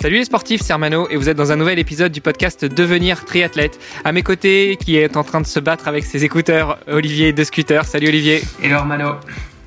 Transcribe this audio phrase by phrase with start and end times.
[0.00, 3.24] Salut les sportifs, c'est Armano et vous êtes dans un nouvel épisode du podcast Devenir
[3.24, 3.80] triathlète.
[4.04, 7.42] À mes côtés, qui est en train de se battre avec ses écouteurs, Olivier de
[7.42, 7.84] Scooter.
[7.84, 8.42] Salut Olivier.
[8.62, 9.14] Et Armano,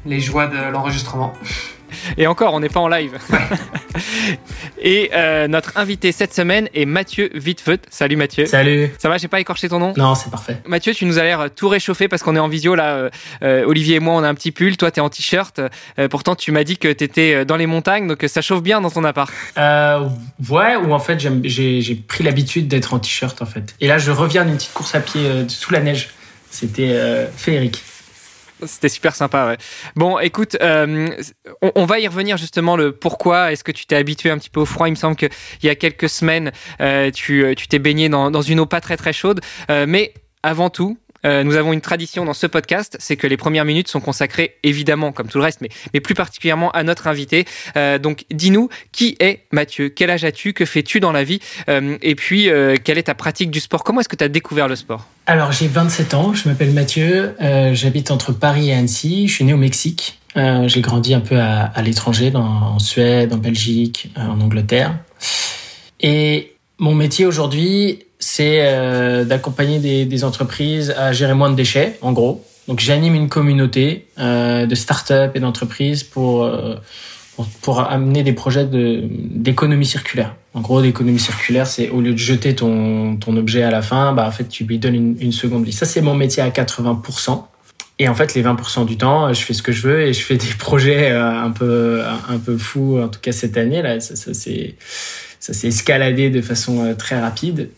[0.06, 1.34] les joies de l'enregistrement.
[2.18, 3.18] Et encore, on n'est pas en live.
[4.82, 7.80] et euh, notre invité cette semaine est Mathieu Vitefeut.
[7.90, 8.46] Salut Mathieu.
[8.46, 8.92] Salut.
[8.98, 9.94] Ça va, j'ai pas écorché ton nom?
[9.98, 10.58] Non, c'est parfait.
[10.66, 12.96] Mathieu, tu nous as l'air tout réchauffé parce qu'on est en visio là.
[12.96, 13.10] Euh,
[13.44, 14.78] euh, Olivier et moi, on a un petit pull.
[14.78, 15.62] Toi, t'es en t-shirt.
[16.10, 19.04] pourtant, tu m'as dit que t'étais dans les montagnes, donc ça chauffe bien dans ton
[19.04, 19.32] appart.
[19.58, 23.76] ouais, ou en fait, j'ai pris l'habitude d'être en t-shirt en fait.
[23.82, 26.10] Et là, je reviens d'une petite course à pied sous la neige.
[26.52, 27.84] C'était féerique.
[28.66, 29.58] C'était super sympa, ouais.
[29.96, 31.10] Bon, écoute, euh,
[31.62, 33.52] on, va y revenir justement le pourquoi.
[33.52, 34.88] Est-ce que tu t'es habitué un petit peu au froid?
[34.88, 35.30] Il me semble qu'il
[35.64, 39.42] y a quelques semaines, euh, tu t'es baigné dans, une eau pas très très chaude.
[39.70, 43.38] Euh, mais avant tout, euh, nous avons une tradition dans ce podcast, c'est que les
[43.38, 47.46] premières minutes sont consacrées évidemment, comme tout le reste, mais, plus particulièrement à notre invité.
[47.76, 49.90] Euh, donc, dis-nous, qui est Mathieu?
[49.90, 50.54] Quel âge as-tu?
[50.54, 51.40] Que fais-tu dans la vie?
[51.70, 52.50] Euh, Et puis,
[52.84, 53.84] quelle est ta pratique du sport?
[53.84, 55.08] Comment est-ce que tu as découvert le sport?
[55.26, 57.36] Alors, j'ai 27 ans, je m'appelle Mathieu,
[57.74, 60.20] j'habite entre Paris et Annecy, je suis né au Mexique.
[60.36, 64.96] j'ai grandi un peu à l'étranger, en Suède, en Belgique, en Angleterre.
[66.02, 71.98] Et mon métier aujourd'hui, c'est euh, d'accompagner des, des, entreprises à gérer moins de déchets,
[72.02, 72.46] en gros.
[72.68, 76.76] Donc j'anime une communauté euh, de start-up et d'entreprises pour, euh,
[77.36, 80.36] pour, pour amener des projets d'économie circulaire.
[80.54, 84.14] En gros, l'économie circulaire, c'est au lieu de jeter ton, ton objet à la fin,
[84.14, 85.72] bah en fait tu lui donnes une, une seconde vie.
[85.72, 87.44] Ça c'est mon métier à 80%.
[88.02, 90.22] Et en fait, les 20% du temps, je fais ce que je veux et je
[90.22, 93.00] fais des projets euh, un peu un peu fous.
[93.02, 97.70] En tout cas cette année là, ça, ça s'est escaladé de façon euh, très rapide.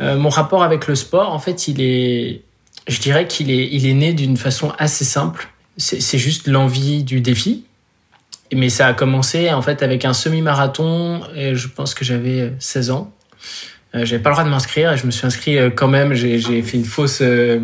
[0.00, 2.42] Euh, mon rapport avec le sport, en fait, il est,
[2.86, 5.48] je dirais qu'il est, il est né d'une façon assez simple.
[5.78, 7.64] C'est juste l'envie du défi.
[8.52, 11.20] Mais ça a commencé en fait avec un semi-marathon.
[11.34, 13.12] Je pense que j'avais 16 ans.
[13.96, 16.12] Euh, j'avais pas le droit de m'inscrire et je me suis inscrit euh, quand même.
[16.14, 17.20] J'ai fait une fausse.
[17.22, 17.60] Euh,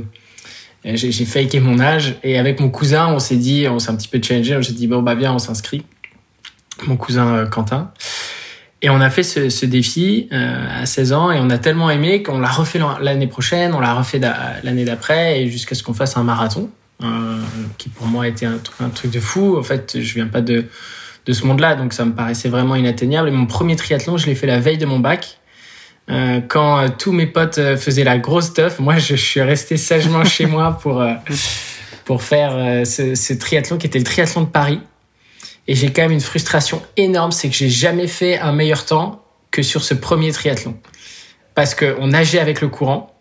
[0.84, 4.08] j'ai faké mon âge et avec mon cousin, on s'est dit, on s'est un petit
[4.08, 4.56] peu challengé.
[4.56, 5.84] On s'est dit bon bah bien, on s'inscrit.
[6.86, 7.92] Mon cousin Quentin.
[8.82, 11.88] Et on a fait ce, ce défi euh, à 16 ans et on a tellement
[11.88, 15.94] aimé qu'on l'a refait l'année prochaine, on l'a refait l'année d'après et jusqu'à ce qu'on
[15.94, 16.68] fasse un marathon,
[17.02, 17.38] euh,
[17.78, 19.56] qui pour moi été un, un, truc de fou.
[19.56, 20.66] En fait, je viens pas de,
[21.26, 23.28] de ce monde-là, donc ça me paraissait vraiment inatteignable.
[23.28, 25.38] Et mon premier triathlon, je l'ai fait la veille de mon bac.
[26.10, 29.40] Euh, quand euh, tous mes potes euh, faisaient la grosse stuff, moi je, je suis
[29.40, 31.14] resté sagement chez moi pour, euh,
[32.04, 34.80] pour faire ce, ce triathlon qui était le triathlon de Paris.
[35.68, 39.24] Et j'ai quand même une frustration énorme, c'est que j'ai jamais fait un meilleur temps
[39.50, 40.76] que sur ce premier triathlon.
[41.54, 43.14] Parce qu'on nageait avec le courant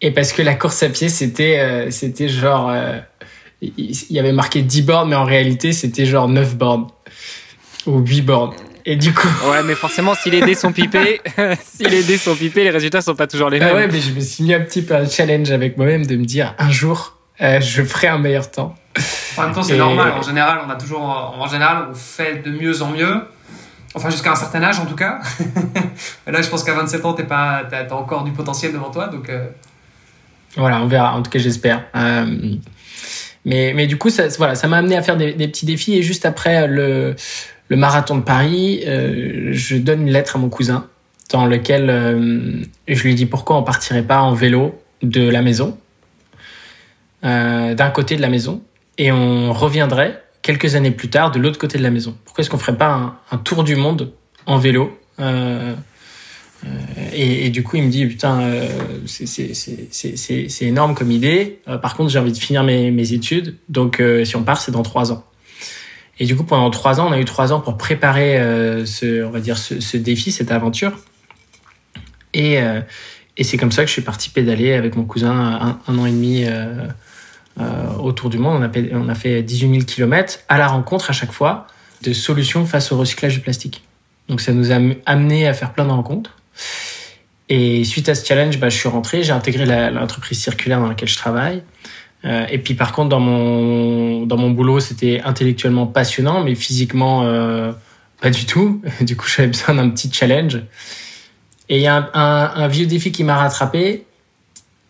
[0.00, 2.70] et parce que la course à pied, c'était euh, c'était genre...
[2.70, 2.98] Euh,
[3.62, 6.88] il y avait marqué 10 bornes, mais en réalité, c'était genre 9 bornes
[7.86, 8.54] ou 8 bornes.
[8.84, 9.28] Et du coup...
[9.50, 11.20] Ouais, mais forcément, si les dés sont pipés,
[11.64, 13.70] si les dés sont pipés, les résultats sont pas toujours les mêmes.
[13.72, 16.16] Ah ouais, mais je me suis mis un petit peu un challenge avec moi-même de
[16.16, 18.74] me dire, un jour, euh, je ferai un meilleur temps.
[19.36, 20.12] En même temps, c'est normal.
[20.12, 23.22] En général, on a toujours, en général, on fait de mieux en mieux.
[23.96, 25.20] Enfin, jusqu'à un certain âge, en tout cas.
[26.26, 29.30] là, je pense qu'à 27 ans, t'es pas, t'as, encore du potentiel devant toi, donc.
[29.30, 29.46] Euh...
[30.56, 31.14] Voilà, on verra.
[31.14, 31.84] En tout cas, j'espère.
[31.96, 32.56] Euh,
[33.46, 35.96] mais, mais du coup, ça, voilà, ça m'a amené à faire des, des, petits défis.
[35.96, 37.16] Et juste après le,
[37.68, 40.86] le marathon de Paris, euh, je donne une lettre à mon cousin
[41.32, 45.76] dans lequel je lui dis pourquoi on partirait pas en vélo de la maison,
[47.24, 48.62] d'un côté de la maison,
[48.98, 52.16] et on reviendrait quelques années plus tard de l'autre côté de la maison.
[52.24, 54.12] Pourquoi est-ce qu'on ferait pas un, tour du monde
[54.46, 55.74] en vélo euh,
[56.64, 56.68] euh,
[57.12, 58.68] et, du coup, il me dit putain, euh,
[59.06, 61.60] c'est énorme comme idée.
[61.68, 64.60] Euh, par contre, j'ai envie de finir mes, mes études, donc euh, si on part,
[64.60, 65.24] c'est dans trois ans.
[66.18, 68.38] Et du coup, pendant trois ans, on a eu trois ans pour préparer
[68.86, 70.92] ce, on va dire, ce, ce, défi, cette aventure.
[72.32, 72.56] Et,
[73.36, 76.06] et c'est comme ça que je suis parti pédaler avec mon cousin un, un an
[76.06, 76.46] et demi
[78.02, 78.60] autour du monde.
[78.60, 81.66] On a, fait, on a fait 18 000 km à la rencontre à chaque fois
[82.02, 83.82] de solutions face au recyclage du plastique.
[84.28, 84.76] Donc ça nous a
[85.06, 86.36] amené à faire plein de rencontres.
[87.48, 91.08] Et suite à ce challenge, bah, je suis rentré, j'ai intégré l'entreprise circulaire dans laquelle
[91.08, 91.62] je travaille.
[92.24, 97.22] Euh, et puis par contre, dans mon, dans mon boulot, c'était intellectuellement passionnant, mais physiquement,
[97.22, 97.72] euh,
[98.20, 98.82] pas du tout.
[99.00, 100.60] Du coup, j'avais besoin d'un petit challenge.
[101.68, 104.06] Et il y a un, vieux défi qui m'a rattrapé,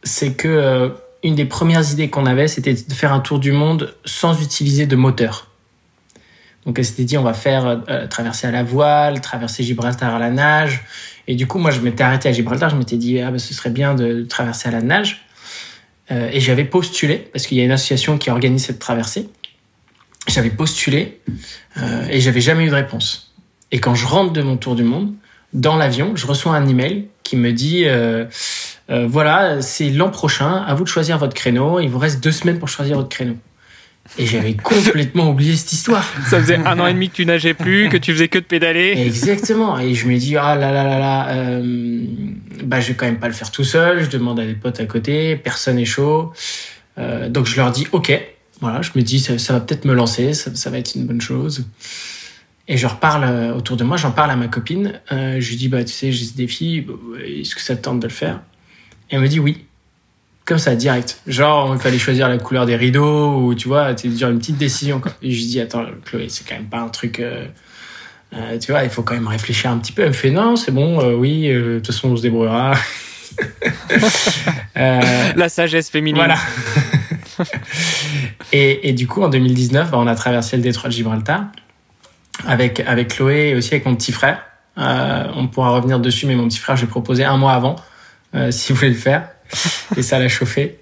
[0.02, 0.88] c'est que euh,
[1.22, 4.86] une des premières idées qu'on avait, c'était de faire un tour du monde sans utiliser
[4.86, 5.48] de moteur.
[6.66, 10.18] Donc elle s'était dit, on va faire euh, traverser à la voile, traverser Gibraltar à
[10.18, 10.84] la nage.
[11.28, 13.54] Et du coup, moi, je m'étais arrêté à Gibraltar, je m'étais dit, ah, bah, ce
[13.54, 15.26] serait bien de traverser à la nage.
[16.10, 19.28] Euh, et j'avais postulé, parce qu'il y a une association qui organise cette traversée.
[20.28, 21.20] J'avais postulé
[21.78, 23.32] euh, et j'avais jamais eu de réponse.
[23.70, 25.14] Et quand je rentre de mon tour du monde,
[25.52, 27.86] dans l'avion, je reçois un email qui me dit
[28.90, 31.80] euh, voilà, c'est l'an prochain, à vous de choisir votre créneau.
[31.80, 33.36] Il vous reste deux semaines pour choisir votre créneau.
[34.18, 36.04] Et j'avais complètement oublié cette histoire.
[36.26, 38.44] Ça faisait un an et demi que tu nageais plus, que tu faisais que de
[38.44, 38.94] pédaler.
[38.96, 39.78] Exactement.
[39.78, 42.04] Et je me dis ah là là là là, euh,
[42.64, 44.04] bah je vais quand même pas le faire tout seul.
[44.04, 46.32] Je demande à des potes à côté, personne est chaud.
[46.98, 48.12] Euh, donc je leur dis ok.
[48.60, 51.04] Voilà, je me dis ça, ça va peut-être me lancer, ça, ça, va être une
[51.04, 51.66] bonne chose.
[52.68, 54.98] Et je reparle euh, autour de moi, j'en parle à ma copine.
[55.12, 56.86] Euh, je lui dis bah tu sais j'ai ce défi,
[57.22, 58.40] est-ce que ça te tente de le faire?
[59.10, 59.66] Elle me dit oui.
[60.46, 61.20] Comme ça, direct.
[61.26, 64.58] Genre, il fallait choisir la couleur des rideaux, ou tu vois, c'est genre une petite
[64.58, 65.00] décision.
[65.00, 65.10] Quoi.
[65.20, 67.18] Et je lui dis, attends, Chloé, c'est quand même pas un truc.
[67.18, 67.46] Euh,
[68.32, 70.02] euh, tu vois, il faut quand même réfléchir un petit peu.
[70.02, 72.74] Elle me fait, non, c'est bon, euh, oui, de toute façon, on se débrouillera.
[74.76, 76.22] la sagesse féminine.
[76.22, 76.38] Voilà.
[78.52, 81.46] et, et, du coup, en 2019, bah, on a traversé le détroit de Gibraltar
[82.46, 84.44] avec, avec Chloé et aussi avec mon petit frère.
[84.76, 87.74] on pourra revenir dessus, mais mon petit frère, j'ai proposé un mois avant,
[88.50, 89.28] si vous voulez le faire
[89.96, 90.78] et ça l'a chauffé.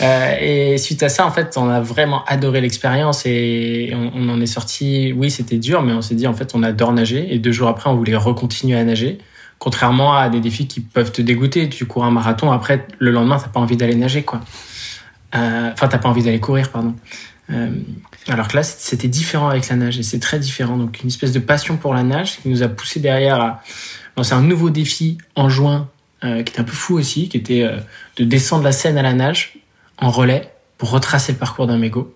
[0.00, 4.40] Euh, et suite à ça, en fait, on a vraiment adoré l'expérience et on, en
[4.40, 5.12] est sorti.
[5.16, 7.32] Oui, c'était dur, mais on s'est dit, en fait, on adore nager.
[7.34, 9.18] Et deux jours après, on voulait recontinuer à nager.
[9.58, 11.68] Contrairement à des défis qui peuvent te dégoûter.
[11.68, 14.40] Tu cours un marathon, après, le lendemain, t'as pas envie d'aller nager, quoi.
[15.34, 16.94] Euh, enfin, t'as pas envie d'aller courir, pardon.
[17.50, 17.70] Euh,
[18.28, 20.76] alors que là, c'était différent avec la nage et c'est très différent.
[20.76, 23.62] Donc, une espèce de passion pour la nage qui nous a poussé derrière à
[24.16, 25.88] lancer un nouveau défi en juin
[26.24, 27.78] euh, qui était un peu fou aussi, qui était euh,
[28.16, 29.54] de descendre la Seine à la nage
[29.98, 32.14] en relais pour retracer le parcours d'un mégot.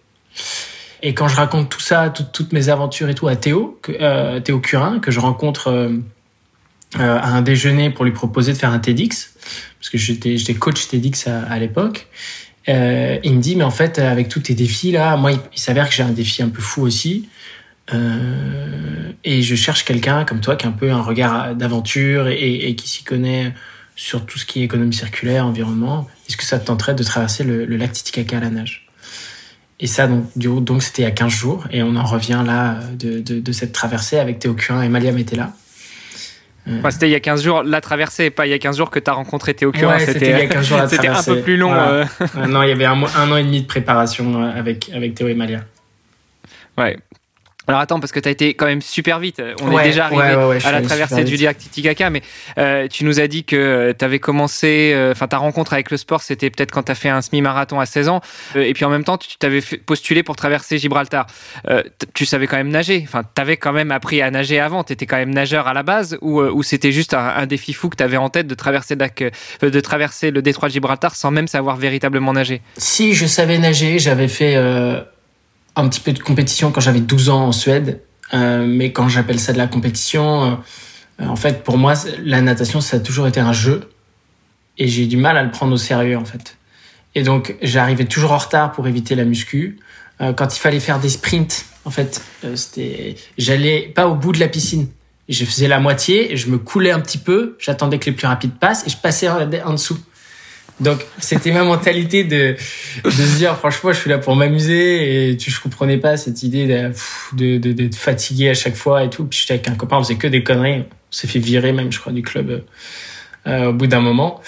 [1.03, 4.41] Et quand je raconte tout ça, tout, toutes mes aventures et tout à Théo, euh,
[4.41, 5.99] Théo Curin, que je rencontre euh,
[6.99, 9.35] à un déjeuner pour lui proposer de faire un TEDx,
[9.79, 12.09] parce que j'étais coach TEDx à, à l'époque,
[12.69, 15.59] euh, il me dit, mais en fait, avec tous tes défis là, moi, il, il
[15.59, 17.29] s'avère que j'ai un défi un peu fou aussi.
[17.93, 22.69] Euh, et je cherche quelqu'un comme toi qui a un peu un regard d'aventure et,
[22.69, 23.53] et, qui s'y connaît
[23.97, 26.09] sur tout ce qui est économie circulaire, environnement.
[26.29, 28.87] Est-ce que ça te tenterait de traverser le, le lac Titicaca à la nage?
[29.81, 32.79] Et ça, donc, donc c'était il y a 15 jours, et on en revient là
[32.93, 35.53] de, de, de cette traversée avec Théo Curin et Maliam était là.
[36.69, 36.81] Euh...
[36.81, 38.91] Ouais, c'était il y a 15 jours la traversée, pas il y a 15 jours
[38.91, 39.97] que tu as rencontré Théo Curin.
[39.97, 41.69] Ouais, c'était il y a 15 jours la C'était un peu plus long.
[41.69, 42.09] Voilà.
[42.21, 42.47] Euh...
[42.47, 45.29] non, il y avait un, un, an et demi de préparation euh, avec, avec Théo
[45.29, 45.61] et Malia.
[46.79, 46.99] Ouais,
[47.67, 49.43] alors attends, parce que tu as été quand même super vite.
[49.63, 52.23] On ouais, est déjà arrivé ouais, ouais, à la traversée du lac Titicaca, mais
[52.59, 55.97] euh, tu nous as dit que tu avais commencé, enfin euh, ta rencontre avec le
[55.97, 58.21] sport, c'était peut-être quand tu as fait un semi-marathon à 16 ans,
[58.57, 61.27] euh, et puis en même temps, tu t'avais postulé pour traverser Gibraltar.
[61.69, 61.83] Euh,
[62.13, 64.93] tu savais quand même nager, enfin tu avais quand même appris à nager avant, tu
[64.93, 67.89] étais quand même nageur à la base, ou, ou c'était juste un, un, défi fou
[67.89, 71.49] que tu avais en tête de traverser, de traverser le détroit de Gibraltar sans même
[71.49, 72.61] savoir véritablement nager?
[72.77, 74.57] Si, je savais nager, j'avais fait
[75.77, 78.01] un petit peu de compétition quand j'avais 12 ans en Suède.
[78.33, 80.63] Euh, mais quand j'appelle ça de la compétition,
[81.21, 83.89] euh, en fait, pour moi, la natation, ça a toujours été un jeu.
[84.79, 86.57] Et j'ai du mal à le prendre au sérieux, en fait.
[87.15, 89.79] Et donc, j'arrivais toujours en retard pour éviter la muscu.
[90.21, 92.23] Euh, quand il fallait faire des sprints, en fait,
[92.55, 94.89] c'était, j'allais pas au bout de la piscine.
[95.29, 98.55] Je faisais la moitié, je me coulais un petit peu, j'attendais que les plus rapides
[98.59, 99.99] passent et je passais en dessous.
[100.81, 102.57] Donc c'était ma mentalité de,
[103.05, 106.43] de se dire franchement je suis là pour m'amuser et tu, je comprenais pas cette
[106.43, 109.25] idée d'être de, de, de, fatigué à chaque fois et tout.
[109.25, 110.81] Puis j'étais avec un copain, on faisait que des conneries.
[110.81, 112.65] On s'est fait virer même je crois du club
[113.47, 114.41] euh, au bout d'un moment.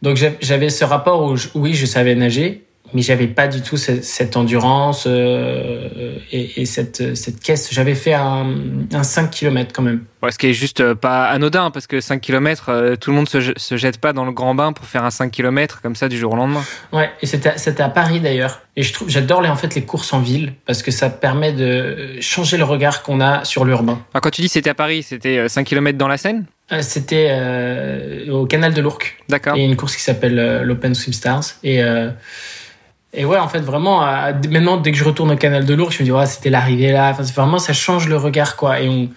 [0.00, 2.63] Donc j'avais ce rapport où je, oui je savais nager
[2.94, 7.68] mais j'avais pas du tout cette, cette endurance euh, et, et, cette, cette caisse.
[7.72, 8.46] J'avais fait un,
[8.92, 10.04] un 5 km quand même.
[10.22, 13.28] Ouais, ce qui est juste pas anodin, parce que 5 km, euh, tout le monde
[13.28, 16.08] se, se jette pas dans le grand bain pour faire un 5 km comme ça
[16.08, 16.64] du jour au lendemain.
[16.92, 18.62] Ouais, et c'était à Paris d'ailleurs.
[18.76, 21.52] Et je trouve, j'adore les, en fait les courses en ville, parce que ça permet
[21.52, 24.00] de changer le regard qu'on a sur l'urbain.
[24.14, 26.46] Quand tu dis c'était à Paris, c'était 5 km dans la Seine?
[26.72, 29.18] Euh, C'était euh, au canal de l'Ourcq.
[29.28, 29.56] D'accord.
[29.56, 31.44] Il y a une course qui s'appelle euh, l'Open Swim Stars.
[31.62, 31.82] Et
[33.14, 34.00] et ouais, en fait, vraiment,
[34.50, 36.92] maintenant, dès que je retourne au canal de l'Ourcq, je me dis, ouais, c'était l'arrivée
[36.92, 37.10] là.
[37.10, 38.80] Enfin, vraiment, ça change le regard, quoi.
[38.80, 39.08] Et on,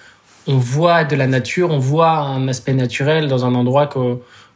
[0.47, 3.99] on voit de la nature, on voit un aspect naturel dans un endroit qu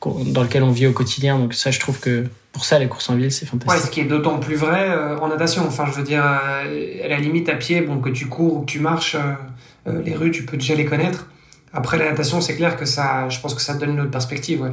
[0.03, 1.37] dans lequel on vit au quotidien.
[1.37, 3.71] Donc ça, je trouve que pour ça, les courses en ville, c'est fantastique.
[3.71, 5.63] Ouais, ce qui est d'autant plus vrai euh, en natation.
[5.67, 8.61] Enfin, je veux dire, euh, à la limite, à pied, bon, que tu cours ou
[8.61, 11.27] que tu marches, euh, les rues, tu peux déjà les connaître.
[11.73, 14.61] Après, la natation, c'est clair que ça, je pense que ça donne une autre perspective,
[14.61, 14.71] ouais.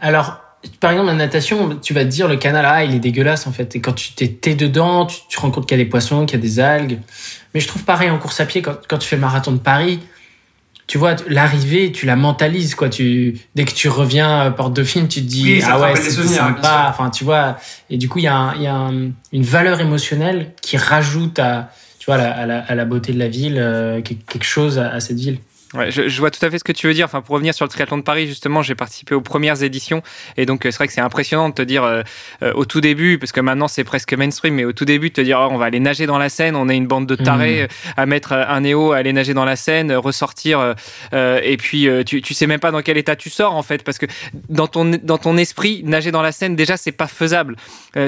[0.00, 0.40] Alors,
[0.78, 3.52] par exemple, la natation, tu vas te dire le canal, ah, il est dégueulasse en
[3.52, 3.76] fait.
[3.76, 6.38] Et quand tu t'es dedans, tu, te rends compte qu'il y a des poissons, qu'il
[6.38, 6.98] y a des algues.
[7.54, 9.58] Mais je trouve pareil en course à pied, quand, quand tu fais le marathon de
[9.58, 10.00] Paris,
[10.86, 12.88] tu vois, l'arrivée, tu la mentalises, quoi.
[12.88, 16.88] Tu, dès que tu reviens à Porte Dauphine, tu te dis, ah ouais, c'est sympa.
[16.90, 17.56] Enfin, tu vois.
[17.88, 18.90] Et du coup, il y a, y a
[19.32, 23.28] une valeur émotionnelle qui rajoute à, tu vois, à la, à la, beauté de la
[23.28, 25.38] ville, euh, quelque chose à cette ville.
[25.74, 27.04] Ouais, je, je, vois tout à fait ce que tu veux dire.
[27.04, 30.02] Enfin, pour revenir sur le triathlon de Paris, justement, j'ai participé aux premières éditions
[30.36, 32.02] et donc euh, c'est vrai que c'est impressionnant de te dire euh,
[32.42, 35.14] euh, au tout début, parce que maintenant c'est presque mainstream, mais au tout début de
[35.14, 37.14] te dire oh, on va aller nager dans la Seine, on est une bande de
[37.14, 37.90] tarés mmh.
[37.96, 40.74] à mettre un néo, à aller nager dans la Seine, ressortir
[41.12, 43.98] et puis tu, tu sais même pas dans quel état tu sors en fait, parce
[43.98, 44.06] que
[44.48, 47.56] dans ton dans ton esprit nager dans la Seine déjà c'est pas faisable,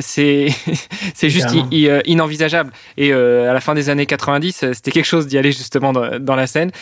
[0.00, 0.48] c'est
[1.14, 2.72] c'est juste inenvisageable.
[2.96, 6.34] Et à la fin des années 90, c'était quelque chose d'y aller justement dans, dans
[6.36, 6.72] la Seine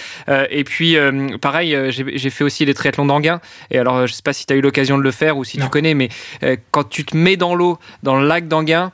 [0.50, 3.40] et puis, euh, pareil, euh, j'ai fait aussi les triathlons d'Anguin.
[3.70, 5.44] Et alors, euh, je sais pas si tu as eu l'occasion de le faire ou
[5.44, 6.08] si tu connais, mais
[6.70, 8.92] quand tu te mets dans l'eau, dans le lac d'Anguin,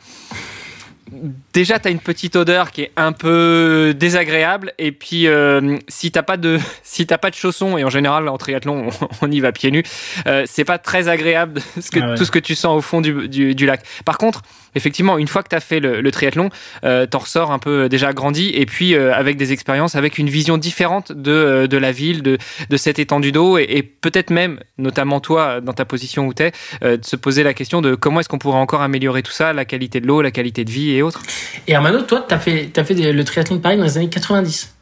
[1.52, 4.73] déjà tu as une petite odeur qui est un peu désagréable.
[4.78, 8.28] Et puis euh, si t'as pas de si t'as pas de chaussons et en général
[8.28, 8.88] en triathlon
[9.23, 9.85] on, y va pieds nus
[10.26, 13.00] euh, c'est pas très agréable ce que, ah tout ce que tu sens au fond
[13.00, 13.83] du, du, lac.
[14.04, 14.42] Par contre
[14.76, 16.50] effectivement une fois que tu as fait le, triathlon
[16.85, 20.28] euh, t'en ressors un peu déjà grandi et puis euh, avec des expériences avec une
[20.28, 22.38] vision différente de, de la ville de,
[22.71, 26.52] de cette étendue d'eau et, peut-être même notamment toi dans ta position où tu es
[26.83, 29.64] de se poser la question de comment est-ce qu'on pourrait encore améliorer tout ça la
[29.64, 31.23] qualité de l'eau la qualité de vie et autres
[31.66, 34.11] et Armano, toi, tu as fait, as fait le triathlon de Paris dans les années
[34.11, 34.73] 90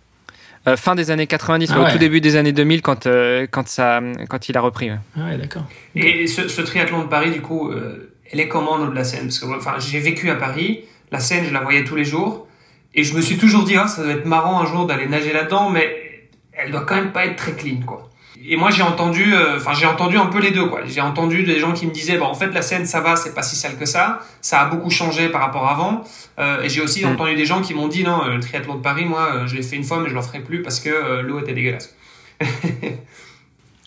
[0.66, 3.68] euh, fin des années 90, ah au tout début des années 2000, quand, euh, quand,
[3.68, 4.88] ça, quand il a repris.
[4.90, 5.64] Ah ouais, d'accord.
[5.94, 9.47] Et ce, triathlon de Paris, du coup, euh, est comment de la Seine Parce que
[9.47, 12.47] enfin, j'ai vécu à Paris, la Seine, je la voyais tous les jours,
[12.95, 15.33] et je me suis toujours dit, ah, ça doit être marrant un jour d'aller nager
[15.33, 18.11] là-dedans, mais elle doit quand même pas être très clean, quoi.
[18.47, 20.81] Et moi j'ai entendu euh, enfin j'ai entendu un peu les deux quoi.
[20.85, 23.35] J'ai entendu des gens qui me disaient bon en fait la scène ça va c'est
[23.35, 26.05] pas si sale que ça ça a beaucoup changé par rapport à avant.
[26.38, 27.12] Euh, et j'ai aussi mm.
[27.12, 29.76] entendu des gens qui m'ont dit non le triathlon de Paris moi je l'ai fait
[29.76, 31.95] une fois mais je le ferai plus parce que euh, l'eau était dégueulasse.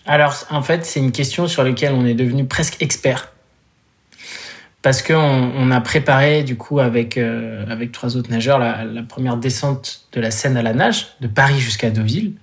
[0.06, 3.32] Alors en fait c'est une question sur laquelle on est devenu presque expert
[4.82, 10.02] parce qu'on on a préparé du coup avec avec trois autres nageurs la, première descente
[10.12, 12.34] de la Seine à la nage de Paris jusqu'à Deauville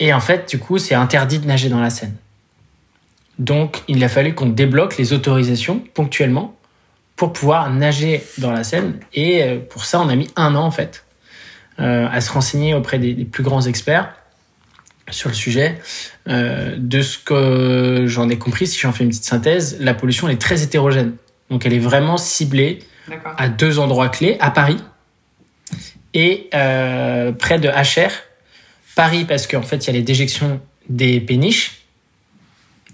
[0.00, 2.16] et en fait, du coup, c'est interdit de nager dans la Seine.
[3.38, 6.56] Donc, il a fallu qu'on débloque les autorisations ponctuellement
[7.16, 8.98] pour pouvoir nager dans la Seine.
[9.12, 11.04] Et euh, pour ça, on a mis un an, en fait,
[11.78, 14.14] euh, à se renseigner auprès des, plus grands experts
[15.10, 15.78] sur le sujet.
[16.28, 20.28] Euh, de ce que j'en ai compris, si j'en fais une petite synthèse, la pollution
[20.28, 21.12] elle est très hétérogène.
[21.50, 22.80] Donc, elle est vraiment ciblée
[23.36, 24.78] à deux endroits clés, à Paris
[26.14, 28.10] et près de HR,
[28.96, 31.76] Paris, parce qu'en fait, il y a les déjections des péniches.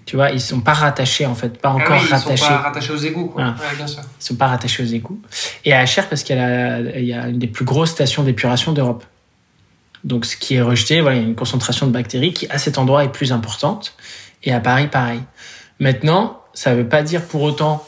[0.05, 2.33] Tu vois, ils sont pas rattachés, en fait, pas ah encore rattachés.
[2.33, 3.55] Ils sont pas rattachés aux égouts, quoi.
[3.77, 4.03] bien sûr.
[4.21, 5.21] Ils sont pas rattachés aux égouts.
[5.65, 9.05] Et à HR, parce qu'il y, y, a une des plus grosses stations d'épuration d'Europe.
[10.05, 12.59] Donc, ce qui est rejeté, voilà, il y a une concentration de bactéries qui, à
[12.59, 13.95] cet endroit, est plus importante.
[14.45, 15.23] Et à Paris, pareil.
[15.81, 17.85] Maintenant, ça veut pas dire pour autant,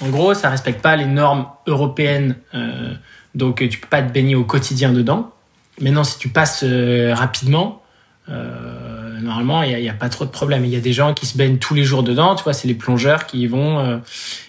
[0.00, 2.94] en gros, ça respecte pas les normes européennes, euh,
[3.34, 5.32] donc tu peux pas te baigner au quotidien dedans.
[5.80, 7.82] Maintenant, si tu passes euh, rapidement,
[8.28, 10.64] euh, normalement, il n'y a, pas trop de problème.
[10.64, 12.68] Il y a des gens qui se baignent tous les jours dedans, tu vois, c'est
[12.68, 13.78] les plongeurs qui y vont.
[13.78, 13.98] Euh.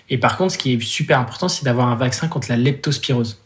[0.09, 3.41] et par contre, ce qui est super important, c'est d'avoir un vaccin contre la leptospirose.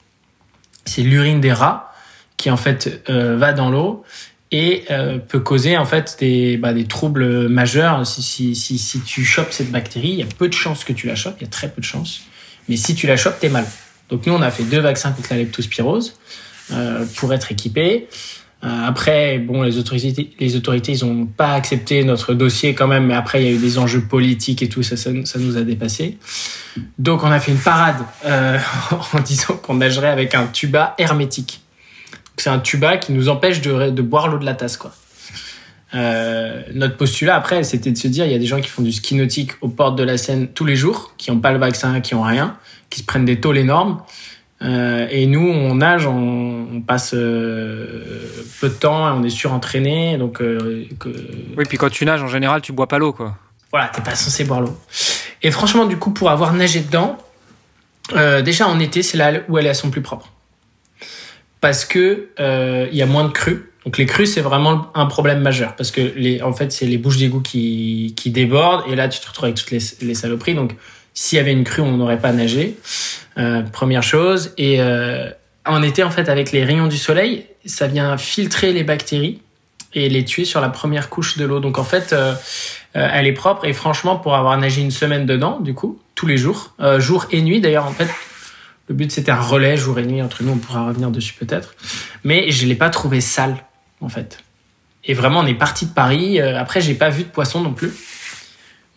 [0.85, 1.91] C'est l'urine des rats
[2.37, 4.03] qui, en fait, va dans l'eau
[4.53, 4.85] et
[5.27, 8.05] peut causer, en fait, des, bah, troubles majeurs.
[8.05, 11.35] Si, tu chopes cette bactérie, il y a peu de chances que tu la chopes,
[11.39, 12.21] il y a très peu de chances.
[12.69, 13.65] Mais si tu la chopes, t'es mal.
[14.09, 16.15] Donc nous, on a fait deux vaccins contre la leptospirose.
[16.71, 18.07] Euh, pour être équipés.
[18.63, 23.05] Euh, après, bon, les autorités, les autorités, ils n'ont pas accepté notre dossier quand même,
[23.05, 25.61] mais après, il y a eu des enjeux politiques et tout, ça, ça, nous a
[25.61, 26.17] dépassé.
[26.97, 28.57] Donc, on a fait une parade euh,
[29.13, 31.62] en disant qu'on nagerait avec un tuba hermétique.
[32.37, 34.91] C'est un tuba qui nous empêche de, de boire l'eau de la tasse, quoi.
[35.95, 38.81] Euh, notre postulat après, c'était de se dire, il y a des gens qui font
[38.81, 41.59] du ski nautique aux portes de la Seine tous les jours, qui n'ont pas le
[41.59, 42.57] vaccin, qui n'ont rien,
[42.89, 44.01] qui se prennent des tôles énormes.
[44.63, 48.27] Euh, et nous, on nage, on, passe euh,
[48.61, 50.17] peu de temps, on est surentraîné.
[50.17, 50.87] Donc, euh,
[51.57, 53.35] Oui, puis quand tu nages, en général, tu bois pas l'eau, quoi.
[53.71, 54.77] Voilà, t'es pas censé boire l'eau.
[55.41, 57.17] Et franchement, du coup, pour avoir nagé dedans,
[58.43, 60.29] déjà en été, c'est là où elle est à son plus propre.
[61.63, 62.27] Parce que
[62.91, 63.71] il y a moins de crues.
[63.85, 65.75] Donc les crues, c'est vraiment un problème majeur.
[65.75, 68.83] Parce que, les, en fait, c'est les bouches d'égout qui, qui débordent.
[68.89, 70.55] Et là, tu te retrouves avec toutes les, les saloperies.
[70.55, 70.75] Donc,
[71.13, 72.77] s'il y avait une crue, on n'aurait pas nagé.
[73.37, 74.53] Euh, première chose.
[74.57, 75.29] Et euh,
[75.65, 79.41] en été, en fait, avec les rayons du soleil, ça vient filtrer les bactéries
[79.95, 81.59] et les tuer sur la première couche de l'eau.
[81.59, 82.33] Donc en fait, euh,
[82.95, 86.27] euh, elle est propre et franchement, pour avoir nagé une semaine dedans, du coup, tous
[86.27, 88.07] les jours, euh, jour et nuit d'ailleurs, en fait,
[88.87, 91.75] le but c'était un relais jour et nuit entre nous, on pourra revenir dessus peut-être.
[92.23, 93.57] Mais je l'ai pas trouvé sale,
[94.01, 94.39] en fait.
[95.05, 96.39] Et vraiment, on est parti de Paris.
[96.39, 97.87] après, j'ai pas vu de poisson non plus.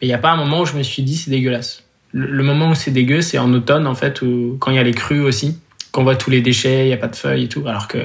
[0.01, 1.85] Mais il n'y a pas un moment où je me suis dit c'est dégueulasse.
[2.13, 4.81] Le, le, moment où c'est dégueu, c'est en automne, en fait, ou quand il y
[4.81, 5.59] a les crues aussi,
[5.93, 7.67] qu'on voit tous les déchets, il n'y a pas de feuilles et tout.
[7.67, 7.99] Alors que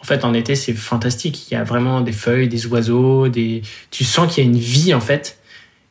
[0.00, 1.50] en fait, en été, c'est fantastique.
[1.50, 3.62] Il y a vraiment des feuilles, des oiseaux, des.
[3.90, 5.38] Tu sens qu'il y a une vie en fait,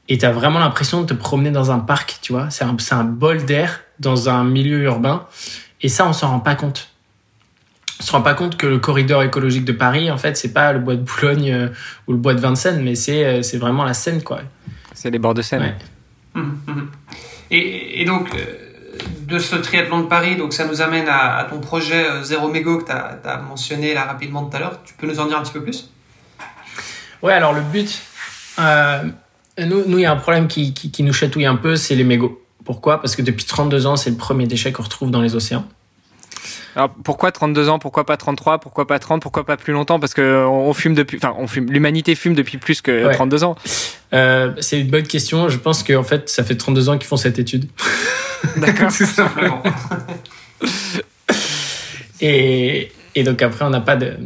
[0.08, 2.20] et tu as vraiment l'impression de te promener dans un parc.
[2.22, 5.25] Tu vois, c'est un bol d'air dans un milieu urbain,
[5.82, 6.89] et ça, on s'en rend pas compte.
[8.00, 10.72] On se rend pas compte que le corridor écologique de Paris, en fait, c'est pas
[10.72, 11.70] le bois de Boulogne euh,
[12.08, 14.42] ou le bois de Vincennes, mais c'est euh, c'est vraiment la Seine, quoi.
[14.94, 15.62] C'est les bords de Seine.
[15.62, 15.75] Ouais.
[16.36, 16.92] Hum, hum.
[17.50, 18.34] Et, et, donc.
[18.36, 18.63] Euh
[19.27, 22.48] de ce triathlon de Paris, donc ça nous amène à, à ton projet euh, Zéro
[22.48, 24.82] Mégo que tu as, as, mentionné là rapidement tout à l'heure.
[24.84, 25.89] Tu peux nous en dire un petit peu plus?
[27.22, 28.01] Ouais, alors le but,
[28.60, 29.04] euh,
[29.60, 32.04] nous, il y a un problème qui, qui, qui nous chatouille un peu, c'est les
[32.04, 32.42] mégots.
[32.68, 33.00] Pourquoi?
[33.00, 35.66] Parce que depuis 32 ans, c'est le premier déchet qu'on retrouve dans les océans.
[36.76, 37.80] Alors pourquoi 32 ans?
[37.80, 40.02] Pourquoi pas 33 Pourquoi pas 30 Pourquoi pas plus longtemps?
[40.02, 41.72] Parce que on fume depuis, enfin on fume.
[41.72, 43.14] L'humanité fume depuis plus que Ouais.
[43.14, 43.56] 32 ans.
[44.14, 45.48] Euh, c'est une bonne question.
[45.48, 47.70] Je pense qu'en fait, ça fait 32 ans qu'ils font cette étude.
[48.58, 48.92] D'accord.
[48.98, 49.64] Tout simplement.
[52.20, 54.18] Et, et donc après, on n'a pas de,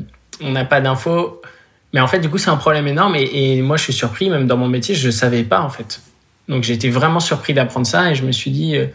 [0.42, 1.44] on n'a pas d'infos.
[1.94, 3.16] Mais en fait, du coup, c'est un problème énorme.
[3.18, 5.70] Et, et moi, je suis surpris, même dans mon métier, je ne savais pas en
[5.70, 6.02] fait.
[6.51, 8.88] Donc j'ai été vraiment surpris d'apprendre ça et je me suis dit, euh,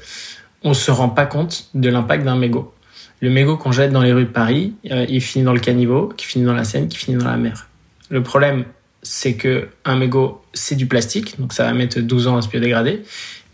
[0.62, 2.72] on se rend pas compte de l'impact d'un mégot.
[3.20, 6.12] Le mégot qu'on jette dans les rues de Paris, euh, il finit dans le caniveau,
[6.18, 7.66] qui finit dans la Seine, qui finit dans la mer.
[8.10, 8.66] Le problème,
[9.02, 12.48] c'est que un mégot, c'est du plastique, donc ça va mettre 12 ans à se
[12.48, 13.02] biodégrader.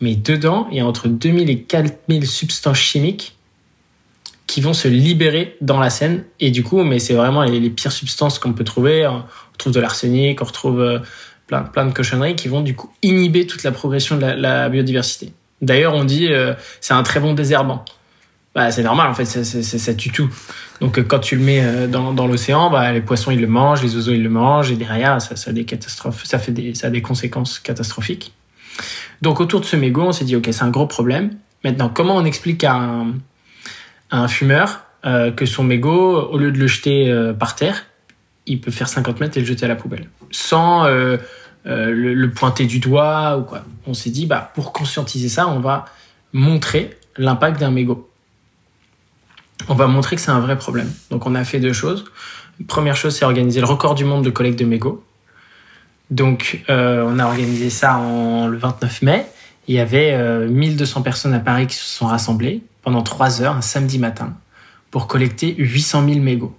[0.00, 3.37] Mais dedans, il y a entre 2000 et 4000 substances chimiques
[4.49, 6.25] qui vont se libérer dans la Seine.
[6.40, 9.06] Et du coup, mais c'est vraiment les, les, pires substances qu'on peut trouver.
[9.06, 10.99] On retrouve de l'arsenic, on retrouve euh,
[11.47, 15.33] plein, plein de cochonneries qui vont du coup inhiber toute la progression de la, biodiversité.
[15.61, 17.85] D'ailleurs, on dit euh, c'est un très bon désherbant.
[18.55, 20.29] Bah, c'est normal, en fait, ça, tue tout.
[20.81, 23.47] Donc, euh, quand tu le mets euh, dans, dans l'océan, bah, les poissons, ils le
[23.47, 26.75] mangent, les oiseaux, ils le mangent, et derrière, ça, ça a des catastrophes, ça, fait
[26.75, 28.35] ça a des conséquences catastrophiques.
[29.23, 31.31] Donc, autour de ce mégot, on s'est dit, OK, c'est un gros problème.
[31.65, 33.13] Maintenant, comment on explique à un,
[34.11, 34.85] à un fumeur
[35.37, 37.87] que son mégot, au lieu de le jeter par terre,
[38.47, 41.17] il peut faire 50 mètres et le jeter à la poubelle Sans euh,
[41.65, 43.65] le, le, pointer du doigt ou quoi.
[43.87, 45.85] On s'est dit, bah, pour conscientiser ça, on va
[46.33, 48.09] montrer l'impact d'un mégot
[49.69, 50.91] on va montrer que c'est un vrai problème.
[51.11, 52.05] Donc on a fait deux choses.
[52.69, 55.02] Première chose, c'est organiser le record du monde de collecte de mégots.
[56.11, 59.26] Donc euh, on a organisé ça en, le 29 mai.
[59.69, 63.57] Il y avait euh, 1200 personnes à Paris qui se sont rassemblées pendant trois heures,
[63.57, 64.35] un samedi matin,
[64.91, 66.55] pour collecter 800 000 mégots.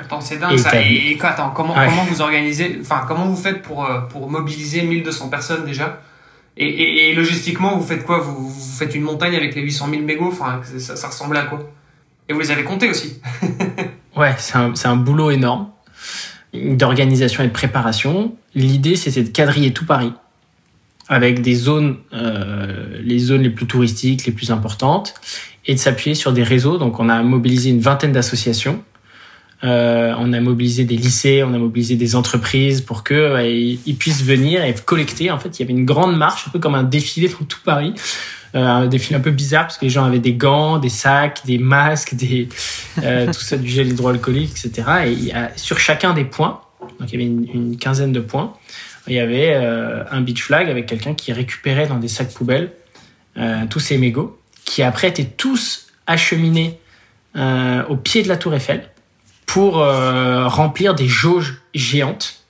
[0.00, 0.80] Attends, c'est dingue et ça.
[0.80, 1.86] Et, et attends, comment, ouais.
[1.86, 6.00] comment vous organisez, enfin comment vous faites pour, euh, pour mobiliser 1200 personnes déjà?
[6.56, 8.18] Et, et, et, logistiquement, vous faites quoi?
[8.18, 10.28] Vous, vous, faites une montagne avec les 800 000 mégots?
[10.28, 11.60] Enfin, ça, ça ressemble à quoi?
[12.28, 13.20] Et vous les avez comptés aussi
[14.16, 15.68] Ouais, c'est un, un, boulot énorme
[16.52, 18.34] d'organisation et de préparation.
[18.54, 20.12] L'idée, c'était de quadriller tout Paris
[21.08, 25.14] avec des zones, euh, les zones les plus touristiques, les plus importantes,
[25.66, 26.76] et de s'appuyer sur des réseaux.
[26.76, 28.82] Donc, on a mobilisé une vingtaine d'associations.
[29.64, 33.96] Euh, on a mobilisé des lycées, on a mobilisé des entreprises pour que euh, ils
[33.96, 35.30] puissent venir et collecter.
[35.30, 37.58] En fait, il y avait une grande marche, un peu comme un défilé dans tout
[37.64, 37.92] Paris,
[38.54, 41.42] euh, un défilé un peu bizarre parce que les gens avaient des gants, des sacs,
[41.44, 42.48] des masques, des
[43.02, 44.88] euh, tout ça, du gel hydroalcoolique, etc.
[45.06, 46.60] Et il y a, sur chacun des points,
[47.00, 48.54] donc il y avait une, une quinzaine de points,
[49.08, 52.72] il y avait euh, un beach flag avec quelqu'un qui récupérait dans des sacs poubelles
[53.38, 56.78] euh, tous ces mégots, qui après étaient tous acheminés
[57.36, 58.88] euh, au pied de la Tour Eiffel
[59.48, 62.44] pour euh, remplir des jauges géantes.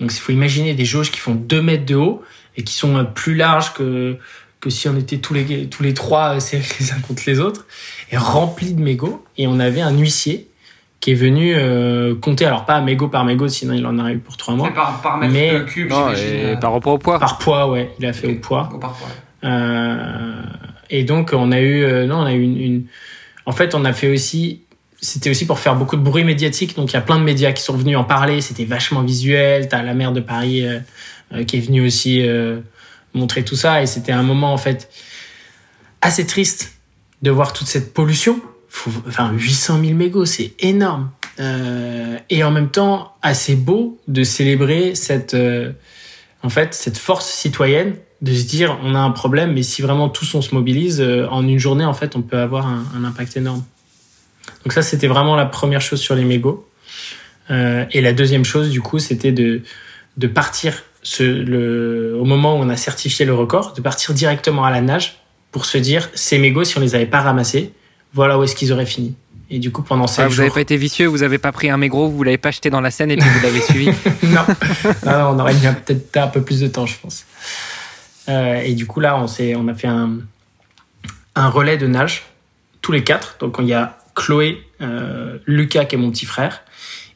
[0.00, 2.22] Donc il faut imaginer des jauges qui font 2 mètres de haut
[2.56, 4.18] et qui sont plus larges que,
[4.58, 7.66] que si on était tous les, tous les trois serrés les uns contre les autres,
[8.10, 9.24] et remplis de mégots.
[9.38, 10.48] Et on avait un huissier
[10.98, 14.18] qui est venu euh, compter, alors pas mégot par mégot, sinon il en aurait eu
[14.18, 14.70] pour 3 mois.
[14.70, 17.20] Par, par mètre mais, de cube, non, et par rapport au poids.
[17.20, 18.36] Par poids, ouais, il a fait okay.
[18.36, 18.68] au poids.
[18.74, 19.08] Au par poids.
[19.44, 20.42] Euh,
[20.90, 22.84] et donc on a eu, euh, non, on a eu une, une,
[23.46, 24.64] en fait on a fait aussi
[25.04, 26.76] c'était aussi pour faire beaucoup de bruit médiatique.
[26.76, 28.40] Donc il y a plein de médias qui sont venus en parler.
[28.40, 29.68] C'était vachement visuel.
[29.68, 30.80] T'as la maire de Paris euh,
[31.34, 32.60] euh, qui est venue aussi euh,
[33.12, 33.82] montrer tout ça.
[33.82, 34.90] Et c'était un moment en fait
[36.00, 36.78] assez triste
[37.20, 38.40] de voir toute cette pollution.
[39.06, 41.10] Enfin 800 000 mégots, c'est énorme.
[42.30, 45.36] Et en même temps assez beau de célébrer cette
[46.42, 50.08] en fait cette force citoyenne de se dire on a un problème, mais si vraiment
[50.08, 53.62] tous on se mobilise en une journée en fait on peut avoir un impact énorme.
[54.64, 56.66] Donc ça, c'était vraiment la première chose sur les mégots.
[57.50, 59.60] Euh, et la deuxième chose, du coup, c'était de,
[60.16, 64.64] de partir ce, le, au moment où on a certifié le record, de partir directement
[64.64, 65.20] à la nage
[65.52, 67.72] pour se dire, ces mégots, si on les avait pas ramassés,
[68.14, 69.14] voilà où est-ce qu'ils auraient fini.
[69.50, 70.44] Et du coup, pendant Ah, vous jours...
[70.44, 72.80] n'avez pas été vicieux, vous n'avez pas pris un mégot, vous l'avez pas jeté dans
[72.80, 73.86] la Seine et puis vous l'avez suivi.
[74.22, 74.40] non.
[75.04, 77.26] Non, non, on aurait un- peut-être un peu plus de temps, je pense.
[78.30, 80.12] Euh, et du coup, là, on, s'est- on a fait un,
[81.36, 82.24] un relais de nage,
[82.80, 83.36] tous les quatre.
[83.38, 86.62] Donc, il y a Chloé, euh, Lucas, qui est mon petit frère,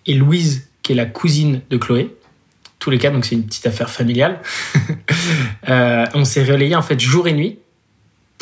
[0.06, 2.14] et Louise, qui est la cousine de Chloé.
[2.78, 4.40] Tous les quatre, donc c'est une petite affaire familiale.
[5.68, 7.58] Euh, on s'est relayé, en fait, jour et nuit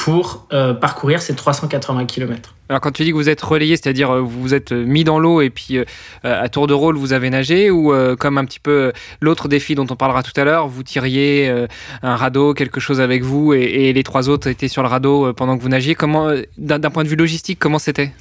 [0.07, 2.55] pour euh, parcourir ces 380 km.
[2.69, 5.03] Alors quand tu dis que vous êtes relayé, c'est-à-dire euh, vous vous êtes euh, mis
[5.03, 5.85] dans l'eau et puis euh,
[6.23, 9.75] à tour de rôle vous avez nagé ou euh, comme un petit peu l'autre défi
[9.75, 11.67] dont on parlera tout à l'heure, vous tiriez euh,
[12.05, 15.33] un radeau, quelque chose avec vous et, et les trois autres étaient sur le radeau
[15.33, 15.97] pendant que vous nagiez.
[15.97, 18.13] Comment, d'un point de vue logistique, comment c'était?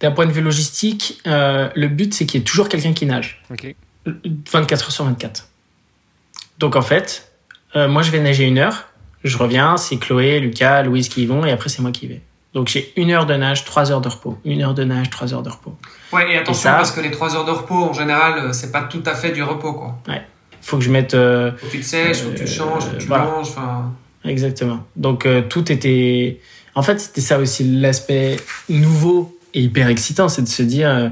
[0.00, 3.42] D'un point de vue logistique, le but, c'est qu'il y ait toujours quelqu'un qui nage.
[3.50, 3.74] Ok.
[4.50, 5.46] 24 heures sur 24.
[6.58, 7.30] Donc en fait,
[7.74, 8.87] moi je vais nager une heure,
[9.24, 12.08] je reviens, c'est Chloé, Lucas, Louise qui y vont, et après c'est moi qui y
[12.08, 12.20] vais.
[12.54, 14.38] Donc j'ai une heure de nage, trois heures de repos.
[14.44, 15.76] Une heure de nage, trois heures de repos.
[16.12, 18.72] Ouais, et attention ça- parce que les 3 heures de repos, en général, euh, c'est
[18.72, 19.98] pas tout à fait du repos, quoi.
[20.62, 21.12] Faut que je mette...
[21.14, 23.24] euh, Faut que tu te sèches, faut que tu Euh, changes, faut que tu voilà.
[23.24, 23.92] manges, enfin...
[24.24, 24.84] exactement.
[24.96, 26.40] Donc euh, tout était...
[26.74, 28.36] En fait, c'était ça aussi l'aspect
[28.70, 31.08] nouveau et hyper excitant, c'est de se dire, euh,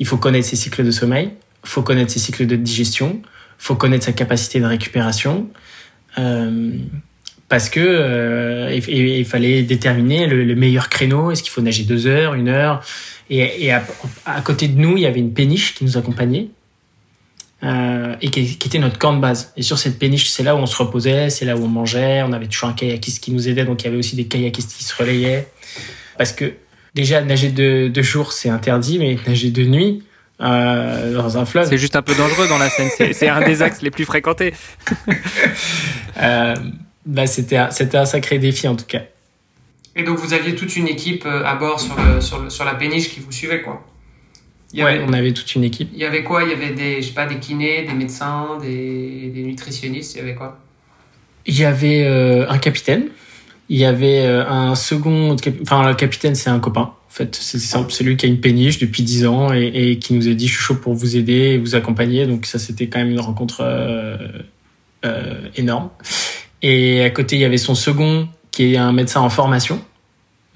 [0.00, 1.30] il faut connaître ses cycles de sommeil,
[1.64, 3.20] faut connaître ses cycles de digestion,
[3.58, 5.48] faut connaître sa capacité de récupération,
[6.18, 6.72] euh,
[7.50, 11.30] parce que euh, il, fallait déterminer le, le meilleur créneau.
[11.32, 12.80] Est-ce qu'il faut nager deux heures, une heure?
[13.28, 13.84] Et, et à,
[14.24, 16.48] à côté de nous, il y avait une péniche qui nous accompagnait.
[17.62, 19.52] euh, et qui, qui était notre camp de base.
[19.56, 22.22] Et sur cette péniche, c'est là où on se reposait, c'est là où on mangeait.
[22.22, 24.72] On avait toujours un kayakiste qui nous aidait, donc il y avait aussi des kayakistes
[24.76, 25.48] qui se relayaient.
[26.16, 26.54] Parce que
[26.94, 30.04] déjà, nager de, de jour, c'est interdit, mais nager de nuit
[30.40, 32.88] euh, dans un fleuve, C'est juste un peu dangereux dans la Seine.
[32.96, 34.54] C'est c'est un des axes les plus fréquentés.
[36.22, 36.54] euh,
[37.10, 39.02] bah, c'était un, c'était un sacré défi en tout cas.
[39.96, 42.64] Et donc vous aviez toute une équipe euh, à bord sur, le, sur, le- sur
[42.64, 43.84] la péniche qui vous suivait, quoi.
[44.72, 45.90] Il y, Ouais, avait, on avait toute une équipe.
[45.92, 46.44] il y avait quoi?
[46.44, 50.18] Il y avait des, je sais pas, des kinés, des médecins, des, des nutritionnistes, il
[50.18, 50.60] y avait quoi?
[51.46, 53.08] Il y avait euh, un capitaine.
[53.68, 55.34] Il y avait euh, un second.
[55.62, 56.82] Enfin, le capitaine, c'est un copain.
[56.82, 57.90] En fait, c'est simple.
[57.90, 60.46] C'est lui qui a une péniche depuis 10 ans et, et qui nous a dit
[60.46, 62.26] Je suis chaud pour vous aider et vous accompagner.
[62.26, 65.90] Donc, ça, c'était quand même une rencontre euh, énorme.
[66.62, 69.82] Et à côté, il y avait son second qui est un médecin en formation.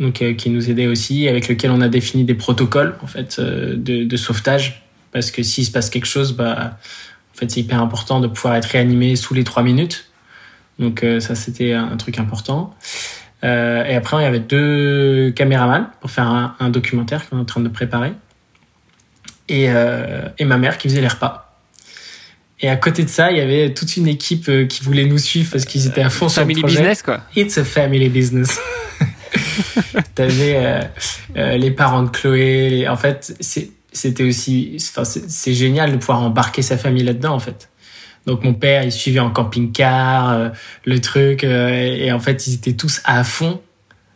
[0.01, 3.37] Donc, euh, qui nous aidait aussi, avec lequel on a défini des protocoles en fait
[3.39, 6.79] euh, de, de sauvetage, parce que s'il se passe quelque chose, bah,
[7.35, 10.11] en fait, c'est hyper important de pouvoir être réanimé sous les trois minutes.
[10.79, 12.75] Donc euh, ça, c'était un, truc important.
[13.43, 17.41] Euh, et après, il y avait deux caméramans pour faire un, un documentaire qu'on est
[17.41, 18.13] en train de préparer.
[19.49, 21.44] Et, euh, et ma mère qui faisait les repas.
[22.65, 25.19] Et à côté de ça, il y avait toute une équipe euh, qui voulait nous
[25.19, 26.77] suivre parce qu'ils étaient à fond sur le Family projet.
[26.79, 27.21] business, quoi.
[27.37, 28.59] It's a family business.
[30.15, 30.81] T'avais euh,
[31.37, 32.71] euh, les parents de Chloé.
[32.71, 33.35] les- En fait,
[33.93, 34.77] c'était aussi.
[34.81, 37.69] Enfin, c'est génial de pouvoir embarquer sa famille là-dedans, en fait.
[38.27, 40.49] Donc mon père, il suivait en camping-car euh,
[40.87, 43.61] le truc, et, et en fait, ils étaient tous à fond,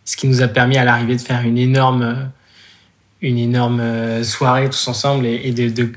[0.06, 2.30] ce qui nous a permis à l'arrivée de faire une énorme,
[3.20, 5.92] une énorme soirée tous ensemble et, et de, de,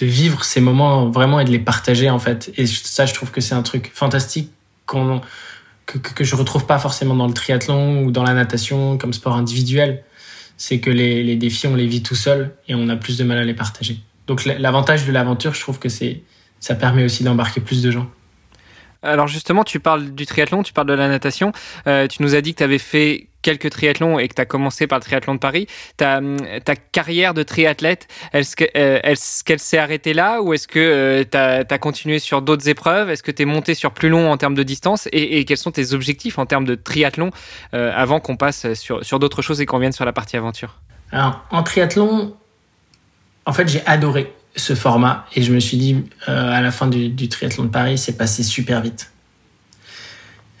[0.00, 2.52] de vivre ces moments vraiment et de les partager en fait.
[2.56, 4.50] Et ça, je trouve que c'est un truc fantastique
[4.86, 5.20] qu'on
[5.86, 9.36] que, que, je retrouve pas forcément dans le triathlon ou dans la natation comme sport
[9.36, 10.02] individuel.
[10.56, 13.24] C'est que les, les défis, on les vit tout seul et on a plus de
[13.24, 13.98] mal à les partager.
[14.26, 16.22] Donc l'avantage de l'aventure, je trouve que c'est
[16.60, 18.08] ça permet aussi d'embarquer plus de gens.
[19.04, 21.52] Alors justement, tu parles du triathlon, tu parles de la natation.
[21.86, 24.46] Euh, tu nous as dit que tu avais fait quelques triathlons et que tu as
[24.46, 25.66] commencé par le triathlon de Paris.
[25.98, 26.20] Ta,
[26.92, 29.14] carrière de triathlète, est-ce euh,
[29.44, 33.10] qu'elle s'est arrêtée là ou est-ce que tu as, continué sur d'autres épreuves?
[33.10, 35.08] Est-ce que tu es monté sur plus long en termes de distance?
[35.12, 37.30] Et, quels sont tes objectifs en termes de triathlon
[37.74, 40.80] euh, avant qu'on passe sur, sur d'autres choses et qu'on vienne sur la partie aventure?
[41.12, 42.34] Alors, en triathlon,
[43.44, 45.96] en fait, j'ai adoré ce format et je me suis dit,
[46.28, 49.10] euh, à la fin du, triathlon de Paris, c'est passé super vite.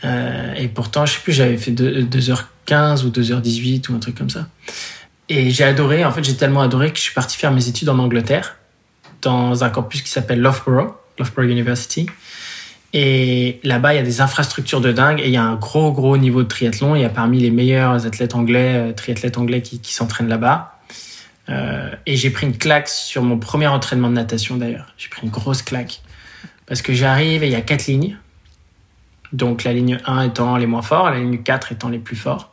[0.04, 4.30] Euh, et pourtant, je sais plus, j'avais fait 2h15 ou 2h18 ou un truc comme
[4.30, 4.48] ça.
[5.28, 7.88] Et j'ai adoré, en fait, j'ai tellement adoré que je suis parti faire mes études
[7.88, 8.56] en Angleterre,
[9.22, 12.06] dans un campus qui s'appelle Loughborough, Loughborough University.
[12.92, 15.92] Et là-bas, il y a des infrastructures de dingue et il y a un gros,
[15.92, 16.94] gros niveau de triathlon.
[16.94, 20.73] Il y a parmi les meilleurs athlètes anglais, euh, triathlètes anglais qui s'entraînent là-bas.
[21.48, 24.86] Euh, et j'ai pris une claque sur mon premier entraînement de natation d'ailleurs.
[24.96, 26.00] J'ai pris une grosse claque.
[26.66, 28.16] Parce que j'arrive et il y a quatre lignes.
[29.32, 32.52] Donc la ligne 1 étant les moins forts, la ligne 4 étant les plus forts.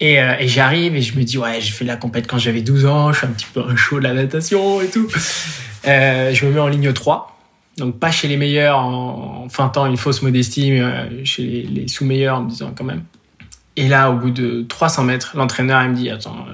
[0.00, 2.62] Et, euh, et j'arrive et je me dis, ouais, j'ai fait la compète quand j'avais
[2.62, 5.08] 12 ans, je suis un petit peu un chaud de la natation et tout.
[5.84, 7.38] je me mets en ligne 3.
[7.76, 12.38] Donc pas chez les meilleurs en, feintant une fausse modestie, mais chez les, les sous-meilleurs
[12.38, 13.04] en me disant quand même.
[13.76, 16.46] Et là, au bout de 300 mètres, l'entraîneur il me dit Attends,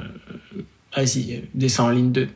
[0.97, 2.29] vas-y, descends en ligne 2.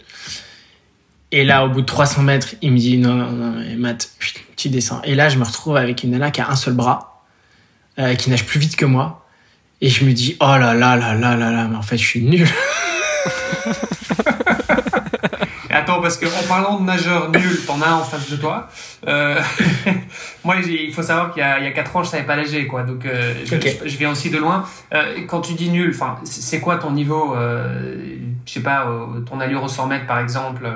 [1.33, 4.11] Et là, au bout de 300 mètres, il me dit non, non, non, Matt,
[4.57, 5.01] tu descends.
[5.05, 7.23] Et là, je me retrouve avec une nana qui a un seul bras,
[7.99, 9.25] euh, qui nage plus vite que moi.
[9.81, 12.07] Et je me dis, oh là là là là là là, mais en fait, je
[12.07, 12.49] suis nul.
[15.71, 18.69] Attends, parce qu'en parlant de nageurs nuls, t'en as en face de toi.
[19.07, 19.41] Euh,
[20.45, 22.83] moi, il faut savoir qu'il y, a 4 ans, je savais pas nager, quoi.
[22.83, 24.65] Donc, euh, je, viens aussi de loin.
[25.29, 27.37] quand tu dis nul, enfin, c'est quoi ton niveau
[28.47, 28.87] Je sais pas,
[29.27, 30.69] ton allure au 100 mètres, par exemple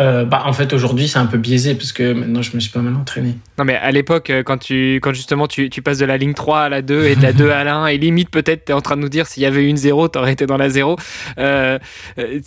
[0.00, 2.70] euh, bah, en fait, aujourd'hui, c'est un peu biaisé parce que maintenant, je me suis
[2.70, 3.36] pas mal entraîné.
[3.58, 6.34] Non, mais à l'époque, euh, quand, tu, quand justement tu, tu, passes de la ligne
[6.34, 8.72] 3 à la 2 et de la 2 à la 1, et limite, peut-être, tu
[8.72, 10.46] es en train de nous dire s'il y avait eu une 0, tu aurais été
[10.46, 10.96] dans la 0.
[11.38, 11.78] Euh,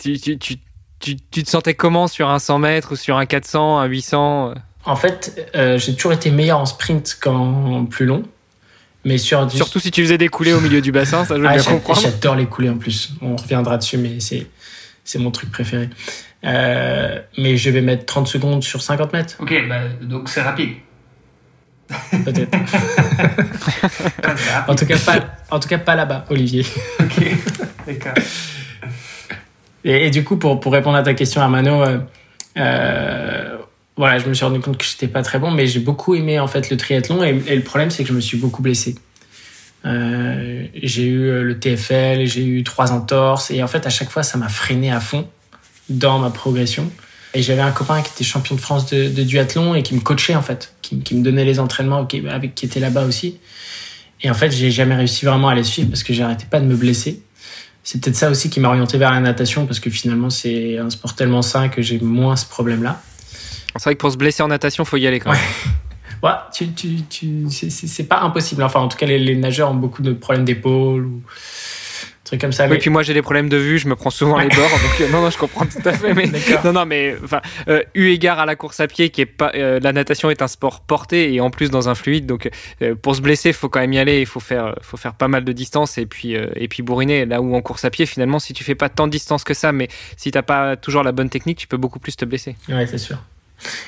[0.00, 0.56] tu, tu, tu,
[0.98, 4.54] tu, te sentais comment sur un 100 mètres ou sur un 400, un 800
[4.86, 8.22] En fait, j'ai toujours été meilleur en sprint qu'en plus long.
[9.04, 11.48] Mais sur Surtout si tu faisais des coulées au milieu du bassin, ça je veux
[11.48, 12.00] ah, bien comprendre.
[12.00, 13.12] J'adore les coulées en plus.
[13.20, 15.90] On reviendra dessus, mais c'est mon truc préféré.
[16.44, 19.36] Euh, mais je vais mettre 30 secondes sur 50 mètres.
[19.40, 20.70] Ok, bah, donc c'est rapide.
[22.24, 22.56] Peut-être.
[24.68, 26.64] en tout cas, pas, en tout cas, pas là-bas, Olivier.
[27.00, 27.36] ok,
[27.86, 28.14] d'accord.
[29.84, 31.98] Et, du coup, pour, pour répondre à ta question, Armano, euh,
[32.56, 33.58] euh,
[33.96, 36.40] voilà, je me suis rendu compte que j'étais pas très bon, mais j'ai beaucoup aimé
[36.40, 37.22] en fait le triathlon.
[37.22, 38.94] Et, le problème, c'est que je me suis beaucoup blessé.
[39.84, 44.38] j'ai eu le TFL, j'ai eu trois entorses, et en fait, à chaque fois, ça
[44.38, 45.28] m'a freiné à fond
[45.88, 46.90] dans ma progression.
[47.34, 50.34] Et j'avais un copain qui était champion de France de, duathlon et qui me coachait
[50.34, 53.38] en fait, qui, me donnait les entraînements, qui, avec, qui était là-bas aussi.
[54.20, 56.66] Et en fait, j'ai jamais réussi vraiment à les suivre parce que j'arrêtais pas de
[56.66, 57.22] me blesser.
[57.84, 60.90] C'est peut-être ça aussi qui m'a orienté vers la natation parce que finalement, c'est un
[60.90, 63.02] sport tellement sain que j'ai moins ce problème-là.
[63.76, 65.40] C'est vrai que pour se blesser en natation, faut y aller quand même.
[66.22, 68.62] Ouais, tu, tu, tu, c'est pas impossible.
[68.62, 71.22] Enfin, en tout cas, les, les nageurs ont beaucoup de problèmes d'épaule ou
[72.38, 72.66] comme ça.
[72.68, 75.00] Oui, puis moi j'ai des problèmes de vue, je me prends souvent les bords, donc
[75.00, 76.14] euh, non, non, je comprends tout à fait.
[76.14, 76.26] Mais
[76.64, 79.52] non, non, mais enfin, euh, eu égard à la course à pied, qui est pas,
[79.54, 82.50] euh, la natation est un sport porté et en plus dans un fluide, donc
[83.02, 85.28] pour se blesser, il faut quand même y aller, il faut faire, faut faire pas
[85.28, 87.26] mal de distance et puis et puis bourriner.
[87.26, 89.54] Là où en course à pied, finalement, si tu fais pas tant de distance que
[89.54, 92.56] ça, mais si t'as pas toujours la bonne technique, tu peux beaucoup plus te blesser.
[92.68, 93.18] Ouais, c'est sûr.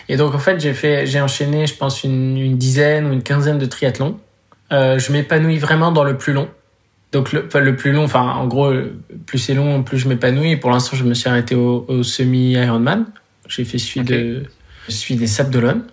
[0.09, 3.23] Et donc en fait, j'ai fait, j'ai enchaîné, je pense une, une, dizaine ou une
[3.23, 4.19] quinzaine de triathlons.
[4.71, 6.49] je m'épanouis vraiment dans le plus long.
[7.13, 8.73] Donc le, le, plus long, enfin en gros,
[9.27, 10.57] plus c'est long, plus je m'épanouis.
[10.57, 13.07] Pour l'instant, je me suis arrêté au, semi Ironman.
[13.47, 14.45] J'ai fait celui de
[14.89, 15.85] celui des Sables d'Olonne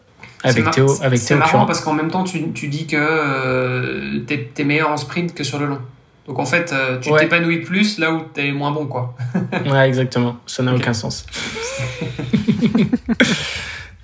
[0.43, 0.87] avec Théo.
[1.01, 4.89] Avec C'est marrant parce qu'en même temps, tu, tu dis que euh, tu es, meilleur
[4.89, 5.79] en sprint que sur le long.
[6.27, 9.15] Donc en fait, euh, tu t'épanouis plus là où tu es moins bon, quoi.
[9.65, 10.37] ouais, exactement.
[10.45, 11.25] Ça n'a aucun sens.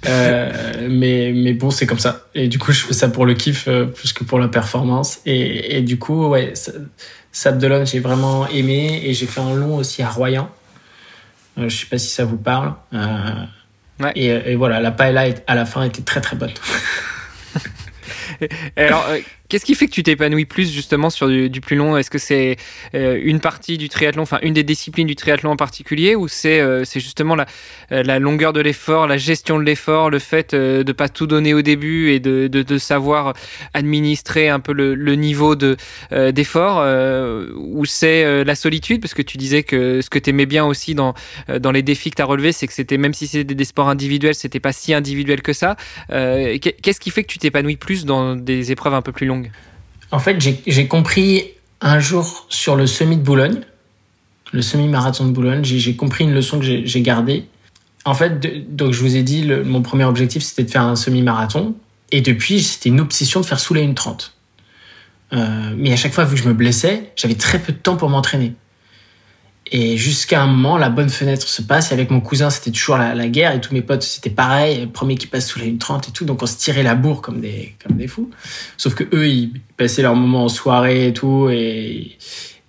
[0.07, 2.27] Euh, mais, mais bon, c'est comme ça.
[2.33, 5.19] Et du coup, je fais ça pour le kiff euh, plus que pour la performance.
[5.25, 6.53] Et, et du coup, ouais,
[7.31, 9.01] Sabdelon, j'ai vraiment aimé.
[9.03, 10.49] Et j'ai fait un long aussi à Royan.
[11.57, 12.73] Euh, je sais pas si ça vous parle.
[13.99, 14.11] Ouais.
[14.15, 16.53] Et, et, voilà, la paella à la fin était très très bonne.
[18.77, 19.05] alors,
[19.49, 21.95] Qu'est-ce qui fait que tu t'épanouis plus justement sur du, plus long?
[21.95, 22.57] Est-ce que c'est
[22.93, 26.59] euh, une partie du triathlon, enfin une des disciplines du triathlon en particulier, ou c'est
[26.59, 27.45] euh, justement la,
[27.93, 31.27] euh, la longueur de l'effort, la gestion de l'effort, le fait de ne pas tout
[31.27, 33.33] donner au début et de, de, de savoir
[33.73, 35.77] administrer un peu le, niveau de
[36.31, 36.85] d'effort,
[37.55, 39.01] ou c'est la solitude?
[39.01, 41.13] Parce que tu disais que ce que tu aimais bien aussi dans,
[41.59, 43.89] dans les défis que tu as relevés, c'est que c'était même si c'était des sports
[43.89, 45.77] individuels, c'était pas si individuel que ça.
[46.09, 49.36] Qu'est-ce qui fait que tu t'épanouis plus dans des épreuves un peu plus longues?
[50.11, 51.45] En fait, j'ai compris
[51.81, 53.61] un jour sur le semi de Boulogne,
[54.53, 57.45] le semi-marathon de Boulogne, j'ai compris une leçon que j'ai gardée.
[58.05, 61.75] En fait, donc je vous ai dit, mon premier objectif, c'était de faire un semi-marathon.
[62.11, 64.31] Et depuis, c'était une obsession de faire sous les 1,30.
[65.33, 67.97] Euh, mais à chaque fois, vu que je me blessais, j'avais très peu de temps
[67.97, 68.53] pour m'entraîner.
[69.71, 71.91] Et jusqu'à un moment, la bonne fenêtre se passe.
[71.91, 73.55] Et avec mon cousin, c'était toujours la, guerre.
[73.55, 74.81] Et tous mes potes, c'était pareil.
[74.81, 76.25] Le premier qui passe sous les 1,30 et tout.
[76.25, 78.29] Donc on se tirait la bourre comme des, comme des fous.
[78.77, 81.49] Sauf que eux, ils passaient leur moment en soirée et tout.
[81.49, 82.17] Et,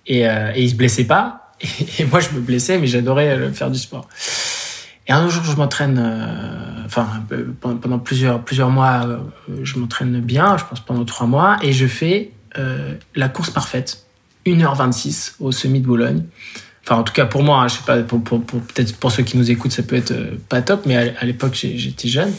[0.07, 1.53] et, euh, et ils se blessaient pas.
[1.99, 4.07] Et, moi, je me blessais, mais j'adorais euh, faire du sport.
[5.09, 7.07] Et un jour, je m'entraîne, euh, enfin,
[7.59, 9.17] pendant plusieurs, plusieurs mois, euh,
[9.63, 14.05] je m'entraîne bien, je pense pendant trois mois, et je fais euh, la course parfaite,
[14.45, 16.25] 1h26 au semi de Boulogne.
[16.89, 19.21] Enfin, en tout cas pour moi, hein, je sais pas, pour, pour, peut-être pour ceux
[19.21, 22.33] qui nous écoutent, ça peut être euh, pas top, mais à, l'époque, j'étais jeune.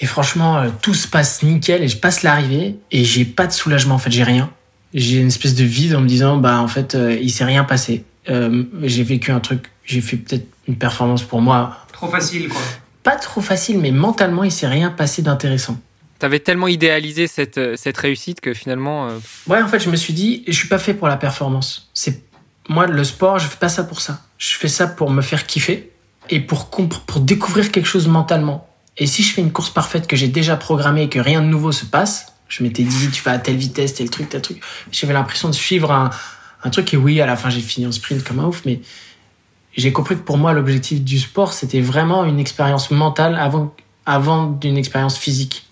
[0.00, 3.52] Et franchement, euh, tout se passe nickel et je passe l'arrivée et j'ai pas de
[3.52, 3.96] soulagement.
[3.96, 4.50] En fait, j'ai rien.
[4.94, 7.64] J'ai une espèce de vide en me disant, bah en fait, euh, il s'est rien
[7.64, 8.04] passé.
[8.26, 12.62] j'ai vécu un truc, j'ai fait peut-être une performance pour moi Trop facile, quoi.
[13.02, 15.78] Pas trop facile, mais mentalement, il s'est rien passé d'intéressant.
[16.18, 19.08] T'avais tellement idéalisé cette, cette réussite que finalement.
[19.08, 21.90] euh, Ouais, en fait, je me suis dit, je suis pas fait pour la performance.
[21.92, 22.29] C'est
[22.68, 24.20] moi le sport, je fais pas ça pour ça.
[24.38, 25.90] Je fais ça pour me faire kiffer
[26.28, 28.66] et pour pour découvrir quelque chose mentalement.
[28.96, 31.46] Et si je fais une course parfaite que j'ai déjà programmée et que rien de
[31.46, 34.60] nouveau se passe, je m'étais dit, tu vas à telle vitesse, tel truc, tel truc.
[34.90, 36.10] J'avais l'impression de suivre un,
[36.62, 38.80] un truc et oui, à la fin, j'ai fini en sprint comme un ouf, mais
[39.76, 44.46] j'ai compris que pour moi, l'objectif du sport, c'était vraiment une expérience mentale avant, avant
[44.46, 45.66] d'une expérience physique.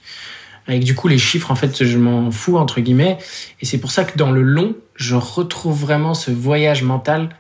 [0.69, 3.19] Avec du coup les chiffres, en fait, je m'en fous, entre guillemets.
[3.61, 7.31] Et c'est pour ça que dans le long, je retrouve vraiment ce voyage mental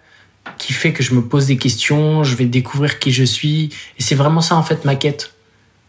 [0.57, 3.69] qui fait que je me pose des questions, je vais découvrir qui je suis.
[3.99, 5.35] Et c'est vraiment ça, en fait, ma quête.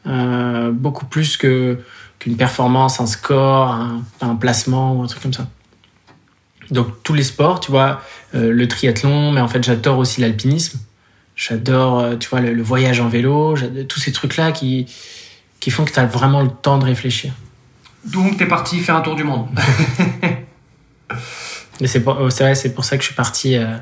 [0.06, 1.80] Euh, beaucoup plus que
[2.20, 3.78] qu'une performance, un score,
[4.20, 5.48] un, placement ou un truc comme ça.
[6.70, 8.02] Donc tous les sports, tu vois,
[8.36, 10.80] euh, le triathlon, mais en fait j'adore aussi l'alpinisme.
[11.38, 13.56] J'adore, euh, tu vois, le, le voyage en vélo,
[13.88, 14.86] tous ces trucs-là qui,
[15.60, 17.34] qui font que tu as vraiment le temps de réfléchir.
[18.06, 19.48] Donc, t'es parti faire un tour du monde.
[21.86, 23.78] C'est vrai, c'est pour ça que je suis parti euh,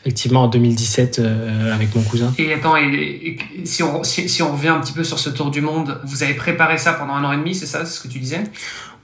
[0.00, 2.32] effectivement en 2017 euh, avec mon cousin.
[2.38, 5.28] Et attends, et, et si, on, si, si on revient un petit peu sur ce
[5.28, 7.92] tour du monde, vous avez préparé ça pendant un an et demi, c'est ça, c'est
[7.92, 8.44] ce que tu disais?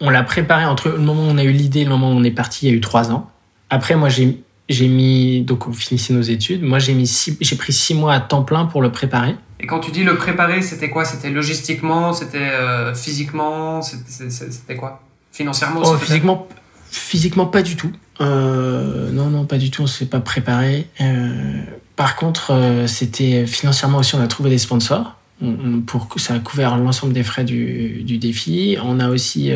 [0.01, 2.17] On l'a préparé entre le moment où on a eu l'idée et le moment où
[2.17, 3.31] on est parti, il y a eu trois ans.
[3.69, 6.63] Après, moi, j'ai mis donc on finissait nos études.
[6.63, 9.35] Moi, j'ai pris six mois à temps plein pour le préparer.
[9.63, 11.05] Et quand tu dis le préparer, c'était quoi?
[11.05, 15.01] C'était logistiquement, c'était euh, physiquement, c'était- quoi?
[15.31, 16.49] Financièrement aussi Oh, physiquement,
[16.91, 17.93] physiquement pas du tout.
[18.21, 19.83] Euh, non, non, pas du tout.
[19.83, 20.89] On s'est pas préparé.
[21.01, 21.63] Euh,
[21.97, 22.53] par contre,
[22.87, 24.15] c'était financièrement aussi.
[24.17, 27.45] On a trouvé des sponsors On- on- pour que ça a couvert l'ensemble des frais
[27.45, 28.77] du, du défi.
[28.85, 29.53] On a aussi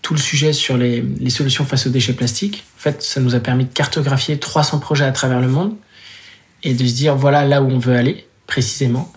[0.00, 2.64] tout le sujet sur les, les solutions face aux déchets plastiques.
[2.78, 5.74] En fait, ça nous a permis de cartographier 300 projets à travers le monde
[6.64, 9.12] et de se dire voilà là où on veut aller précisément.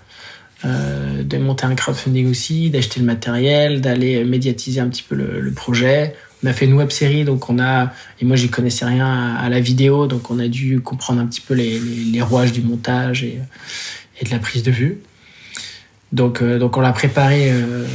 [0.63, 5.51] Euh, de monter un crowdfunding aussi, d'acheter le matériel, d'aller médiatiser un petit peu le,
[5.51, 6.15] projet.
[6.43, 7.91] On a fait une web série, donc on a
[8.21, 11.41] et moi j'y connaissais rien à, la vidéo, donc on a dû comprendre un petit
[11.41, 13.39] peu les, rouages du montage et,
[14.21, 14.99] et de la prise de vue.
[16.13, 17.85] Donc euh, donc on l'a préparé euh,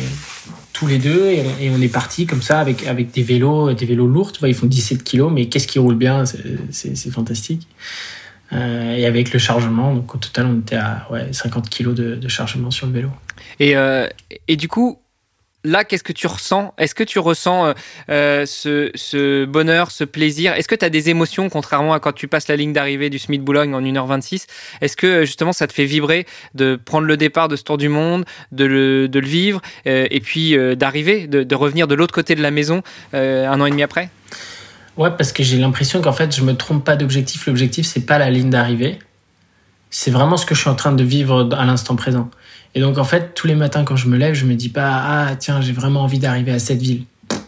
[0.74, 4.06] tous les deux et on, est parti comme ça avec avec des vélos, des vélos
[4.06, 6.24] lourds, tu vois, ils font 17 kilos, mais qu'est-ce qui roule bien,
[6.70, 7.66] c'est fantastique.
[8.52, 12.28] Euh, et avec le chargement, donc au total on était à ouais, 50 kilos de,
[12.28, 13.10] chargement sur le vélo.
[13.58, 14.08] Et, euh,
[14.48, 15.00] et du coup,
[15.62, 16.74] là, qu'est-ce que tu ressens?
[16.76, 17.74] Est-ce que tu ressens
[18.08, 20.54] euh, ce, bonheur, ce plaisir?
[20.54, 23.18] Est-ce que tu as des émotions, contrairement à quand tu passes la ligne d'arrivée du
[23.20, 24.46] Smith Boulogne en 1h26
[24.80, 27.88] Est-ce que justement ça te fait vibrer de prendre le départ de ce tour du
[27.88, 32.34] monde, de le, de le vivre, et puis d'arriver, de, de revenir de l'autre côté
[32.34, 32.82] de la maison
[33.12, 34.10] un an et demi après?
[35.00, 37.46] Ouais, parce que j'ai l'impression qu'en fait, je me trompe pas d'objectif.
[37.46, 38.98] L'objectif, c'est pas la ligne d'arrivée.
[39.88, 42.28] C'est vraiment ce que je suis en train de vivre à l'instant présent.
[42.74, 44.90] Et donc, en fait, tous les matins, quand je me lève, je me dis pas,
[44.92, 47.04] ah, tiens, j'ai vraiment envie d'arriver à cette ville.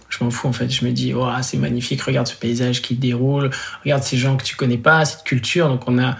[0.08, 0.70] Je m'en fous, en fait.
[0.70, 2.00] Je me dis, oh, c'est magnifique.
[2.00, 3.50] Regarde ce paysage qui déroule.
[3.84, 5.68] Regarde ces gens que tu connais pas, cette culture.
[5.68, 6.16] Donc, on a,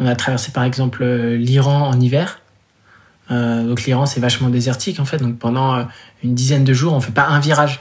[0.00, 2.40] on a traversé, par exemple, euh, l'Iran en hiver.
[3.30, 5.18] Euh, donc, l'Iran, c'est vachement désertique, en fait.
[5.18, 5.84] Donc, pendant euh,
[6.24, 7.78] une dizaine de jours, on fait pas un virage.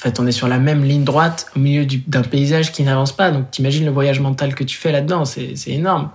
[0.00, 2.82] En fait, on est sur la même ligne droite au milieu du- d'un paysage qui
[2.84, 3.30] n'avance pas.
[3.30, 6.08] Donc, t'imagines le voyage mental que tu fais là-dedans, c'est énorme.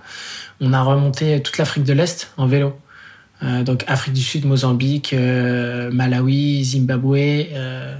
[0.60, 2.76] On a remonté toute l'Afrique de l'Est en vélo.
[3.44, 7.14] Euh, donc, Afrique du Sud, Mozambique, euh, Malawi, Zimbabwe,
[7.52, 7.94] euh,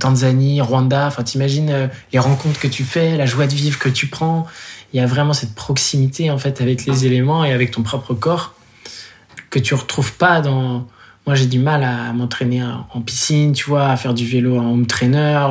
[0.00, 1.06] Tanzanie, Rwanda.
[1.06, 4.46] Enfin, t'imagines euh, les rencontres que tu fais, la joie de vivre que tu prends.
[4.92, 8.14] Il y a vraiment cette proximité, en fait, avec les éléments et avec ton propre
[8.14, 8.54] corps
[9.50, 10.88] que tu retrouves pas dans,
[11.26, 14.72] moi, j'ai du mal à m'entraîner en piscine, tu vois, à faire du vélo en
[14.72, 15.46] home trainer.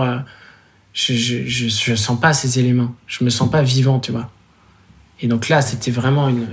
[0.94, 2.94] Je, je, je, sens pas ces éléments.
[3.08, 4.30] Je me sens pas vivant, tu vois.
[5.20, 6.48] Et donc là, c'était vraiment une,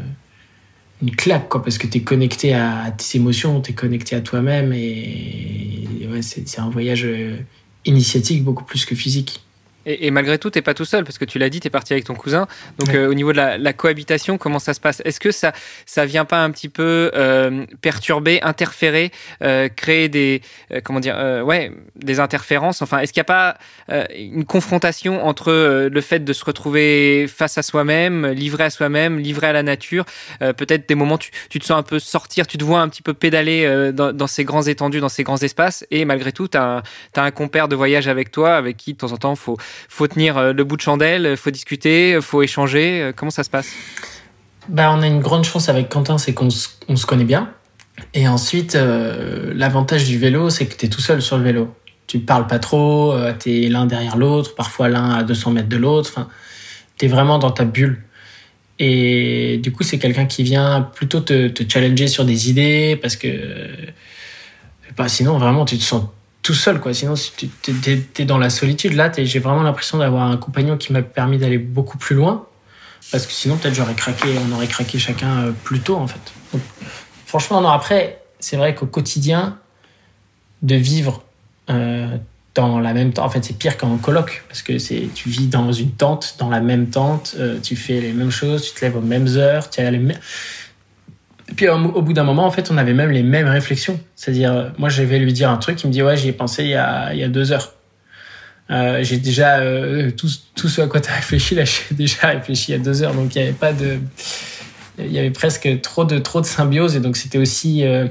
[1.02, 4.20] une claque, quoi, parce que tu es connecté à, tes émotions, tu es connecté à
[4.20, 4.72] toi-même.
[4.72, 5.86] Et,
[6.22, 7.36] c'est un voyage euh,
[7.84, 9.42] initiatique beaucoup plus que physique.
[9.90, 11.92] Et, et malgré tout, t'es pas tout seul parce que tu l'as dit, t'es parti
[11.92, 12.46] avec ton cousin.
[12.78, 12.96] Donc Ouais.
[12.96, 15.02] euh, au niveau de la, la cohabitation, comment ça se passe?
[15.04, 15.52] Est-ce que ça
[15.86, 19.10] ça vient pas un petit peu euh, perturber, interférer,
[19.42, 20.42] euh, créer des
[20.84, 22.82] comment dire ouais des interférences?
[22.82, 23.58] Enfin, est-ce qu'il n'y a pas
[24.16, 25.50] une confrontation entre
[25.88, 30.04] le fait de se retrouver face à soi-même, livré à soi-même, livré à la nature?
[30.38, 33.02] Peut-être des moments tu, tu te sens un peu sortir, tu te vois un petit
[33.02, 36.56] peu pédaler dans, dans ces grands étendues, dans ces grands espaces, et malgré tout, tu
[36.58, 36.82] as, un-
[37.12, 39.56] t'as un compère de voyage avec toi, avec qui de temps en temps faut
[39.88, 43.00] faut tenir euh, le bout de chandelle, faut discuter, faut échanger.
[43.02, 43.72] Euh, Comment ça se passe?
[44.68, 47.50] Bah, on a une grande chance avec Quentin, c'est qu'on se on se connaît bien.
[48.14, 51.74] Et ensuite, euh, l'avantage du vélo, c'est que tu es tout seul sur le vélo.
[52.06, 55.68] Tu parles pas trop, euh, tu es l'un derrière l'autre, parfois l'un à 200 mètres
[55.68, 56.26] de l'autre.
[56.98, 58.02] Tu es vraiment dans ta bulle.
[58.78, 63.16] Et du coup, c'est quelqu'un qui vient plutôt te, te, challenger sur des idées parce
[63.16, 63.28] que
[64.96, 66.04] bah, sinon, vraiment, tu te sens
[66.42, 66.80] tout seul.
[66.80, 66.94] Quoi.
[66.94, 67.50] Sinon, si tu
[68.18, 71.58] es, dans la solitude, là, j'ai vraiment l'impression d'avoir un compagnon qui m'a permis d'aller
[71.58, 72.46] beaucoup plus loin.
[73.12, 76.20] Parce que sinon, peut-être j'aurais craqué, on aurait craqué chacun euh, plus tôt, en fait.
[77.26, 79.58] franchement, non, après, c'est vrai qu'au quotidien,
[80.62, 81.22] de vivre
[81.70, 82.16] euh,
[82.54, 84.72] dans la même tente, en fait, c'est pire qu'en coloc, parce que
[85.08, 88.62] tu vis dans une tente, dans la même tente, euh, tu fais les mêmes choses,
[88.62, 90.18] tu te lèves aux mêmes heures, tu as les mêmes.
[91.56, 93.98] Puis au, bout d'un moment, en fait, on avait même les mêmes réflexions.
[94.14, 96.64] C'est-à-dire, moi, je vais lui dire un truc, il me dit, ouais, j'y ai pensé
[96.64, 97.74] il y a, deux heures.
[98.70, 102.70] Euh, j'ai déjà euh, tout, ce à quoi tu as réfléchi là j'ai déjà réfléchi
[102.70, 103.14] il y a deux heures.
[103.14, 103.98] Donc il y avait pas de
[104.96, 108.06] il y avait presque trop de trop de symbiose et donc c'était aussi euh,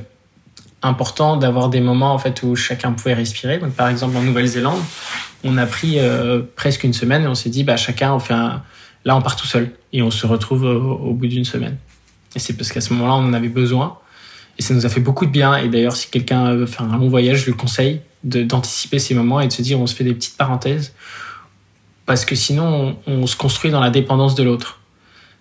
[0.81, 3.59] important d'avoir des moments en fait où chacun pouvait respirer.
[3.59, 4.81] Donc par exemple en Nouvelle-Zélande
[5.45, 5.97] on a pris
[6.57, 8.61] presque une semaine et on s'est dit bah chacun on fait un
[9.05, 9.71] là on part tout seul.
[9.93, 11.77] Et on se retrouve au bout d'une semaine
[12.36, 13.97] et c'est parce qu'à ce moment-là on en avait besoin
[14.57, 16.97] et ça nous a fait beaucoup de bien et d'ailleurs si quelqu'un veut faire un
[16.97, 20.03] long voyage je le conseille d'anticiper ces moments et de se dire on se fait
[20.03, 20.93] des petites parenthèses
[22.09, 24.80] parce que sinon on, se construit dans la dépendance de l'autre.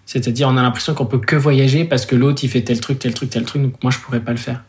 [0.05, 2.99] C'est-à-dire on a l'impression qu'on peut que voyager parce que l'autre il fait tel truc,
[2.99, 4.64] tel truc, tel truc, donc moi je pourrais pas le faire.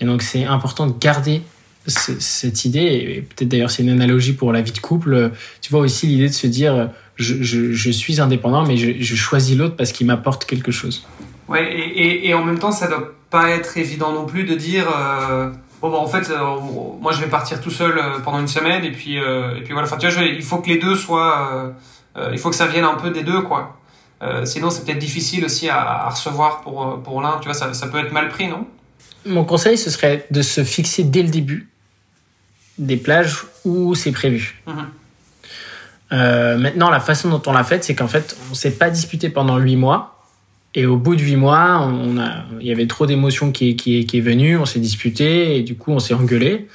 [0.00, 1.40] Et donc c'est important de garder
[1.86, 5.32] cette idée, et peut-être d'ailleurs c'est une analogie pour la vie de couple,
[5.62, 9.92] tu vois aussi l'idée de se dire je, suis indépendant mais je choisis l'autre parce
[9.92, 11.06] qu'il m'apporte quelque chose.
[11.50, 14.54] Ouais, et, et, et, en même temps ça doit pas être évident non plus de
[14.54, 14.86] dire...
[14.96, 16.56] Euh bon, bah, en fait, euh,
[17.00, 19.72] moi, je vais partir tout seul euh, pendant une semaine et puis, euh, et puis
[19.72, 19.86] voilà.
[19.88, 21.74] Enfin, tu vois, il faut que les deux soient,
[22.32, 23.76] il faut que ça vienne un peu des deux, quoi.
[24.44, 27.38] sinon, c'est peut-être difficile aussi à, recevoir pour, pour l'un.
[27.38, 28.66] Tu vois, ça, ça peut être mal pris, non?
[29.26, 31.68] Mon conseil, ce serait de se fixer dès le début
[32.78, 34.62] des plages où c'est prévu.
[34.66, 36.60] Mhm.
[36.60, 39.58] maintenant, la façon dont on l'a fait, c'est qu'en fait, on s'est pas disputé pendant
[39.58, 40.19] huit mois.
[40.74, 44.06] Et au bout de huit mois, on a, il y avait trop d'émotions qui, qui,
[44.06, 46.68] qui est venue, on s'est disputé et du coup on s'est engueulé.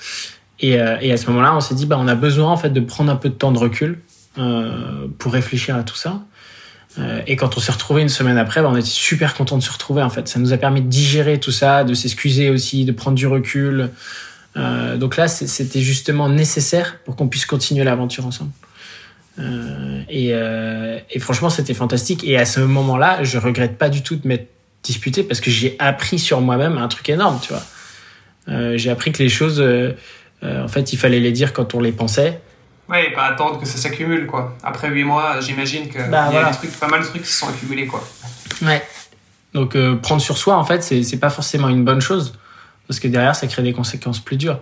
[0.59, 2.69] Et, euh, et, à ce moment-là, on s'est dit bah on a besoin en fait
[2.69, 3.99] de prendre un peu de temps de recul
[4.37, 6.21] euh, pour réfléchir à tout ça.
[6.97, 9.63] Euh, et quand on s'est retrouvé une semaine après, bah, on était super content de
[9.63, 10.27] se retrouver en fait.
[10.27, 13.91] Ça nous a permis de digérer tout ça, de s'excuser aussi, de prendre du recul.
[14.57, 18.51] Euh, donc là, c'était justement nécessaire pour qu'on puisse continuer l'aventure ensemble.
[19.39, 22.23] Euh, et, euh, et, franchement, c'était fantastique.
[22.23, 24.47] Et à ce moment-là, je regrette pas du tout de m'être
[24.83, 27.63] disputé parce que j'ai appris sur moi-même un truc énorme, tu vois.
[28.47, 29.61] Euh, j'ai appris que les choses,
[30.43, 32.39] en fait, il fallait les dire quand on les pensait.
[32.87, 34.55] Ouais, et pas attendre que ça s'accumule, quoi.
[34.63, 37.31] Après huit mois, j'imagine qu'il bah, y a des trucs, pas mal de trucs qui
[37.31, 38.07] se sont accumulés, quoi.
[38.61, 38.83] Ouais.
[39.55, 42.37] Donc, prendre sur soi, en fait, c'est pas forcément une bonne chose.
[42.87, 44.59] Parce que derrière, ça crée des conséquences plus dures.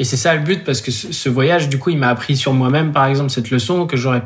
[0.00, 2.54] Et c'est ça le but, parce que ce, voyage, du coup, il m'a appris sur
[2.54, 4.22] moi-même, par exemple, cette leçon que j'aurais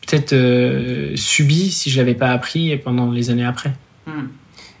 [0.00, 3.74] peut-être euh, subi si je l'avais pas appris pendant les années après.
[4.06, 4.28] Hmm.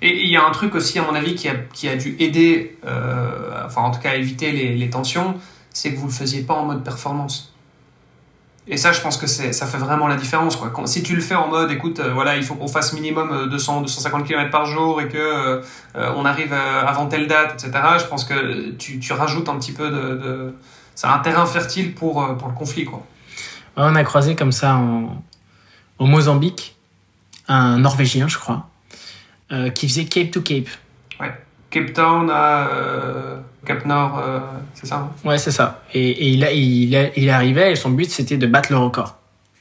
[0.00, 2.16] Et il y a un truc aussi, à mon avis, qui a, qui a dû
[2.18, 5.34] aider, euh, enfin en tout cas éviter les, les tensions,
[5.74, 7.52] c'est que vous le faisiez pas en mode performance.
[8.70, 10.56] Et ça, je pense que ça fait vraiment la différence.
[10.56, 10.68] Quoi.
[10.68, 13.48] Quand, si tu le fais en mode, écoute, euh, voilà, il faut qu'on fasse minimum
[13.48, 15.62] 200, euh, 250 km par jour et que euh,
[15.94, 17.82] on arrive avant telle date, etc.
[17.98, 20.54] Je pense que tu, tu rajoutes un petit peu de, de...
[20.94, 23.02] c'est un terrain fertile pour pour le conflit, quoi.
[23.76, 25.22] On a croisé comme ça en,
[25.98, 26.76] au Mozambique
[27.46, 28.68] un Norvégien, je crois,
[29.74, 30.68] qui faisait Cape to Cape.
[31.18, 31.32] Ouais.
[31.70, 34.40] Cape Town à euh, Cap Nord, euh,
[34.74, 35.10] c'est ça hein?
[35.24, 35.82] Ouais, c'est ça.
[35.92, 39.16] Et, et il, a, il, il, arrivait et son but c'était de battre le record.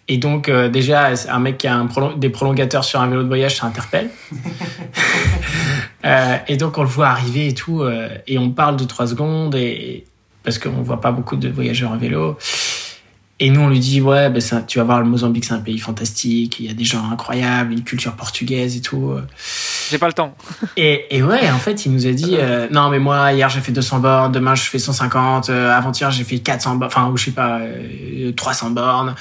[0.07, 3.27] Et donc euh, déjà, un mec qui a un des prolongateurs sur un vélo de
[3.27, 4.09] voyage, ça interpelle.
[6.47, 7.83] et donc on le voit arriver et tout,
[8.27, 10.05] et on parle de trois secondes, et,
[10.43, 12.37] parce qu'on voit pas beaucoup de voyageurs à vélo.
[13.39, 15.59] Et nous, on lui dit, ouais, ben ça, tu vas voir, le Mozambique, c'est un
[15.59, 19.13] pays fantastique, il y a des gens incroyables, une culture portugaise et tout.
[19.91, 20.35] J'ai pas le temps.
[20.77, 23.61] et, et, ouais, en fait, il nous a dit, euh, non, mais moi, hier, j'ai
[23.61, 27.17] fait 200 bornes, demain, je fais 150, euh, avant-hier, j'ai fait 400 bornes, enfin, ou
[27.17, 27.61] je sais pas,
[28.35, 29.15] 300 euh, bornes.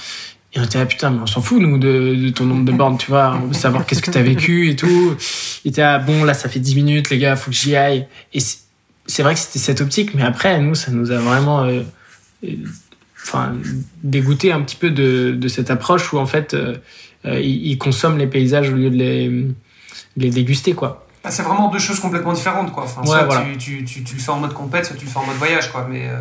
[0.54, 2.72] Et on était là, putain, mais on s'en fout, nous, de, de, ton nombre de
[2.72, 3.38] bornes, tu vois.
[3.42, 5.14] On veut savoir qu'est-ce que t'as vécu et tout.
[5.64, 8.06] Il était là, bon, là, ça fait 10 minutes, les gars, faut que j'y aille.
[8.32, 11.68] Et c'est vrai que c'était cette optique, mais après, nous, ça nous a vraiment
[13.26, 13.54] enfin,
[14.02, 16.76] dégoûté un petit peu de, de, cette approche où en fait euh,
[17.24, 19.46] euh ils, consomment les paysages au lieu de les,
[20.16, 21.06] les déguster quoi.
[21.24, 22.84] Ah, c'est vraiment deux choses complètement différentes quoi.
[22.84, 25.26] Enfin, soit tu, tu, tu, le fais en mode compète, soit tu le fais en
[25.26, 25.86] mode voyage quoi.
[25.90, 26.16] Mais, euh,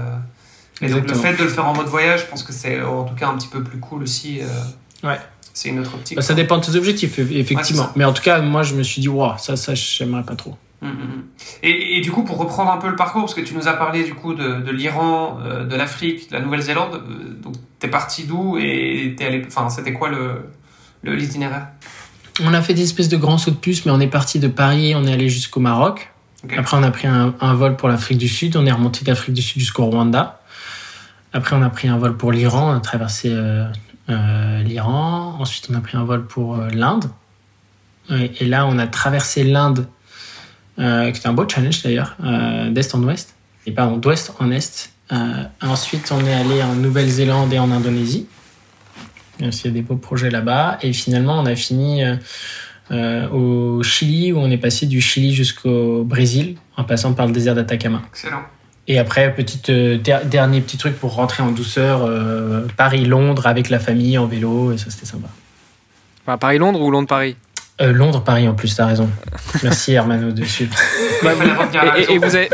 [0.81, 3.03] mais donc, le fait de le faire en mode voyage, je pense que c'est en
[3.03, 4.41] tout cas un petit peu plus cool aussi.
[4.41, 5.19] Euh, ouais.
[5.53, 6.17] C'est une autre optique.
[6.17, 7.91] Bah, ça dépend de tes objectifs effectivement.
[7.95, 10.57] mais en tout cas, moi je me suis dit, waouh, ça, ça, j'aimerais pas trop.
[10.81, 11.23] Hum, hum, hum.
[11.63, 13.73] Et, et, du coup, pour reprendre un peu le parcours, parce que tu nous as
[13.73, 17.87] parlé du coup de, de l'Iran, euh, de l'Afrique, de la Nouvelle-Zélande, euh, donc t'es
[17.87, 20.49] parti d'où et t'es allé, enfin, c'était quoi le
[21.03, 21.67] l'itinéraire?
[22.43, 24.47] On a fait des espèces de grands sauts de puce, mais on est parti de
[24.47, 26.11] Paris, on est allé jusqu'au Maroc.
[26.57, 29.33] Après, on a pris un, un vol pour l'Afrique du Sud, on est remonté d'Afrique
[29.33, 30.41] du Sud jusqu'au Rwanda.
[31.31, 33.65] Après, on a pris un vol pour l'Iran, on a traversé euh,
[34.09, 35.37] euh, l'Iran.
[35.39, 37.05] Ensuite, on a pris un vol pour l'Inde.
[38.09, 39.87] Et, et là, on a traversé l'Inde,
[40.79, 44.51] euh, qui était un beau challenge d'ailleurs, euh, d'est en ouest, et pardon, d'ouest en
[44.51, 44.91] est.
[45.11, 48.27] Euh, ensuite, on est allé en Nouvelle-Zélande et en Indonésie.
[49.39, 50.79] Il y a des beaux projets là-bas.
[50.81, 52.15] Et finalement, on a fini euh,
[52.91, 57.33] euh, au Chili, où on est passé du Chili jusqu'au Brésil, en passant par le
[57.33, 58.01] désert d'Atacama.
[58.09, 58.41] Excellent.
[58.87, 63.69] Et après, petite, euh, der- dernier petit truc pour rentrer en douceur, euh, Paris-Londres avec
[63.69, 65.27] la famille en vélo, et ça c'était sympa.
[66.25, 67.35] Enfin, Paris-Londres ou Londres-Paris?
[67.81, 69.09] Euh, Londres-Paris en plus, t'as raison.
[69.63, 70.73] Merci Hermano de suivre.
[71.21, 72.27] Il fallait revenir à la et, et- et maison.
[72.27, 72.49] vous avez,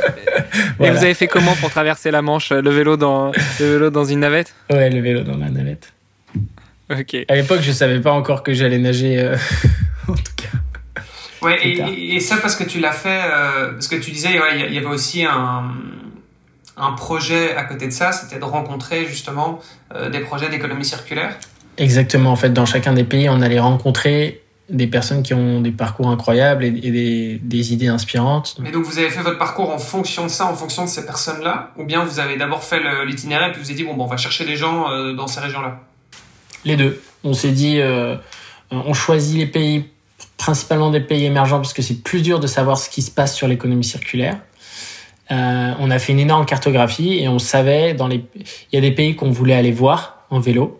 [0.79, 4.03] et vous avez fait comment pour traverser la Manche Le vélo dans, le vélo dans
[4.05, 4.55] une navette?
[4.71, 5.93] Ouais, le vélo dans la navette.
[6.89, 7.15] Ok.
[7.29, 9.19] À l'époque, je savais pas encore que j'allais nager.
[9.19, 9.37] euh,
[10.07, 10.57] en tout cas.
[11.45, 14.29] Ouais, et, ça parce que tu l'as fait, euh, parce que tu disais,
[14.67, 15.71] il y avait aussi un,
[16.77, 19.59] un projet à côté de ça, c'était de rencontrer justement
[19.95, 21.35] euh, des projets d'économie circulaire.
[21.77, 22.31] Exactement.
[22.31, 24.40] En fait, dans chacun des pays, on allait rencontrer
[24.71, 28.57] des personnes qui ont des parcours incroyables et, et des, des idées inspirantes.
[28.65, 31.05] Et donc vous avez fait votre parcours en fonction de ça, en fonction de ces
[31.05, 34.05] personnes-là, ou bien vous avez d'abord fait l'itinéraire et puis vous avez dit bon, bon
[34.05, 35.81] on va chercher des gens euh, dans ces régions-là?
[36.63, 37.01] Les deux.
[37.23, 38.15] On s'est dit, euh,
[38.71, 39.85] on choisit les pays,
[40.37, 43.35] principalement des pays émergents, parce que c'est plus dur de savoir ce qui se passe
[43.35, 44.37] sur l'économie circulaire.
[45.31, 48.81] Euh, on a fait une énorme cartographie et on savait dans les, il y a
[48.81, 50.79] des pays qu'on voulait aller voir en vélo,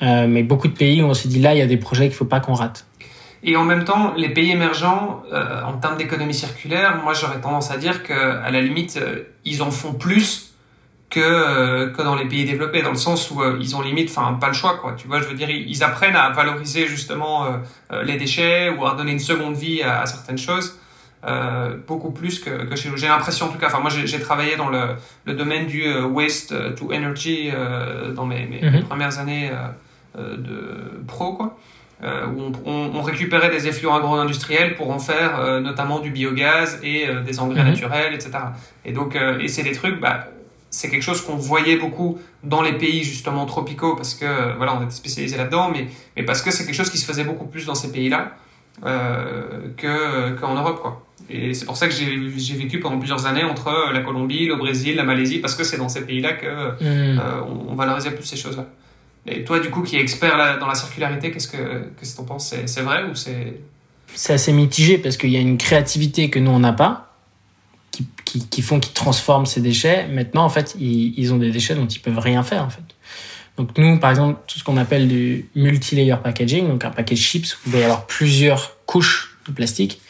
[0.00, 2.16] mais beaucoup de pays où on s'est dit là, il y a des projets qu'il
[2.16, 2.86] faut pas qu'on rate.
[3.42, 7.70] Et en même temps, les pays émergents, euh, en termes d'économie circulaire, moi j'aurais tendance
[7.70, 10.54] à dire que à la limite, euh, ils en font plus
[11.08, 14.10] que euh, que dans les pays développés, dans le sens où euh, ils ont limite,
[14.10, 14.94] enfin pas le choix quoi.
[14.96, 17.46] Tu vois, je veux dire, ils, apprennent à valoriser justement
[18.02, 20.78] les déchets ou à donner une seconde vie à, à certaines choses.
[21.26, 22.96] Euh, beaucoup plus que, que chez nous.
[22.96, 26.04] J'ai l'impression en tout cas, enfin moi j'ai travaillé dans le, le domaine du euh,
[26.06, 28.84] waste to energy euh, dans mes, mes, mes Mhm.
[28.84, 29.50] premières années
[30.16, 31.56] de pro quoi
[32.04, 36.10] euh, où on, on- on récupérait des effluents agro-industriels pour en faire euh, notamment du
[36.10, 37.70] biogaz et euh, des engrais Mhm.
[37.70, 38.30] naturels, etc.
[38.84, 40.28] Et donc, et c'est des trucs, bah,
[40.70, 44.26] c'est quelque chose qu'on voyait beaucoup dans les pays justement tropicaux parce que
[44.58, 45.86] voilà, on était spécialisé là-dedans, mais,
[46.16, 48.32] mais parce que c'est quelque chose qui se faisait beaucoup plus dans ces pays-là
[49.76, 51.04] que qu'en Europe, quoi.
[51.30, 54.96] Et c'est pour ça que j'ai vécu pendant plusieurs années entre la Colombie, le Brésil,
[54.96, 56.46] la Malaisie, parce que c'est dans ces pays-là que
[57.48, 58.66] on, on valorisait plus ces choses-là.
[59.30, 62.54] Et toi, du coup, qui est expert dans la circularité, qu'est-ce que qu'est-ce penses?
[62.66, 63.60] C'est vrai ou c'est
[64.14, 67.14] c'est assez mitigé parce qu'il y a une créativité que nous on n'a pas,
[67.90, 70.08] qui, qui, qui transforment ces déchets.
[70.08, 72.82] Maintenant, en fait, ils, ils ont des déchets dont ils peuvent rien faire en fait.
[73.56, 77.20] Donc nous, par exemple, tout ce qu'on appelle du multi-layer packaging, donc un paquet de
[77.20, 80.00] chips, où il va y avoir plusieurs couches de plastique.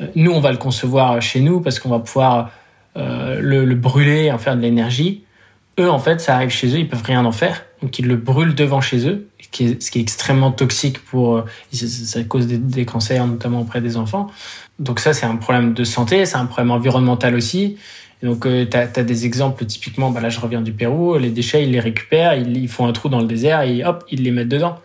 [0.00, 2.50] Euh, Nous, on va le concevoir chez nous parce qu'on va pouvoir
[2.96, 5.24] euh, le, le brûler, en faire de l'énergie.
[5.78, 8.16] Eux, en fait, ça arrive chez eux, ils peuvent rien en faire, donc ils le
[8.16, 13.26] brûlent devant chez eux, ce qui est, extrêmement toxique pour, euh, ça, cause des, cancers,
[13.26, 14.28] notamment auprès des enfants.
[14.78, 17.76] Donc ça, c'est un problème de santé, c'est un problème environnemental aussi.
[18.22, 21.64] Donc, euh, tu as, des exemples, typiquement, bah là, je reviens du Pérou, les déchets,
[21.64, 24.48] ils les récupèrent, ils, font un trou dans le désert et hop, ils les mettent
[24.48, 24.78] dedans.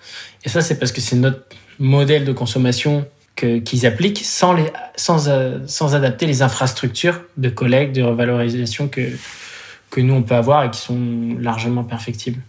[0.43, 1.43] Et ça, c'est parce que c'est notre
[1.79, 4.65] modèle de consommation qu'ils appliquent sans, les,
[4.95, 9.01] sans, euh, sans adapter les infrastructures de collecte, de revalorisation que,
[9.89, 10.99] que nous, on peut avoir et qui sont
[11.39, 12.41] largement perfectibles.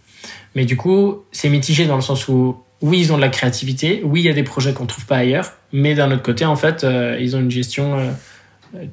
[0.55, 4.01] Mais du coup, c'est mitigé dans le sens où, oui, ils ont de la créativité,
[4.03, 6.55] oui, il y a des projets qu'on trouve pas ailleurs, mais d'un autre côté, en
[6.55, 8.11] fait, euh, ils ont une gestion euh,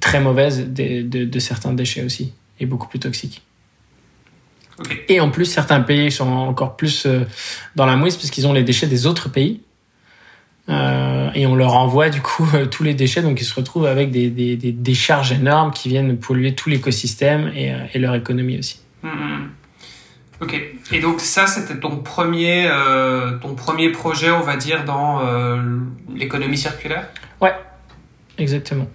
[0.00, 3.42] très mauvaise de, de certains déchets aussi, et beaucoup plus toxiques.
[4.78, 5.04] Ok.
[5.08, 7.26] Et en plus, certains pays sont encore plus euh,
[7.76, 9.60] dans la mouise parce qu'ils ont les déchets des autres pays.
[11.34, 14.30] Et on leur envoie du coup tous les déchets, donc ils se retrouvent avec des,
[14.30, 18.78] des, des décharges énormes qui viennent polluer tout l'écosystème et, et leur économie aussi.
[19.02, 19.50] Mhm.
[20.40, 20.58] Ok.
[20.92, 25.60] Et donc ça, c'était ton premier, euh, ton premier projet, on va dire, dans euh,
[26.14, 27.08] l'économie circulaire?
[28.38, 28.88] Exactement.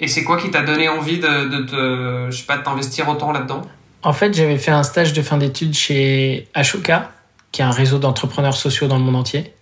[0.00, 3.62] Et c'est quoi qui t'a donné envie de, je sais pas, t'investir autant là-dedans?
[4.02, 7.10] En fait, j'avais fait un stage de fin d'études chez Ashoka,
[7.52, 9.52] qui est un réseau d'entrepreneurs sociaux dans le monde entier.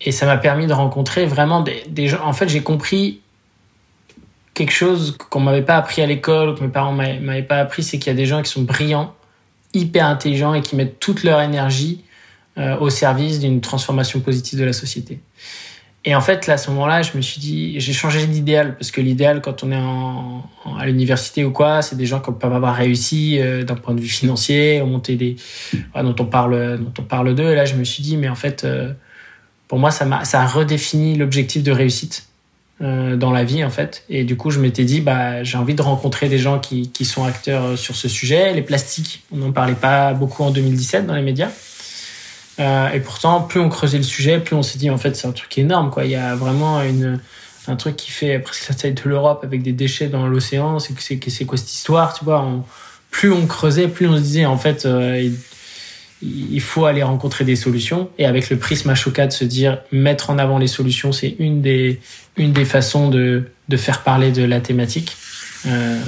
[0.00, 2.22] Et ça m'a permis de rencontrer vraiment des, des gens.
[2.22, 3.22] En fait, j'ai compris
[4.52, 7.98] quelque chose qu'on m'avait pas appris à l'école, que mes parents m'avaient pas appris, c'est
[7.98, 9.14] qu'il y a des gens qui sont brillants,
[9.74, 12.04] hyper intelligents et qui mettent toute leur énergie
[12.58, 15.20] euh, au service d'une transformation positive de la société.
[16.06, 18.90] Et en fait, là, à ce moment-là, je me suis dit, j'ai changé d'idéal parce
[18.90, 22.74] que l'idéal, quand on est à l'université ou quoi, c'est des gens qui peuvent avoir
[22.74, 25.36] réussi euh, d'un point de vue financier, monter des,
[25.94, 27.50] dont on parle, on parle d'eux.
[27.50, 28.92] Et là, je me suis dit, mais en fait, euh,
[29.66, 32.28] pour moi, ça, a, ça a redéfini l'objectif de réussite
[32.84, 34.04] euh, dans la vie, en fait.
[34.10, 37.24] Et du coup, je m'étais dit, bah, j'ai envie de rencontrer des gens qui, sont
[37.24, 38.52] acteurs euh, sur ce sujet.
[38.52, 41.48] Les plastiques, on n'en parlait pas beaucoup en 2017 dans les médias.
[42.60, 45.26] Euh, et pourtant, plus on creusait le sujet, plus on s'est dit, en fait, c'est
[45.26, 45.90] un truc énorme.
[46.02, 46.82] Il y a vraiment
[47.68, 50.78] un truc qui fait presque la taille de l'Europe avec des déchets dans l'océan.
[50.78, 51.16] C'est,
[51.46, 52.46] quoi cette histoire, tu vois?
[53.10, 54.86] Plus on creusait, plus on se disait, en fait,
[56.20, 58.10] il faut aller rencontrer des solutions.
[58.18, 61.62] Et avec le prisme Ashoka de se dire mettre en avant les solutions, c'est une
[61.62, 62.00] des,
[62.36, 65.16] une des façons de, de faire parler de la thématique.
[65.66, 65.98] Euh,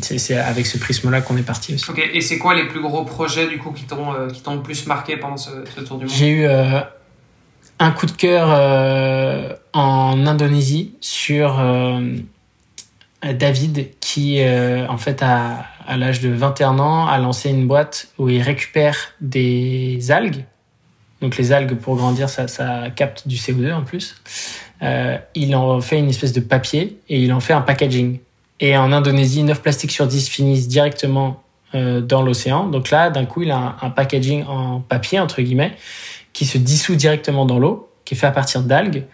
[0.00, 1.90] c'est avec ce prisme-là qu'on est parti aussi.
[2.12, 4.62] Et c'est quoi les plus gros projets du coup qui t'ont euh, qui t'ont le
[4.62, 5.50] plus marqué pendant ce,
[5.84, 6.14] tour du monde?
[6.14, 6.80] J'ai eu euh,
[7.80, 8.48] un coup de cœur
[9.72, 11.60] en Indonésie sur
[13.22, 18.28] David qui en fait a à l'âge de 21 ans, a lancé une boîte où
[18.28, 20.44] il récupère des algues.
[21.20, 24.16] Donc les algues, pour grandir, ça, ça capte du CO2 en plus.
[24.82, 28.18] Euh, il en fait une espèce de papier et il en fait un packaging.
[28.60, 31.42] Et en Indonésie, 9 plastiques sur 10 finissent directement
[31.74, 32.66] euh, dans l'océan.
[32.66, 35.76] Donc là, d'un coup, il a un, packaging en papier, entre guillemets,
[36.32, 39.04] qui se dissout directement dans l'eau, qui est fait à partir d'algues.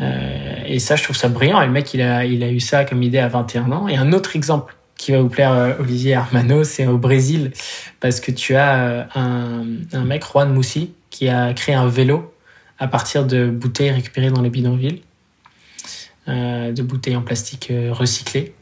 [0.00, 1.60] Euh, et ça, je trouve ça brillant.
[1.60, 3.88] Et le mec, il a, eu ça comme idée à 21 ans.
[3.88, 7.52] Et un autre exemple qui va vous plaire, Olivier Armano, c'est au Brésil,
[8.00, 12.32] parce que tu as un, un mec, Juan Moussi, qui a créé un vélo
[12.78, 15.02] à partir de bouteilles récupérées dans les bidonvilles,
[16.28, 18.54] euh, de bouteilles en plastique euh, recyclées.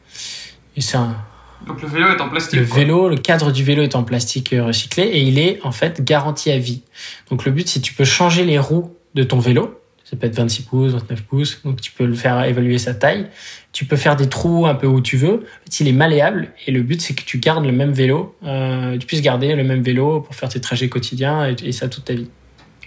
[0.75, 1.15] Et c'est un,
[1.65, 2.59] donc le vélo est en plastique.
[2.59, 6.03] Le vélo, le cadre du vélo est en plastique recyclé et il est en fait
[6.03, 6.83] garanti à vie.
[7.31, 9.77] Donc le but c'est que tu peux changer les roues de ton vélo
[10.09, 13.27] ça peut être 26 pouces, 29 pouces, donc tu peux le faire évaluer sa taille.
[13.73, 15.45] Tu peux faire des trous un peu où tu veux.
[15.81, 19.05] il est malléable et le but c'est que tu gardes le même vélo, euh, tu
[19.05, 22.29] puisses garder le même vélo pour faire tes trajets quotidiens et, ça toute ta vie.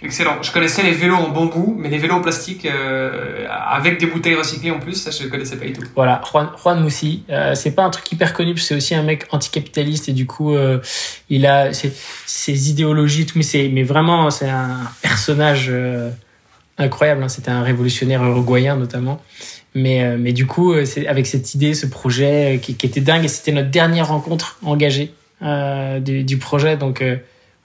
[0.03, 0.41] Excellent.
[0.41, 4.33] Je connaissais les vélos en bambou, mais les vélos en plastique euh, avec des bouteilles
[4.33, 5.83] recyclées en plus, ça je ne connaissais pas du tout.
[5.95, 9.27] Voilà, Juan, Juan Moussi, euh, c'est pas un truc hyper connu, c'est aussi un mec
[9.29, 10.79] anticapitaliste et du coup euh,
[11.29, 11.93] il a ses,
[12.25, 16.09] ses idéologies, tout, mais c'est mais vraiment c'est un personnage euh,
[16.79, 17.21] incroyable.
[17.21, 17.29] Hein.
[17.29, 19.21] C'était un révolutionnaire uruguayen notamment.
[19.75, 22.99] Mais, euh, mais du coup, euh, c'est avec cette idée, ce projet qui, qui était
[22.99, 26.75] dingue, et c'était notre dernière rencontre engagée du, du, projet.
[26.75, 27.03] Donc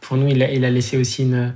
[0.00, 1.54] pour nous, il a, il a laissé aussi une,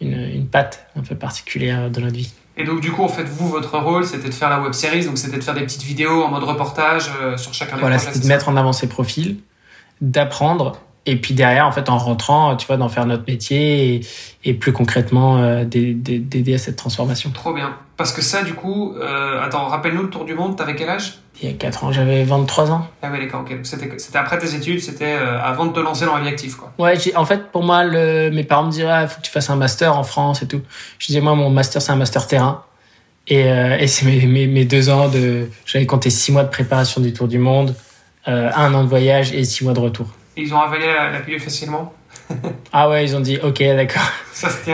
[0.00, 2.32] une, une, patte un peu particulière dans notre vie.
[2.56, 5.04] Et donc du coup, en fait, vous, votre rôle, c'était de faire la web série,
[5.04, 7.80] donc c'était de faire des petites vidéos en mode reportage sur chacun des.
[7.80, 9.38] Voilà, c'était de mettre en avant ses profils,
[10.00, 14.00] d'apprendre et puis derrière, en fait, en rentrant, tu vois, d'en faire notre métier et,
[14.44, 17.30] et plus concrètement euh, d'aider à cette transformation.
[17.30, 17.76] Trop bien.
[17.96, 21.18] Parce que ça, du coup, euh, attends, rappelle-nous le tour du monde, t'avais quel âge?
[21.42, 22.86] Il y a 4 ans, j'avais 23 ans.
[23.00, 23.60] Ah ouais, d'accord, ok.
[23.62, 26.70] C'était après tes études, c'était euh, avant de te lancer dans la vie active, quoi.
[26.78, 29.30] Ouais, en fait, pour moi, le, mes parents me disaient, il ah, faut que tu
[29.30, 30.60] fasses un master en France et tout.
[30.98, 32.62] Je disais, moi, mon master, c'est un master terrain.
[33.26, 35.48] Et, et c'est mes, mes, mes, deux ans de.
[35.64, 37.76] J'avais compté 6 mois de préparation du tour du monde,
[38.26, 41.40] un an de voyage et 6 mois de retour ils ont avalé la, la pilule
[41.40, 41.92] facilement
[42.72, 44.10] Ah ouais, ils ont dit ok, d'accord.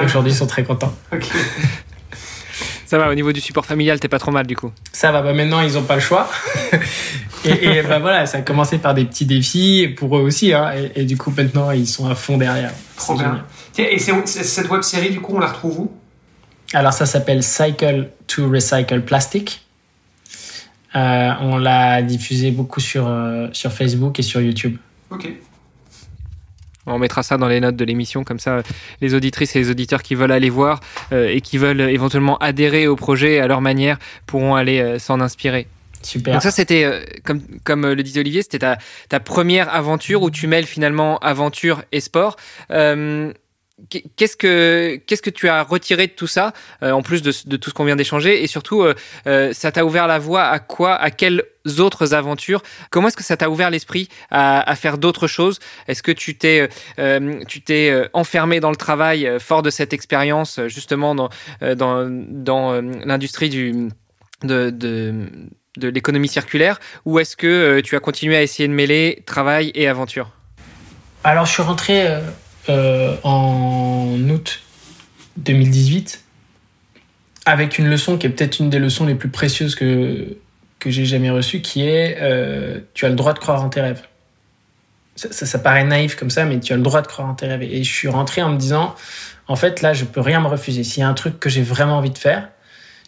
[0.05, 0.95] Aujourd'hui, ils sont très contents.
[1.13, 1.27] Ok.
[2.87, 5.21] Ça va, au niveau du support familial, t'es pas trop mal du coup Ça va,
[5.21, 6.31] bah maintenant ils ont pas le choix.
[7.45, 10.53] et, et bah voilà, ça a commencé par des petits défis pour eux aussi.
[10.53, 12.71] Hein, et, et, du coup, maintenant ils sont à fond derrière.
[12.97, 13.45] Trop bien.
[13.73, 15.93] Tiens, et cette web série, du coup, on la retrouve où?
[16.73, 19.67] Alors ça s'appelle Cycle to Recycle Plastic.
[20.95, 24.77] Euh, on l'a diffusé beaucoup sur, euh, sur Facebook et sur YouTube.
[25.11, 25.29] Ok.
[26.87, 28.63] On mettra ça dans les notes de l'émission, comme ça
[29.01, 30.81] les auditrices et les auditeurs qui veulent aller voir
[31.13, 35.21] euh, et qui veulent éventuellement adhérer au projet à leur manière pourront aller euh, s'en
[35.21, 35.67] inspirer.
[36.03, 36.35] Super.
[36.35, 38.79] Donc ça, c'était, euh, comme, comme le disait Olivier, c'était ta,
[39.09, 42.37] ta première aventure où tu mêles finalement aventure et sport.
[44.16, 47.68] Qu'est-ce que qu'est-ce que tu as retiré de tout ça, euh, en plus de, tout
[47.68, 48.95] ce qu'on vient d'échanger, et surtout, euh,
[49.27, 51.43] euh, ça t'a ouvert la voie à quoi, à quelles
[51.79, 52.62] autres aventures?
[52.89, 55.59] Comment est-ce que ça t'a ouvert l'esprit à, faire d'autres choses?
[55.89, 56.70] Est-ce que tu t'es
[57.49, 61.29] tu t'es enfermé dans le travail fort de cette expérience, justement dans
[61.61, 63.91] dans dans l'industrie du
[64.43, 65.27] de, de
[65.77, 69.87] de l'économie circulaire, ou est-ce que tu as continué à essayer de mêler travail et
[69.87, 70.31] aventure?
[71.24, 72.07] Alors, je suis rentré
[72.69, 74.61] en août
[75.37, 76.25] 2018
[77.47, 80.37] avec une leçon qui est peut-être une des leçons les plus précieuses que,
[80.81, 83.81] que j'ai jamais reçues, qui est euh, tu as le droit de croire en tes
[83.81, 84.03] rêves.
[85.14, 87.47] Ça, ça, paraît naïf comme ça, mais tu as le droit de croire en tes
[87.47, 87.62] rêves.
[87.62, 88.95] Et je suis rentré en me disant,
[89.49, 90.85] en fait, là, je peux rien me refuser.
[90.85, 92.51] S'il y a un truc que j'ai vraiment envie de faire,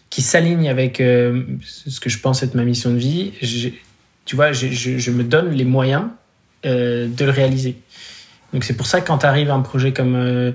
[0.09, 3.33] qui s'aligne avec euh, ce que je pense être ma mission de vie,
[4.25, 6.05] tu vois, je, me donne les moyens
[6.65, 7.75] euh, de le réaliser.
[8.53, 10.51] Donc c'est pour ça que quand arrive un projet comme euh,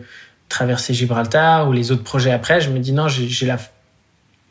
[0.48, 3.58] traverser Gibraltar ou les autres projets après, je me dis non, j'ai la,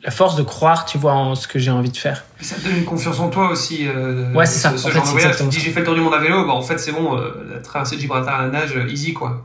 [0.03, 2.23] la force de croire, tu vois, en ce que j'ai envie de faire.
[2.39, 3.87] ça te donne une confiance en toi aussi.
[3.87, 4.77] Euh, ouais, c'est ça.
[4.77, 6.61] Ce, en fait, Tu dis j'ai fait le tour du monde à vélo, bah, en
[6.61, 9.43] fait c'est bon, euh, la traversée de Gibraltar à la nage, easy quoi.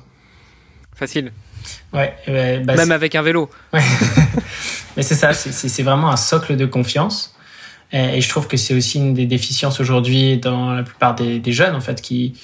[0.94, 1.32] Facile.
[1.92, 2.14] Ouais.
[2.64, 3.50] Bah, Même avec un vélo.
[3.72, 3.82] Ouais.
[4.96, 7.34] Mais c'est ça, c'est vraiment un socle de confiance.
[7.92, 11.52] Et, je trouve que c'est aussi une des déficiences aujourd'hui dans la plupart des, des,
[11.52, 12.34] jeunes, en fait, qui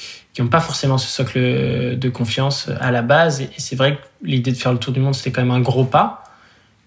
[0.43, 1.39] n'ont pas forcément ce socle
[1.97, 3.41] de confiance à la base.
[3.41, 5.61] Et c'est vrai que l'idée de faire le tour du monde, c'était quand même un
[5.61, 6.24] gros pas.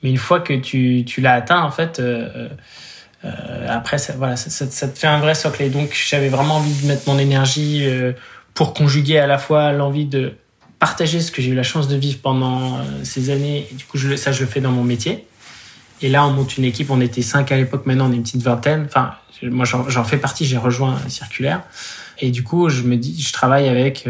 [0.03, 2.49] Mais une fois que tu, tu l'as atteint, en fait, euh,
[3.25, 5.61] euh, après, ça, voilà, ça, ça, te fait un vrai socle.
[5.63, 8.13] Et donc, j'avais vraiment envie de mettre mon énergie euh,
[8.53, 10.33] pour conjuguer à la fois l'envie de
[10.79, 13.67] partager ce que j'ai eu la chance de vivre pendant euh, ces années.
[13.71, 15.25] Et du coup, je, ça, je le fais dans mon métier.
[16.01, 16.91] Et là, on monte une équipe.
[16.91, 17.85] On était cinq à l'époque.
[17.85, 18.85] Maintenant, on est une petite vingtaine.
[18.85, 20.45] Enfin, moi, j'en fais partie.
[20.45, 21.63] J'ai rejoint Circulaire.
[22.20, 24.07] Et du coup, je me dis, je travaille avec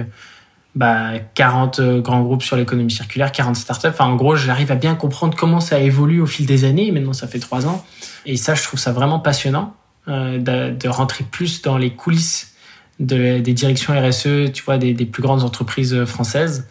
[0.75, 3.87] bah, 40 euh, grands groupes sur l'économie circulaire, 40 startups.
[3.87, 6.91] Enfin, en gros, j'arrive à bien comprendre comment ça évolue au fil des années.
[6.91, 7.85] Maintenant, ça fait trois ans.
[8.25, 9.75] Et ça, je trouve ça vraiment passionnant
[10.07, 12.53] euh, de, rentrer plus dans les coulisses
[12.99, 16.67] de, des directions RSE, tu vois, des, plus grandes entreprises françaises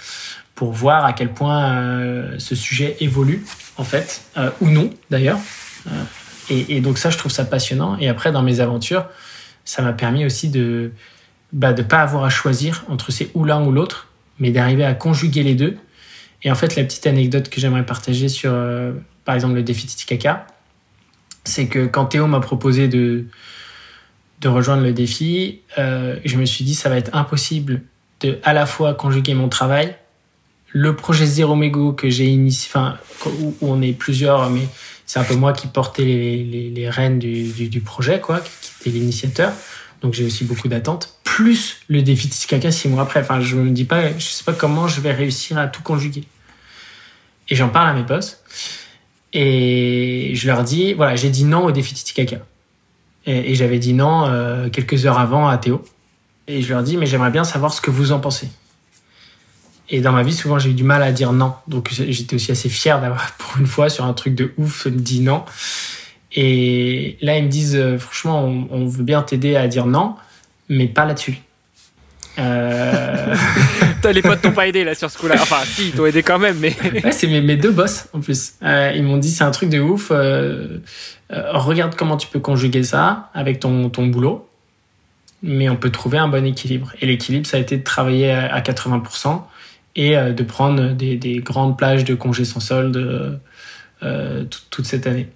[0.57, 3.45] pour voir à quel point euh, ce sujet évolue,
[3.77, 5.39] en fait, euh, ou non, d'ailleurs.
[5.87, 6.03] Euh,
[6.49, 7.99] et, donc ça, je trouve ça passionnant.
[7.99, 9.07] Et après, dans mes aventures,
[9.65, 10.93] ça m'a permis aussi de
[11.53, 14.95] bah, de pas avoir à choisir entre c'est ou l'un ou l'autre, mais d'arriver à
[14.95, 15.77] conjuguer les deux.
[16.43, 18.93] Et en fait, la petite anecdote que j'aimerais partager sur, euh,
[19.25, 20.47] par exemple, le défi Titicaca,
[21.45, 23.25] c'est que quand Théo m'a proposé de,
[24.41, 27.83] de rejoindre le défi, euh, je me suis dit ça va être impossible
[28.21, 29.97] de à la fois conjuguer mon travail,
[30.73, 32.99] le projet Zéro Mégo que j'ai initié, enfin,
[33.41, 34.69] où, on est plusieurs, mais
[35.07, 38.41] c'est un peu moi qui portais les, les, les rênes du, du, du, projet, quoi,
[38.41, 39.53] qui était l'initiateur
[40.07, 41.19] donc j'ai aussi beaucoup d'attentes.
[41.25, 43.19] Plus le défi Titicaca six mois après.
[43.19, 46.23] Enfin, je me dis pas, je sais pas comment je vais réussir à tout conjuguer.
[47.49, 48.39] Et j'en parle à mes boss.
[49.33, 52.37] Et je leur dis, voilà, j'ai dit non au défi Titicaca.
[53.27, 55.85] Et, et j'avais dit non euh, quelques heures avant à Théo.
[56.47, 58.49] Et je leur dis, mais j'aimerais bien savoir ce que vous en pensez.
[59.89, 61.53] Et dans ma vie, souvent, j'ai eu du mal à dire non.
[61.67, 65.19] Donc, j'étais aussi assez fier d'avoir, pour une fois, sur un truc de ouf, dit
[65.19, 65.45] non.
[66.37, 70.17] Et là, ils me disent, euh, franchement, on, veut bien t'aider à dire non,
[70.69, 71.39] mais pas là-dessus.
[72.39, 73.35] Euh...
[74.13, 75.37] les potes t'ont pas aidé là sur ce coup-là.
[75.41, 76.77] Enfin, si, ils t'ont aidé quand même, mais.
[77.05, 78.53] ouais, c'est mes, mes, deux boss en plus.
[78.63, 80.09] Euh, ils m'ont dit c'est un truc de ouf.
[80.11, 80.79] Euh,
[81.31, 84.47] regarde comment tu peux conjuguer ça avec ton, ton boulot,
[85.43, 86.93] mais on peut trouver un bon équilibre.
[87.01, 89.41] Et l'équilibre, ça a été de travailler à 80%
[89.97, 93.41] et de prendre des, des grandes plages de congés sans solde
[94.71, 95.29] toute cette année.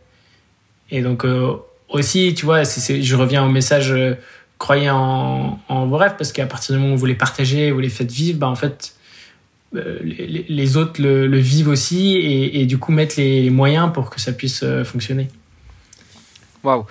[0.91, 1.55] Et donc euh,
[1.89, 4.15] aussi, tu vois, je reviens au message euh,
[4.59, 7.89] croyez en, vos rêves parce qu'à partir du moment où vous les partagez, vous les
[7.89, 8.95] faites vivre, bah en fait,
[9.75, 14.33] euh, les, autres le, vivent aussi et, du coup mettent les moyens pour que ça
[14.33, 15.29] puisse fonctionner.
[16.63, 16.85] Waouh.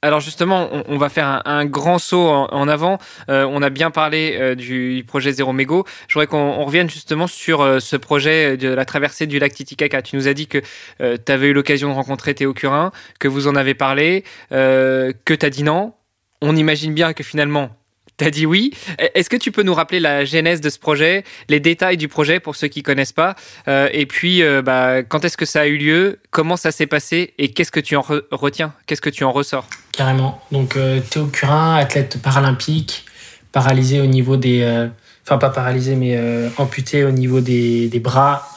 [0.00, 2.98] Alors justement, on, va faire un, grand saut en, avant.
[3.28, 5.84] Euh, on a bien parlé euh, du projet Zéro Mégo.
[6.06, 10.00] Je voudrais qu'on revienne justement sur euh, ce projet de la traversée du lac Titicaca.
[10.00, 10.58] Tu nous as dit que
[11.00, 15.46] tu avais eu l'occasion de rencontrer Théo Curin, que vous en avez parlé, que tu
[15.46, 15.94] as dit non.
[16.42, 17.70] On imagine bien que finalement,
[18.16, 18.72] T'as dit oui.
[19.14, 22.40] Est-ce que tu peux nous rappeler la genèse de ce projet, les détails du projet
[22.40, 23.36] pour ceux qui connaissent pas,
[23.68, 27.52] et puis bah, quand est-ce que ça a eu lieu, comment ça s'est passé et
[27.52, 29.68] qu'est-ce que tu en retiens, qu'est-ce que tu en ressors?
[29.98, 30.40] Carrément.
[30.52, 33.04] Donc euh, Théo Curin, athlète paralympique,
[33.50, 34.88] paralysé au niveau des,
[35.24, 36.16] enfin pas paralysé mais
[36.56, 38.48] amputé au niveau des, des bras,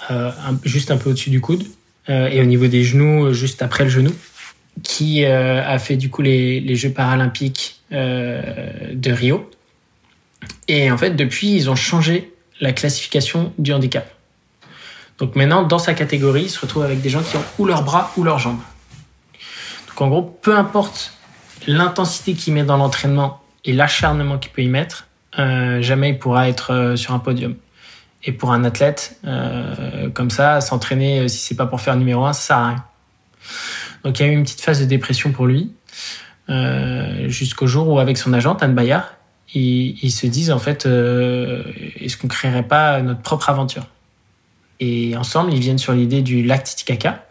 [0.63, 1.63] juste un peu au-dessus du coude,
[2.07, 4.11] et au niveau des genoux, juste après le genou,
[4.83, 9.49] qui a fait du coup les, les Jeux paralympiques de Rio
[10.67, 14.09] et en fait, depuis, ils ont changé la classification du handicap.
[15.17, 17.83] Donc maintenant, dans sa catégorie, il se retrouve avec des gens qui ont ou leurs
[17.83, 18.61] bras ou leurs jambes.
[19.89, 21.13] Donc en gros, peu importe
[21.67, 25.07] l'intensité qu'il met dans l'entraînement et l'acharnement qu'il peut y mettre,
[25.39, 27.55] euh, jamais il pourra être euh, sur un podium.
[28.23, 32.33] Et pour un athlète euh, comme ça, s'entraîner, si c'est pas pour faire numéro un,
[32.33, 32.85] ça sert à rien.
[34.03, 35.71] Donc il y a eu une petite phase de dépression pour lui,
[37.27, 39.13] jusqu'au jour où avec son agent, Anne Bayard,
[39.53, 41.63] ils, se disent en fait, euh,
[41.99, 43.85] est-ce qu'on créerait pas notre propre aventure?
[44.79, 47.25] Et ensemble, ils viennent sur l'idée du lac Titicaca,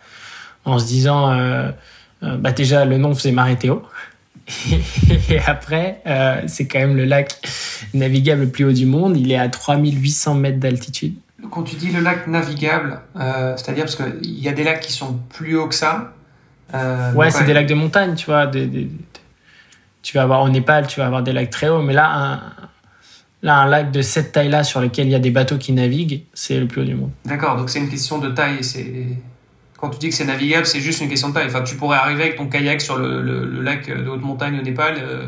[0.64, 1.70] en se disant, euh,
[2.22, 3.82] euh, bah déjà le nom faisait marrer Théo.
[5.30, 6.03] Et après,
[6.46, 7.40] c'est quand même le lac
[7.94, 9.16] navigable le plus haut du monde.
[9.16, 11.14] Il est à 3800 mètres d'altitude.
[11.51, 15.18] Quand tu dis le lac navigable, c'est-à-dire parce qu'il y a des lacs qui sont
[15.30, 16.12] plus hauts que ça.
[17.14, 18.88] ouais, c'est des lacs de montagne, tu vois, des,
[20.03, 22.40] tu vas avoir au Népal, tu vas avoir des lacs très hauts, mais là,
[23.42, 26.24] Là, un lac de cette taille-là sur lequel il y a des bateaux qui naviguent,
[26.34, 27.11] c'est le plus haut du monde.
[27.24, 28.62] D'accord, donc c'est une question de taille.
[28.62, 29.07] C'est
[29.80, 31.46] quand tu dis que c'est navigable, c'est juste une question de taille.
[31.46, 34.58] Enfin, tu pourrais arriver avec ton kayak sur le, le- le lac de haute montagne
[34.58, 34.94] au Népal.
[34.98, 35.26] euh,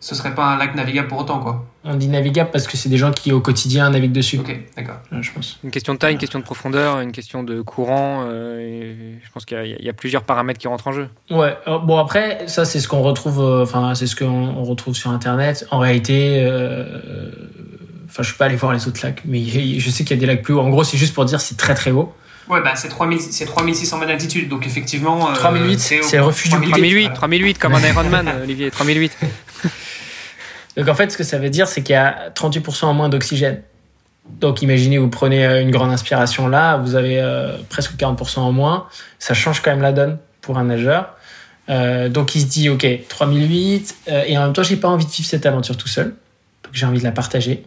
[0.00, 1.64] ce serait pas un lac navigable pour autant, quoi.
[1.84, 4.96] On dit navigable parce que c'est des gens qui au quotidien naviguent dessus, Ok, d'accord.
[5.12, 5.60] je pense.
[5.62, 8.24] Une question de taille, une question de profondeur, une question de courant.
[8.26, 10.92] euh, et je pense qu'il y, a- il y a plusieurs paramètres qui rentrent en
[10.92, 11.08] jeu.
[11.30, 11.56] Ouais.
[11.68, 13.38] euh, Bon après, ça c'est ce qu'on retrouve.
[13.40, 15.68] euh, Enfin, c'est ce qu'on on retrouve sur Internet.
[15.70, 17.30] En réalité, euh,
[18.06, 19.40] enfin, je suis pas allé voir les autres lacs, mais
[19.78, 20.60] je sais qu'il y a des lacs plus hauts.
[20.60, 22.12] En gros, c'est juste pour dire c'est très très haut.
[22.48, 25.30] Ouais, bah c'est 3000 c'est 3600 mètres d'altitude, donc effectivement.
[25.30, 27.14] euh, 3008, au- c'est le refuge du 3008, voilà.
[27.14, 29.16] 3008 comme un Ironman, Olivier, 3008.
[30.76, 33.08] Donc en fait, ce que ça veut dire, c'est qu'il y a 38% en moins
[33.10, 33.60] d'oxygène.
[34.40, 38.52] Donc imaginez, vous prenez euh, une grande inspiration là, vous avez euh, presque 40% en
[38.52, 38.86] moins.
[39.18, 41.14] Ça change quand même la donne pour un nageur.
[41.68, 45.04] Euh, donc il se dit, ok, 3008, euh, et en même temps, j'ai pas envie
[45.04, 46.14] de vivre cette aventure tout seul.
[46.64, 47.64] Donc j'ai envie de la partager.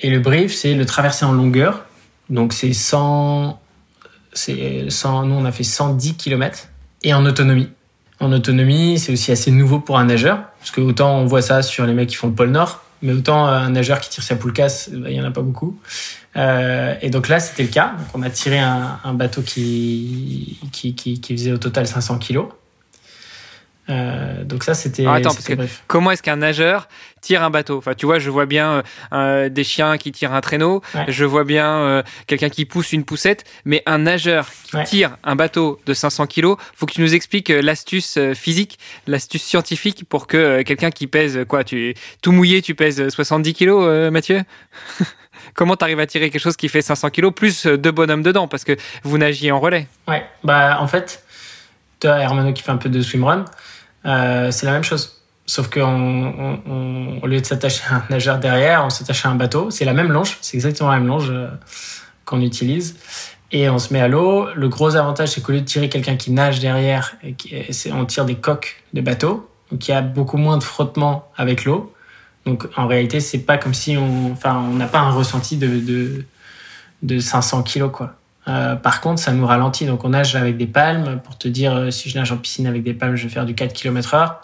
[0.00, 1.84] Et le brief, c'est le traverser en longueur.
[2.28, 3.60] Donc c'est 100,
[4.32, 6.68] c'est 100, nous on a fait 110 km
[7.02, 7.68] et en autonomie.
[8.20, 11.62] En autonomie, c'est aussi assez nouveau pour un nageur, parce que autant on voit ça
[11.62, 14.22] sur les mecs qui font le pôle Nord, mais autant euh, un nageur qui tire
[14.22, 15.78] sa poule casse, bah, il y en a pas beaucoup.
[16.36, 17.94] Euh, et donc là, c'était le cas.
[17.98, 22.18] Donc on a tiré un, un bateau qui, qui, qui, qui faisait au total 500
[22.18, 22.48] kilos.
[23.90, 25.04] Euh, donc ça, c'était.
[25.06, 25.82] Attends, parce que- bref.
[25.88, 26.88] Comment est-ce qu'un nageur
[27.20, 27.78] tire un bateau?
[27.78, 28.82] Enfin, tu vois, je vois bien
[29.12, 31.06] euh, des chiens qui tirent un traîneau, Ouais.
[31.08, 34.84] je vois bien euh, quelqu'un qui pousse une poussette, mais un nageur qui Ouais.
[34.84, 40.04] tire un bateau de 500 kilos, faut que tu nous expliques l'astuce physique, l'astuce scientifique
[40.08, 44.42] pour que quelqu'un qui pèse quoi, tu tout mouillé, tu pèses 70 kilos, Mathieu?
[45.54, 48.46] Comment tu arrives à tirer quelque chose qui fait 500 kilos plus deux bonhommes dedans?
[48.46, 51.24] Parce que vous nagiez en relais Ouais, bah en fait,
[51.98, 53.44] toi, Hermano qui fait un peu de swimrun,
[54.06, 55.20] euh, c'est la même chose.
[55.46, 59.70] Sauf qu'au lieu de s'attacher à un nageur derrière, on s'attache à un bateau.
[59.70, 61.48] C'est la même longe, c'est exactement la même longe euh,
[62.24, 62.96] qu'on utilise.
[63.52, 64.46] Et on se met à l'eau.
[64.54, 67.16] Le gros avantage, c'est qu'au lieu de tirer quelqu'un qui nage derrière,
[67.92, 69.50] on tire des coques de bateau.
[69.72, 71.92] Donc il y a beaucoup moins de frottement avec l'eau.
[72.46, 75.80] Donc en réalité, c'est pas comme si on, enfin, on n'a pas un ressenti de,
[75.80, 76.24] de,
[77.02, 78.14] de 500 kilos quoi.
[78.48, 79.86] Euh, par contre, ça nous ralentit.
[79.86, 81.20] Donc, on nage avec des palmes.
[81.22, 83.46] Pour te dire, euh, si je nage en piscine avec des palmes, je vais faire
[83.46, 84.40] du 4 km heure.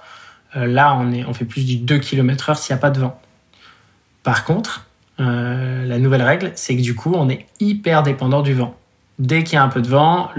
[0.57, 3.21] Euh, là, on, fait plus du 2 km heure s'il n'y a pas de vent.
[4.23, 4.87] Par contre,
[5.21, 8.77] euh, la nouvelle règle, c'est que du coup, on est hyper dépendant du vent.
[9.19, 10.31] Dès qu'il y a un peu de vent,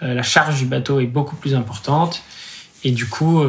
[0.00, 2.22] la charge du bateau est beaucoup plus importante.
[2.84, 3.44] Et du coup,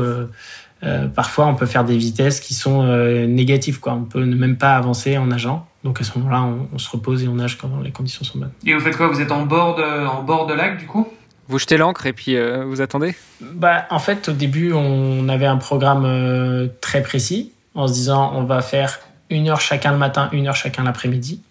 [1.14, 2.84] parfois, on peut faire des vitesses qui sont
[3.26, 3.80] négatives.
[3.80, 3.94] Quoi.
[3.94, 5.66] On peut ne même pas avancer en nageant.
[5.86, 8.40] Donc, à ce moment-là, on, on se repose et on nage quand les conditions sont
[8.40, 8.52] bonnes.
[8.66, 9.08] Et vous faites quoi?
[9.08, 11.08] Vous êtes en bord de, en bord de lac, du coup?
[11.48, 13.16] Vous jetez l'ancre et puis euh, vous attendez?
[13.40, 18.32] Bah, en fait, au début, on avait un programme euh, très précis en se disant
[18.34, 21.44] on va faire une heure chacun le matin, une heure chacun l'après-midi.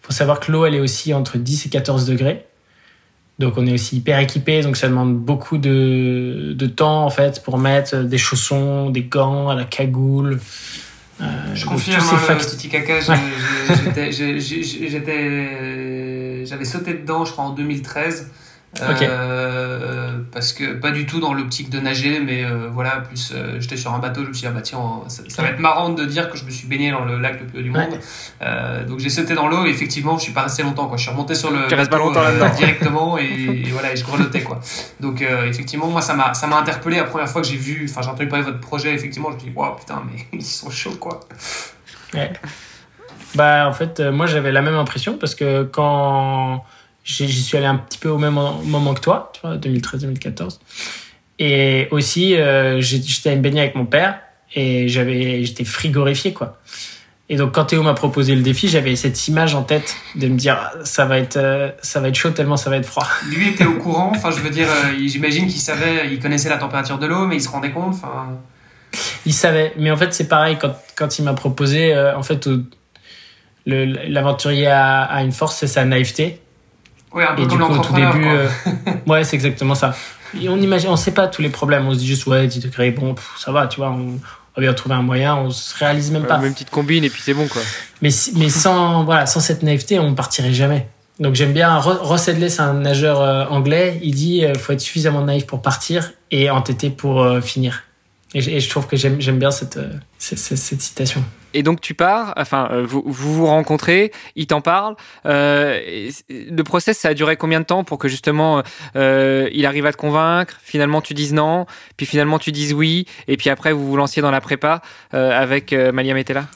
[0.00, 2.46] faut savoir que l'eau, elle est aussi entre 10 et 14 degrés.
[3.40, 4.62] Donc, on est aussi hyper équipé.
[4.62, 9.48] Donc, ça demande beaucoup de, de temps, en fait, pour mettre des chaussons, des gants,
[9.48, 10.38] à la cagoule.
[11.20, 13.12] Euh, Je confirme, tous ces le facteurs- Titi Caca, j'ai-
[13.68, 18.30] j'ai- j'étais- j'ai- j'ai- j'étais- j'avais sauté dedans, je crois, en 2013.
[18.82, 23.60] Euh, parce que pas du tout dans l'optique de nager, mais euh, voilà, plus euh,
[23.60, 25.60] j'étais sur un bateau, je me suis dit, ah bah tiens, ça, ça va être
[25.60, 27.70] marrant de dire que je me suis baigné dans le lac le plus haut du
[27.70, 27.98] monde.
[28.88, 30.96] Donc j'ai sauté dans l'eau et effectivement, je suis pas resté longtemps, quoi.
[30.96, 32.50] Je suis remonté sur le Tu restes pas bateau, longtemps là-dedans.
[32.56, 33.24] directement et,
[33.66, 34.60] et voilà, et je grelottais, quoi.
[35.00, 38.02] Donc effectivement, moi, ça m'a ça m'a interpellé la première fois que j'ai vu, enfin,
[38.02, 40.44] j'ai entendu parler de votre projet, effectivement, je me suis dit, waouh, putain, mais ils
[40.44, 41.20] sont chauds, quoi.
[42.12, 42.32] Ouais.
[43.34, 46.64] Bah, en fait, moi, j'avais la même impression parce que quand
[47.04, 50.58] j'y suis allé un petit peu au même moment que toi, tu vois, 2013-2014.
[51.38, 54.20] Et aussi, euh, j'étais à me baigner avec mon père
[54.54, 56.60] et j'avais, j'étais frigorifié, quoi.
[57.30, 60.36] Et donc, quand Théo m'a proposé le défi, j'avais cette image en tête de me
[60.36, 63.06] dire, ah, ça va être, euh, ça va être chaud tellement ça va être froid.
[63.28, 66.58] Lui était au courant, enfin, je veux dire, euh, j'imagine qu'il savait, il connaissait la
[66.58, 68.38] température de l'eau, mais il se rendait compte, enfin.
[69.24, 72.46] Il savait, mais en fait, c'est pareil quand, quand il m'a proposé, euh, en fait,
[73.64, 76.42] l'aventurier a, a une force, c'est sa naïveté.
[77.14, 78.48] Ouais, un peu Et du coup, au tout début, euh,
[79.06, 79.94] ouais, c'est exactement ça.
[80.40, 81.86] Et on imagine, on sait pas tous les problèmes.
[81.86, 84.18] On se dit juste, ouais, 10 degrés, bon, pff, ça va, tu vois, on,
[84.56, 85.36] on va bien trouver un moyen.
[85.36, 86.38] On se réalise même pas.
[86.38, 87.62] Euh, Même petite combine et puis c'est bon quoi.
[88.02, 90.88] Mais, sans, voilà, sans cette naïveté, on partirait jamais.
[91.20, 91.76] Donc j'aime bien.
[91.78, 94.00] Ro- Ross Hedley, c'est un nageur euh, anglais.
[94.02, 97.84] Il dit, euh, faut être suffisamment naïf pour partir et entêté pour euh, finir.
[98.34, 99.78] Et, je trouve que j'aime bien cette,
[100.18, 101.22] cette, cette, citation.
[101.54, 104.96] Et donc tu pars, enfin vous vous, vous rencontrez, il t'en parle.
[105.24, 108.62] Euh, le process, ça a duré combien de temps pour que justement
[108.96, 111.66] euh, il arrive à te convaincre Finalement, tu dises non,
[111.96, 114.82] puis finalement tu dises oui, et puis après vous vous lanciez dans la prépa
[115.14, 116.48] euh, avec Malia Metella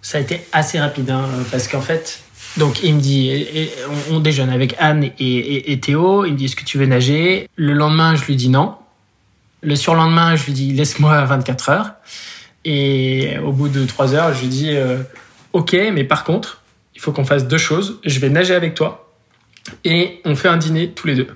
[0.00, 2.20] Ça a été assez rapide, hein, parce qu'en fait,
[2.56, 3.46] donc il me dit,
[4.10, 7.46] on, déjeune avec Anne et, Théo, il me dit est-ce que tu veux nager?
[7.56, 8.76] Le lendemain, je lui dis non.
[9.62, 11.92] Le surlendemain, je lui dis laisse-moi 24 heures.
[12.64, 14.76] Et au bout de 3 heures, je lui dis
[15.52, 16.62] ok, mais par contre,
[16.94, 18.00] il faut qu'on fasse deux choses.
[18.04, 19.06] Je vais nager avec toi
[19.84, 21.28] et on fait un dîner tous les deux.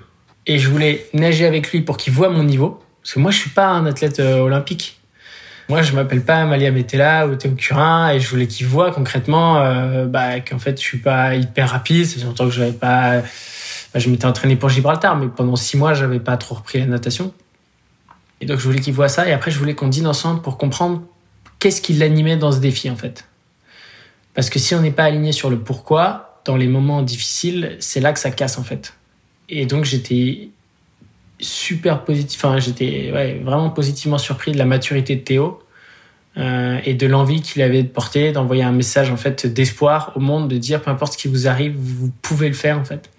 [0.47, 2.81] Et je voulais nager avec lui pour qu'il voit mon niveau.
[3.01, 4.99] Parce que moi, je suis pas un athlète euh, olympique.
[5.69, 9.57] Moi, je m'appelle pas Malia Metella ou Théo Curin et je voulais qu'il voit concrètement
[9.57, 12.05] euh, bah, qu'en fait, je suis pas hyper rapide.
[12.05, 13.21] C'est longtemps que j'avais pas.
[13.93, 16.85] Bah, je m'étais entraîné pour Gibraltar, mais pendant six mois, j'avais pas trop repris la
[16.85, 17.33] natation.
[18.41, 19.27] Et donc, je voulais qu'il voit ça.
[19.27, 21.03] Et après, je voulais qu'on dîne ensemble pour comprendre
[21.59, 23.25] qu'est-ce qui l'animait dans ce défi, en fait.
[24.33, 27.99] Parce que si on n'est pas aligné sur le pourquoi, dans les moments difficiles, c'est
[27.99, 28.93] là que ça casse en fait.
[29.49, 30.49] Et donc j'étais
[31.39, 33.11] super positif, enfin j'étais
[33.43, 35.59] vraiment positivement surpris de la maturité de Théo
[36.37, 40.19] euh, et de l'envie qu'il avait de porter, d'envoyer un message en fait d'espoir au
[40.19, 43.09] monde, de dire peu importe ce qui vous arrive, vous pouvez le faire en fait.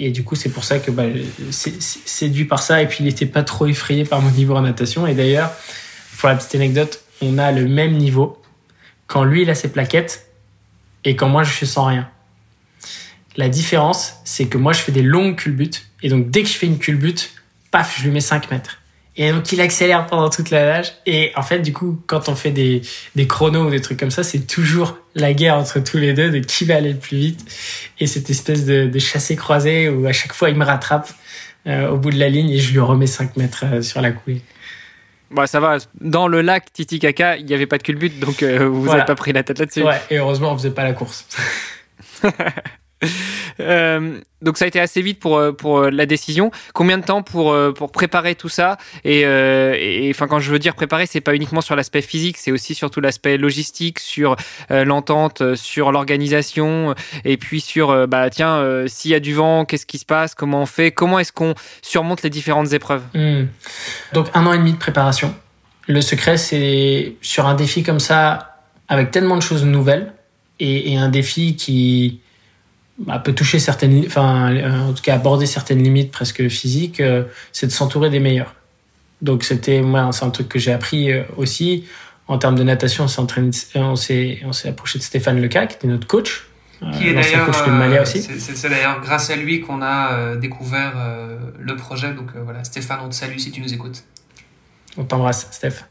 [0.00, 1.04] Et du coup, c'est pour ça que bah,
[1.50, 2.82] c'est séduit par ça.
[2.82, 5.06] Et puis, il n'était pas trop effrayé par mon niveau en natation.
[5.06, 5.52] Et d'ailleurs,
[6.18, 8.40] pour la petite anecdote, on a le même niveau
[9.08, 10.28] quand lui, il a ses plaquettes
[11.04, 12.08] et quand moi, je suis sans rien.
[13.36, 15.86] La différence, c'est que moi, je fais des longues culbutes.
[16.02, 17.32] Et donc, dès que je fais une culbute,
[17.70, 18.78] paf, je lui mets 5 mètres.
[19.18, 20.92] Et donc, il accélère pendant toute la nage.
[21.04, 22.82] Et en fait, du coup, quand on fait des,
[23.16, 26.30] des chronos ou des trucs comme ça, c'est toujours la guerre entre tous les deux
[26.30, 27.44] de qui va aller le plus vite.
[27.98, 31.10] Et cette espèce de, de chassé-croisé où à chaque fois, il me rattrape
[31.66, 34.12] euh, au bout de la ligne et je lui remets 5 mètres euh, sur la
[34.12, 34.40] coulée.
[35.32, 35.78] Bah, ça va.
[36.00, 39.16] Dans le lac Titicaca, il n'y avait pas de culbute, donc euh, vous n'avez pas
[39.16, 39.82] pris la tête là-dessus.
[39.82, 41.26] Ouais, et heureusement, on faisait pas la course.
[43.60, 46.52] Euh, donc ça a été assez vite pour, euh, pour euh, la décision.
[46.74, 48.76] Combien de temps pour, pour préparer tout ça?
[49.04, 49.24] Et
[50.10, 53.00] enfin, quand je veux dire préparer, c'est pas uniquement sur l'aspect physique, c'est aussi surtout
[53.00, 54.36] l'aspect logistique, sur
[54.70, 56.94] l'entente, sur l'organisation,
[57.24, 60.36] et puis sur bah tiens, s'il y a du vent, qu'est-ce qui se passe?
[60.36, 60.92] Comment on fait?
[60.92, 63.02] Comment est-ce qu'on surmonte les différentes épreuves?
[63.14, 63.46] Hmm.
[64.12, 65.34] Donc un an et demi de préparation.
[65.88, 70.12] Le secret, c'est sur un défi comme ça, avec tellement de choses nouvelles,
[70.60, 72.20] et, et un défi qui
[72.98, 77.24] bah, peut toucher certaines, enfin, euh, en tout cas aborder certaines limites presque physiques, euh,
[77.52, 78.54] c'est de s'entourer des meilleurs.
[79.22, 81.84] Donc c'était, moi, c'est un truc que j'ai appris euh, aussi.
[82.26, 86.06] En termes de natation, on s'est, on s'est approché de Stéphane Leca, qui était notre
[86.06, 86.46] coach.
[86.96, 90.92] Qui est d'ailleurs, c'est d'ailleurs grâce à lui qu'on a découvert
[91.58, 92.12] le projet.
[92.12, 94.04] Donc voilà, Stéphane, on te salue si tu nous écoutes.
[94.96, 95.84] On t'embrasse, Steph.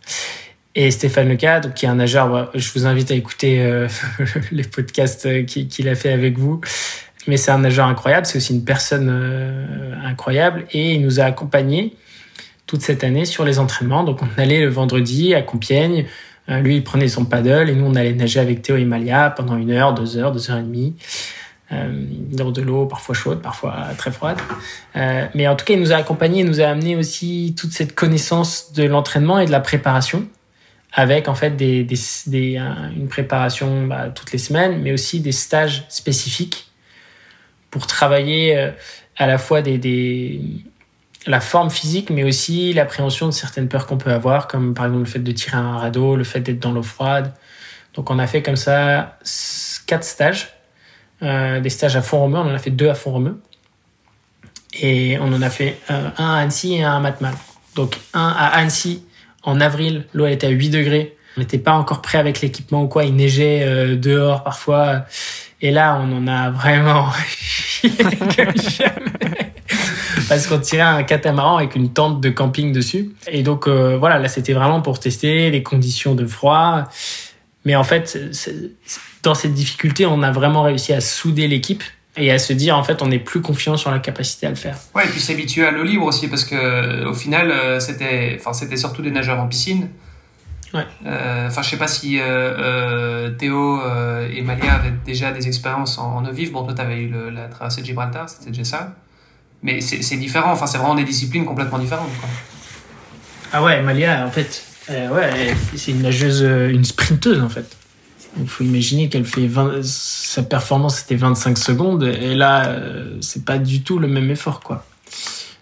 [0.80, 3.88] Et Stéphane Leca, donc, qui est un nageur, bah, je vous invite à écouter euh,
[4.52, 6.62] les podcasts euh, qu'il a fait avec vous.
[7.26, 11.24] Mais c'est un nageur incroyable, c'est aussi une personne euh, incroyable et il nous a
[11.24, 11.96] accompagnés
[12.68, 14.04] toute cette année sur les entraînements.
[14.04, 16.06] Donc on allait le vendredi à Compiègne,
[16.48, 19.58] lui il prenait son paddle et nous on allait nager avec Théo et Malia pendant
[19.58, 20.94] une heure, deux heures, deux heures et demie.
[21.72, 24.38] dans de l'eau parfois chaude, parfois très froide.
[24.96, 27.96] mais en tout cas, il nous a accompagnés, il nous a amené aussi toute cette
[27.96, 30.28] connaissance de l'entraînement et de la préparation
[30.94, 31.86] avec en fait des,
[32.96, 36.72] une préparation bah, toutes les semaines, mais aussi des stages spécifiques
[37.70, 38.72] pour travailler euh,
[39.18, 39.62] à la fois
[41.26, 45.04] la forme physique, mais aussi l'appréhension de certaines peurs qu'on peut avoir, comme par exemple
[45.04, 47.34] le fait de tirer un radeau, le fait d'être dans l'eau froide.
[47.94, 49.18] Donc on a fait comme ça
[49.88, 50.54] quatre stages,
[51.24, 53.42] euh, des stages à Font-Romeu, on en a fait deux à Font-Romeu.
[54.80, 57.34] Et on en a fait un à Annecy et un à Matmal.
[57.76, 59.04] Donc un à Annecy
[59.48, 61.16] en avril, l'eau était à 8 degrés.
[61.38, 63.06] On n'était pas encore prêt avec l'équipement ou quoi.
[63.06, 65.06] Il neigeait euh, dehors parfois.
[65.62, 67.08] Et là, on en a vraiment
[70.28, 73.14] parce qu'on tirait un catamaran avec une tente de camping dessus.
[73.32, 76.84] Et donc euh, voilà, là c'était vraiment pour tester les conditions de froid.
[77.64, 78.20] Mais en fait,
[79.24, 81.84] dans cette difficulté, on a vraiment réussi à souder l'équipe
[82.18, 84.56] et à se dire en fait on est plus confiant sur la capacité à le
[84.56, 84.78] faire.
[84.96, 88.54] Ouais, et puis s'habituer à l'eau libre aussi parce que au final euh, c'était enfin
[88.54, 89.90] c'était surtout des nageurs en piscine.
[90.74, 90.86] Ouais.
[91.06, 93.80] Euh, enfin je sais pas si euh, Théo
[94.32, 96.52] et Malia avaient déjà des expériences en, eau vive.
[96.52, 98.96] Bon toi tu avais eu la traversée de Gibraltar, c'était déjà ça.
[99.64, 102.12] Mais c'est différent, enfin c'est vraiment des disciplines complètement différentes.
[102.20, 102.30] Quoi.
[103.54, 107.78] Ah ouais, Malia en fait ouais, c'est une nageuse une sprinteuse en fait.
[108.40, 113.46] Il faut imaginer qu'elle fait 20, sa performance c'était 25 secondes et là euh, c'est
[113.46, 114.86] pas du tout le même effort quoi.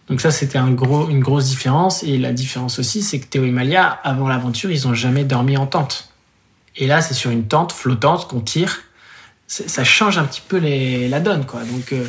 [0.09, 2.03] Donc ça, c'était une grosse différence.
[2.03, 5.57] Et la différence aussi, c'est que Théo et Malia, avant l'aventure, ils n'ont jamais dormi
[5.57, 6.09] en tente.
[6.75, 8.81] Et là, c'est sur une tente flottante qu'on tire.
[9.47, 11.61] Ça change un petit peu la donne, quoi.
[11.63, 12.05] Donc, euh,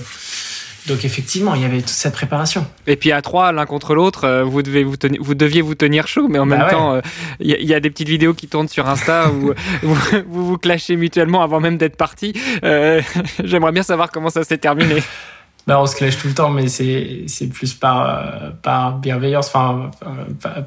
[0.86, 2.66] donc effectivement, il y avait toute cette préparation.
[2.86, 5.74] Et puis à trois, l'un contre l'autre, euh, vous, devez vous, tenir, vous deviez vous
[5.74, 7.00] tenir chaud, mais en bah même temps, euh,
[7.40, 9.96] il y, a des petites vidéos qui tournent sur Insta où vous,
[10.28, 12.32] vous, vous clashez mutuellement avant même d'être parti.
[13.44, 15.02] J'aimerais bien savoir comment ça s'est terminé.
[15.66, 19.90] Bah, on se clash tout le temps, mais c'est plus par par bienveillance, enfin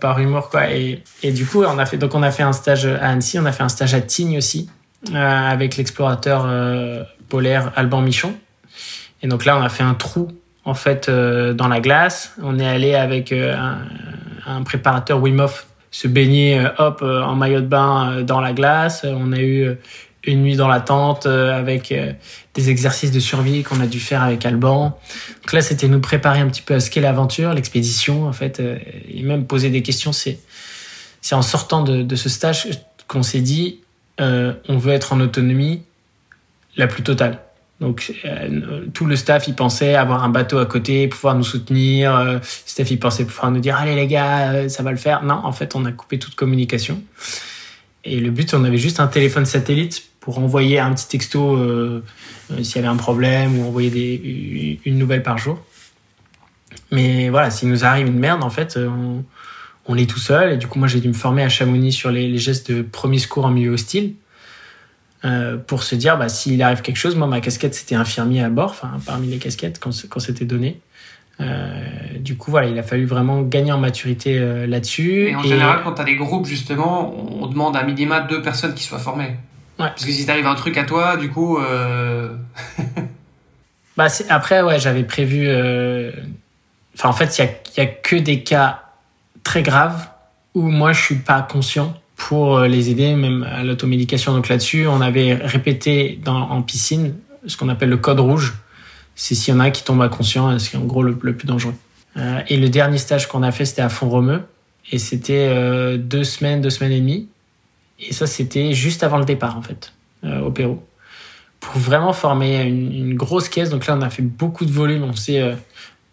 [0.02, 0.70] par, humour quoi.
[0.72, 3.40] Et, et du coup, on a fait donc on a fait un stage à Annecy,
[3.40, 4.70] on a fait un stage à Tignes aussi
[5.14, 8.34] euh, avec l'explorateur euh, polaire Alban Michon.
[9.22, 10.30] Et donc là, on a fait un trou
[10.66, 12.34] en fait euh, dans la glace.
[12.42, 13.80] On est allé avec un,
[14.46, 15.46] un, préparateur Wim
[15.92, 19.04] se baigner hop en maillot de bain dans la glace.
[19.04, 19.76] On a eu
[20.24, 21.92] une nuit dans la tente avec
[22.54, 25.00] des exercices de survie qu'on a dû faire avec Alban.
[25.42, 28.62] Donc là, c'était nous préparer un petit peu à ce qu'est l'aventure, l'expédition, en fait,
[29.10, 30.12] et même poser des questions.
[30.12, 30.38] C'est,
[31.22, 32.68] c'est en sortant de, de ce stage
[33.10, 33.82] qu'on s'est dit,
[34.22, 35.82] euh, on veut être en autonomie
[36.78, 37.40] la plus totale.
[37.80, 42.16] Donc euh, tout le staff il pensait avoir un bateau à côté, pouvoir nous soutenir.
[42.16, 45.24] Euh, staff il pensait pouvoir nous dire allez les gars, euh, ça va le faire.
[45.24, 47.02] Non, en fait on a coupé toute communication.
[48.06, 51.58] Et le but, on avait juste un téléphone satellite pour envoyer un petit texto
[52.62, 55.60] s'il y avait un problème ou envoyer une nouvelle par jour.
[56.92, 58.80] Mais voilà, s'il nous arrive une merde, en fait,
[59.86, 60.54] on, est tout seul.
[60.54, 63.20] Et du coup, moi, j'ai dû me former à Chamonix sur les, gestes de premier
[63.20, 64.14] secours en milieu hostile.
[65.26, 68.50] Euh, pour se dire, bah, s'il arrive quelque chose, moi, ma casquette, c'était infirmier à
[68.50, 70.80] bord, enfin, parmi les casquettes, quand, quand c'était donné.
[71.42, 71.84] Euh,
[72.20, 75.30] du coup, voilà, il a fallu vraiment gagner en maturité euh, là-dessus.
[75.30, 78.74] Et en général, quand tu as des groupes, justement, on demande à minima deux personnes
[78.74, 79.38] qui soient formées.
[79.78, 79.88] Ouais.
[79.88, 81.60] Parce que si t'arrive un truc à toi, du coup.
[83.98, 85.50] bah, après, ouais, j'avais prévu.
[86.96, 88.84] Enfin, en fait, il n'y a, a que des cas
[89.44, 90.08] très grave
[90.54, 94.34] où moi je suis pas conscient pour euh, les aider même à l'automédication.
[94.34, 97.16] Donc là-dessus, on avait répété en piscine
[97.48, 98.56] ce qu'on appelle le code rouge.
[99.16, 101.74] C'est s'il y en a qui tombent inconscient, c'est en gros le, plus dangereux.
[102.18, 104.42] Euh, et le dernier stage qu'on a fait, c'était à Font-Romeu.
[104.92, 107.30] Et c'était euh, deux semaines, deux semaines et demie.
[108.00, 109.94] Et ça, c'était juste avant le départ, en fait,
[110.24, 110.82] au Pérou.
[111.60, 113.70] Pour vraiment former une, grosse caisse.
[113.70, 115.04] Donc là, on a fait beaucoup de volume.
[115.04, 115.54] On s'est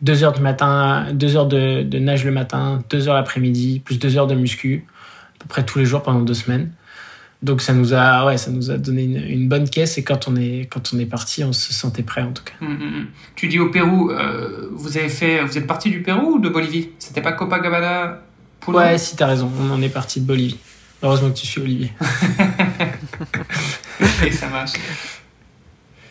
[0.02, 4.16] deux heures du matin, deux heures de, nage le matin, deux heures l'après-midi, plus deux
[4.16, 4.86] heures de muscu,
[5.46, 6.70] peu près tous les jours pendant deux semaines.
[7.42, 10.36] Donc ça nous a, ouais, ça nous a donné une, bonne caisse et quand on
[10.36, 12.54] est quand on est parti, on se sentait prêt en tout cas.
[12.62, 13.06] Hum, hum, hum.
[13.34, 16.48] Tu dis au Pérou, euh, vous avez fait, vous êtes parti du Pérou ou de
[16.48, 16.90] Bolivie?
[16.98, 18.22] C'était pas Copacabana
[18.66, 20.58] Ouais, si t'as raison, on en est parti de Bolivie.
[21.02, 21.92] Heureusement que tu suis Olivier.
[24.26, 24.72] et ça marche.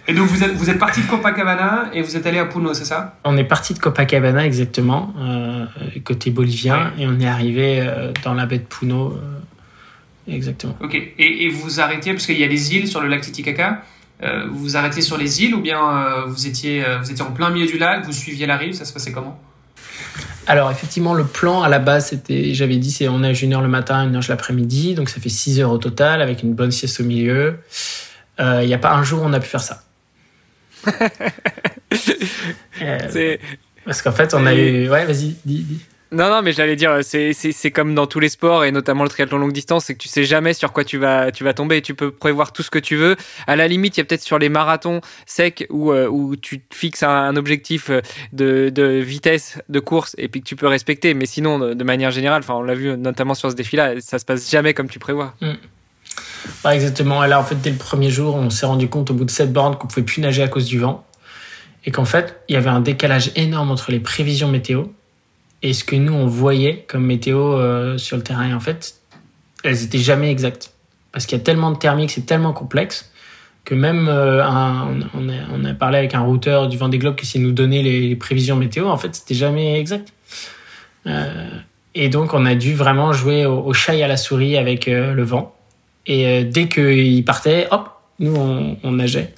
[0.07, 2.73] Et donc vous êtes, vous êtes parti de Copacabana et vous êtes allé à Puno,
[2.73, 3.17] c'est ça?
[3.23, 5.65] On est parti de Copacabana exactement, euh,
[6.03, 9.13] côté bolivien, et on est arrivé euh, dans la baie de Puno.
[9.13, 10.77] Euh, exactement.
[10.79, 10.93] Ok.
[10.93, 13.81] Et, et, vous arrêtiez, parce qu'il y a des îles sur le lac Titicaca,
[14.49, 17.67] vous vous arrêtiez sur les îles ou bien vous, étiez, vous étiez en plein milieu
[17.67, 19.39] du lac, vous suiviez la rive, ça se passait comment?
[20.47, 23.61] Alors effectivement, le plan à la base, c'était, j'avais dit, c'est on nage une heure
[23.61, 26.71] le matin, une heure l'après-midi, donc ça fait 6 heures au total, avec une bonne
[26.71, 27.59] sieste au milieu.
[28.39, 29.84] Il n'y a pas un jour où on a pu faire ça.
[32.81, 33.37] Euh,
[33.85, 34.89] parce qu'en fait, on a eu.
[34.89, 35.79] Ouais, vas-y, dis, dis.
[36.11, 39.37] Non, non, mais j'allais dire, c'est comme dans tous les sports et notamment le triathlon
[39.37, 41.81] longue distance, c'est que tu sais jamais sur quoi tu vas, tu vas tomber.
[41.81, 43.15] Tu peux prévoir tout ce que tu veux.
[43.47, 46.61] À la limite, il y a peut-être sur les marathons secs où, euh, où tu
[46.71, 47.89] fixes un, objectif
[48.33, 51.13] de, de, vitesse de course et puis que tu peux respecter.
[51.13, 54.25] Mais sinon, de, manière générale, enfin, on l'a vu notamment sur ce défi-là, ça se
[54.25, 55.33] passe jamais comme tu prévois.
[55.41, 55.53] Mm.
[56.63, 57.23] Pas exactement.
[57.23, 59.31] Et là, en fait, dès le premier jour, on s'est rendu compte au bout de
[59.31, 61.05] cette bornes qu'on pouvait plus nager à cause du vent.
[61.85, 64.85] Et qu'en fait, il y avait un décalage énorme entre les prévisions météo
[65.61, 68.49] et ce que nous, on voyait comme météo euh, sur le terrain.
[68.49, 68.95] Et en fait,
[69.63, 70.73] elles étaient jamais exactes.
[71.11, 73.11] Parce qu'il y a tellement de thermiques, c'est tellement complexe
[73.63, 77.51] que même euh, on, a, parlé avec un routeur du Vendée Globe qui s'est nous
[77.51, 78.89] donner les, prévisions météo.
[78.89, 80.13] En fait, c'était jamais exact.
[81.07, 81.49] Euh,
[81.95, 84.85] et donc, on a dû vraiment jouer au, au chat et à la souris avec
[84.85, 85.54] le vent.
[86.07, 89.33] Et euh, dès qu'il partait, hop, nous, on, nageait.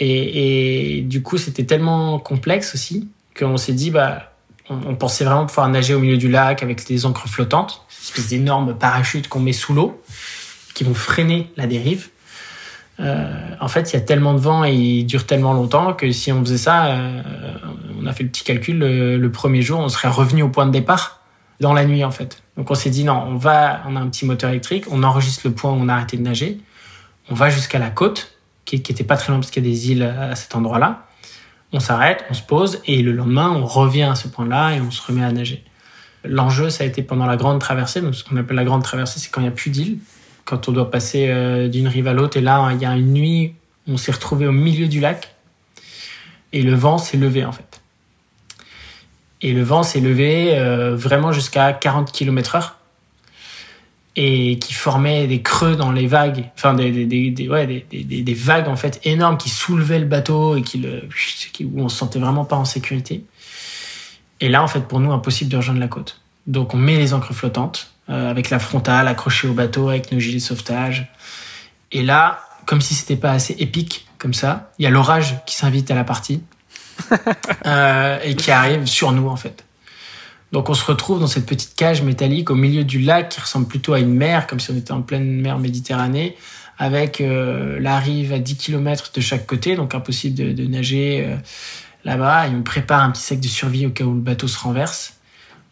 [0.00, 3.08] Et, du coup, c'était tellement complexe aussi
[3.38, 4.32] qu'on s'est dit, bah,
[4.70, 8.28] on, pensait vraiment pouvoir nager au milieu du lac avec des encres flottantes, des espèces
[8.28, 10.00] d'énormes parachutes qu'on met sous l'eau,
[10.74, 12.08] qui vont freiner la dérive.
[13.00, 13.26] Euh,
[13.60, 16.30] en fait, il y a tellement de vent et il dure tellement longtemps que si
[16.30, 17.22] on faisait ça, euh,
[18.00, 20.70] on a fait le petit calcul, le, premier jour, on serait revenu au point de
[20.70, 21.23] départ
[21.60, 22.42] dans la nuit en fait.
[22.56, 25.42] Donc on s'est dit non, on va, on a un petit moteur électrique, on enregistre
[25.44, 26.58] le point où on a arrêté de nager,
[27.30, 29.70] on va jusqu'à la côte, qui, qui était pas très loin parce qu'il y a
[29.70, 31.06] des îles à cet endroit-là.
[31.72, 34.90] On s'arrête, on se pose et le lendemain, on revient à ce point-là et on
[34.90, 35.64] se remet à nager.
[36.24, 38.00] L'enjeu, ça a été pendant la grande traversée.
[38.00, 39.98] Donc, ce qu'on appelle la grande traversée, c'est quand il n'y a plus d'île,
[40.44, 42.36] quand on doit passer euh, d'une rive à l'autre.
[42.36, 43.54] Et là, il y a une nuit,
[43.88, 45.34] on s'est retrouvé au milieu du lac
[46.52, 47.73] et le vent s'est levé en fait.
[49.42, 52.76] Et le vent s'est levé euh, vraiment jusqu'à 40 km heure
[54.16, 58.76] et qui formait des creux dans les vagues, enfin des, des, des, des, vagues en
[58.76, 61.08] fait énormes qui soulevaient le bateau et qui le,
[61.64, 63.24] où on se sentait vraiment pas en sécurité.
[64.40, 66.20] Et là, en fait, pour nous, impossible de rejoindre la côte.
[66.46, 70.20] Donc, on met les ancres flottantes euh, avec la frontale accrochée au bateau avec nos
[70.20, 71.10] gilets de sauvetage.
[71.90, 75.56] Et là, comme si c'était pas assez épique comme ça, il y a l'orage qui
[75.56, 76.42] s'invite à la partie
[77.66, 79.64] euh, et qui arrive sur nous en fait.
[80.52, 83.66] Donc on se retrouve dans cette petite cage métallique au milieu du lac qui ressemble
[83.66, 86.36] plutôt à une mer, comme si on était en pleine mer Méditerranée,
[86.78, 91.36] avec euh, la rive à 10 km de chaque côté, donc impossible de, nager euh,
[92.04, 92.46] là-bas.
[92.46, 95.14] Il me prépare un petit sac de survie au cas où le bateau se renverse.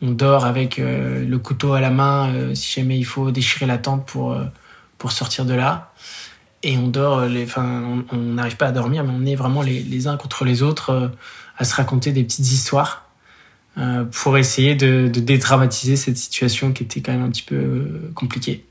[0.01, 4.05] On dort avec le couteau à la main si jamais il faut déchirer la tente
[4.05, 4.37] pour,
[4.99, 5.93] pour sortir de là.
[6.63, 9.83] Et on dort, les, enfin, on n'arrive pas à dormir, mais on est vraiment les,
[9.83, 11.11] les uns contre les autres
[11.59, 13.09] à se raconter des petites histoires
[14.13, 18.65] pour essayer de, de, dédramatiser cette situation qui était quand même un petit peu compliquée.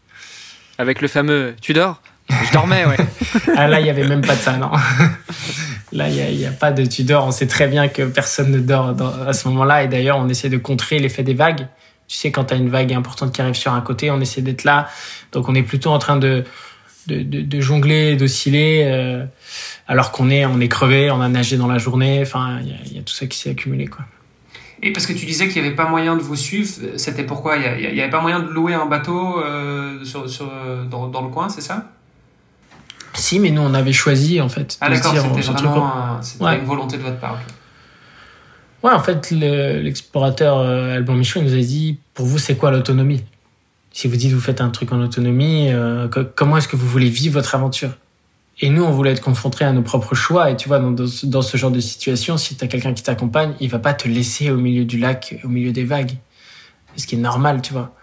[0.77, 2.01] Avec le fameux Tu dors?
[2.29, 2.97] Je dormais, ouais.
[3.57, 4.71] ah là, il n'y avait même pas de ça, non.
[5.91, 7.25] là, il n'y a, a, pas de tu dors.
[7.25, 9.83] On sait très bien que personne ne dort dans, à ce moment-là.
[9.83, 11.67] Et d'ailleurs, on essaie de contrer l'effet des vagues.
[12.07, 14.41] Tu sais, quand tu as une vague importante qui arrive sur un côté, on essaie
[14.41, 14.87] d'être là.
[15.31, 16.43] Donc, on est plutôt en train de,
[17.07, 19.25] de, de, de jongler, d'osciller, euh,
[19.87, 22.19] alors qu'on est, on est crevé, on a nagé dans la journée.
[22.21, 24.05] Enfin, il y, y, a tout ça qui s'est accumulé, quoi.
[24.83, 26.67] Et parce que tu disais qu'il n'y avait pas moyen de vous suivre,
[26.97, 27.57] c'était pourquoi?
[27.57, 30.51] Il n'y avait pas moyen de louer un bateau euh, sur, sur,
[30.89, 31.91] dans, dans le coin, c'est ça?
[33.13, 34.77] Si, mais nous, on avait choisi, en fait.
[34.81, 36.57] Ah, d'accord, c'était vraiment un, ouais.
[36.57, 37.39] une volonté de votre part.
[38.83, 43.23] Ouais, en fait, l'explorateur euh, Alban Michel nous a dit pour vous, c'est quoi l'autonomie?
[43.93, 47.09] Si vous dites vous faites un truc en autonomie, euh, comment est-ce que vous voulez
[47.09, 47.91] vivre votre aventure?
[48.61, 50.49] Et nous, on voulait être confrontés à nos propres choix.
[50.49, 53.69] Et tu vois, dans, ce genre de situation, si tu as quelqu'un qui t'accompagne, il
[53.69, 56.13] va pas te laisser au milieu du lac, au milieu des vagues.
[56.95, 57.93] Ce qui est normal, tu vois.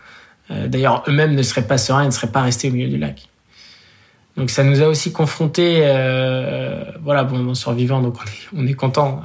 [0.51, 2.99] Euh, D'ailleurs, eux-mêmes ne seraient pas sereins, ils ne seraient pas restés au milieu du
[2.99, 3.29] lac.
[4.37, 8.17] Donc ça nous a aussi confrontés, euh, voilà, bon, on survivant, donc
[8.55, 9.23] on est, on content,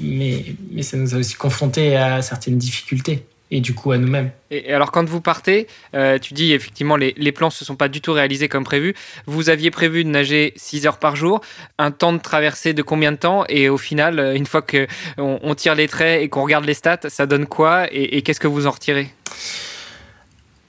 [0.00, 4.30] mais, mais ça nous a aussi confrontés à certaines difficultés et du coup à nous-mêmes.
[4.50, 7.88] Et alors quand vous partez, euh, tu dis effectivement les, les plans se sont pas
[7.88, 8.94] du tout réalisés comme prévu.
[9.26, 11.42] Vous aviez prévu de nager 6 heures par jour,
[11.78, 13.44] un temps de traversée de combien de temps?
[13.48, 14.86] Et au final, une fois que
[15.18, 17.86] on, tire les traits et qu'on regarde les stats, ça donne quoi?
[17.92, 19.12] Et, et qu'est-ce que vous en retirez?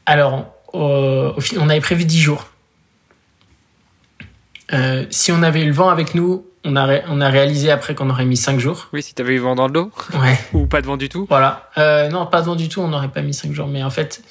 [0.06, 2.50] Alors, au final, on avait prévu 10 jours.
[4.74, 7.96] Euh, si on avait eu le vent avec nous, on a, on a réalisé après
[7.96, 8.88] qu'on aurait mis 5 jours.
[8.94, 9.92] Oui, si tu avais eu vent dans le dos.
[10.14, 10.40] Ouais.
[10.54, 11.26] Ou pas de vent du tout.
[11.30, 11.70] Voilà.
[11.78, 13.68] Euh, non, pas de vent du tout, on n'aurait pas mis 5 jours.
[13.68, 14.24] Mais en fait,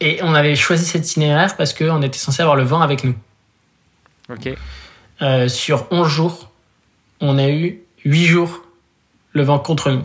[0.00, 3.14] et on avait choisi cet itinéraire parce qu'on était censé avoir le vent avec nous.
[4.28, 4.48] Ok.
[5.20, 6.50] Euh, sur 11 jours,
[7.20, 8.64] on a eu 8 jours
[9.32, 10.04] le vent contre nous.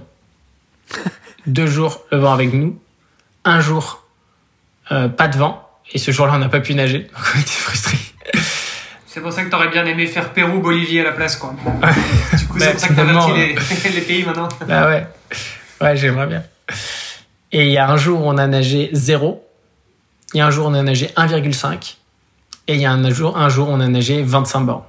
[1.47, 2.79] 2 jours le vent avec nous.
[3.43, 4.03] Un jour,
[4.91, 5.67] euh, pas de vent.
[5.93, 6.99] Et ce jour-là, on n'a pas pu nager.
[7.15, 7.97] Donc on était frustrés.
[9.17, 11.55] C'est pour ça que t'aurais bien aimé faire Pérou, Bolivie à la place, quoi.
[12.37, 13.55] du coup, c'est pour ça que t'as les,
[13.95, 14.47] les pays maintenant.
[14.67, 15.07] Bah ouais.
[15.81, 16.43] Ouais, j'aimerais bien.
[17.51, 19.43] Et il y a un jour où on a nagé 0.
[20.35, 21.95] Il y a un jour où on a nagé 1,5.
[22.67, 24.83] Et il y a un jour, un jour où on a nagé 25 bornes.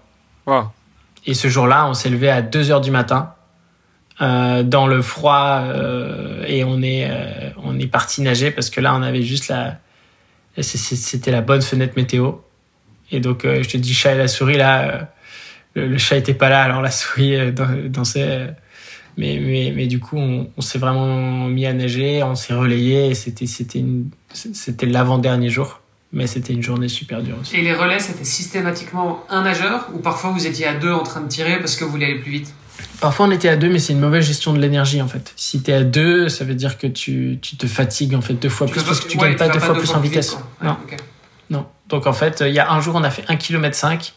[0.45, 0.65] Wow.
[1.25, 3.33] Et ce jour-là, on s'est levé à 2 heures du matin.
[4.21, 8.81] Euh, dans le froid euh, et on est euh, on est parti nager parce que
[8.81, 9.79] là on avait juste la
[10.61, 12.33] c'était la bonne fenêtre météo
[13.11, 15.03] et donc, euh, je te dis chat et la souris, là, euh,
[15.75, 17.53] le, le, chat était pas là, alors la souris euh,
[17.89, 18.55] dansait.
[19.17, 23.15] Mais, mais, mais du coup, on, on s'est vraiment mis à nager, on s'est relayé,
[23.15, 25.81] c'était, c'était, une, c'était l'avant-dernier jour.
[26.11, 27.57] Mais c'était une journée super dure aussi.
[27.57, 31.21] Et les relais, c'était systématiquement un nageur ou parfois vous étiez à deux en train
[31.21, 32.55] de tirer parce que vous voulez aller plus vite?
[33.01, 35.33] Parfois on était à deux, mais c'est une mauvaise gestion de l'énergie en fait.
[35.37, 38.49] Si t'es à deux, ça veut dire que tu, tu te fatigues en fait deux
[38.49, 40.39] fois tu plus parce que tu ouais, gagnes pas deux fois plus en vite, vitesse.
[40.63, 40.77] non.
[40.85, 40.97] Okay.
[41.51, 41.67] Non.
[41.89, 44.15] Donc en fait, il y a un jour, on a fait 1 km 5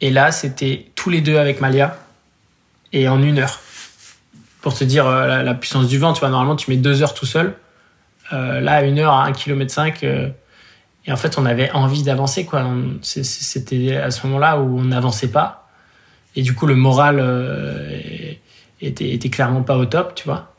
[0.00, 1.96] et là, c'était tous les deux avec Malia
[2.92, 3.60] et en une heure.
[4.60, 7.14] Pour te dire euh, la, puissance du vent, tu vois, normalement, tu mets deux heures
[7.14, 7.54] tout seul.
[8.32, 10.28] Euh, là, une heure, à 1 km 5 euh,
[11.04, 12.64] et en fait, on avait envie d'avancer, quoi.
[13.02, 15.68] C'était à ce moment-là où on n'avançait pas.
[16.36, 18.00] Et du coup, le moral euh,
[18.80, 20.51] était, était clairement pas au top, tu vois.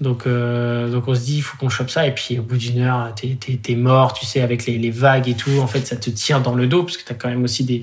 [0.00, 2.06] Donc, euh, donc on se dit, il faut qu'on chope ça.
[2.06, 4.90] Et puis au bout d'une heure, t'es, t'es, t'es mort, tu sais, avec les, les,
[4.90, 5.58] vagues et tout.
[5.60, 7.82] En fait, ça te tire dans le dos parce que t'as quand même aussi des,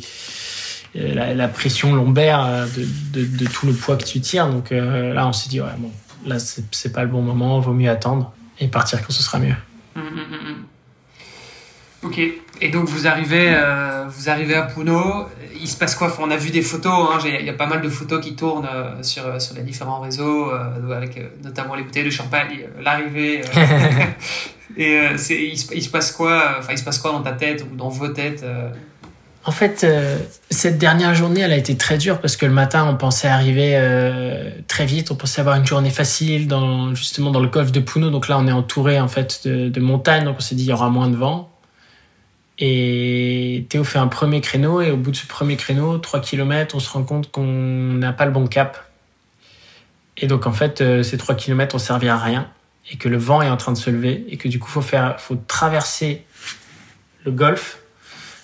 [0.95, 4.48] la, la, pression lombaire de, de, de, tout le poids que tu tires.
[4.48, 5.91] Donc là, on s'est dit, ouais, bon,
[6.26, 9.56] là, c'est pas le bon moment, vaut mieux attendre et partir quand ce sera mieux.
[9.95, 10.65] Hum,
[12.03, 12.19] Ok.
[12.61, 15.27] Et donc vous arrivez, euh, vous arrivez à Puno.
[15.59, 16.15] Il se passe quoi?
[16.19, 17.09] On a vu des photos.
[17.11, 19.99] Hein, il y a pas mal de photos qui tournent euh, sur sur les différents
[19.99, 23.41] réseaux, euh, avec notamment les bouteilles de champagne, l'arrivée.
[24.77, 25.34] et il se,
[25.73, 26.55] il, se, passe quoi?
[26.59, 28.45] Enfin, il se passe quoi dans ta tête ou dans vos têtes
[29.45, 29.85] En fait,
[30.49, 33.80] cette dernière journée, elle a été très dure parce que le matin, on pensait arriver
[34.67, 35.11] très vite.
[35.11, 38.09] On pensait avoir une journée facile dans justement dans le golfe de Puno.
[38.09, 40.25] Donc là, on est entouré en fait de, de montagnes.
[40.25, 41.52] Donc on s'est dit il y aura moins de vent.
[42.59, 46.75] Et Théo fait un premier créneau et au bout de ce premier créneau, 3 km,
[46.75, 48.89] on se rend compte qu'on n'a pas le bon cap.
[50.17, 52.49] Et donc en fait, euh, ces 3 km ont servi à rien
[52.91, 54.81] et que le vent est en train de se lever et que du coup, faut
[54.81, 56.25] faire, faut traverser
[57.25, 57.80] le golfe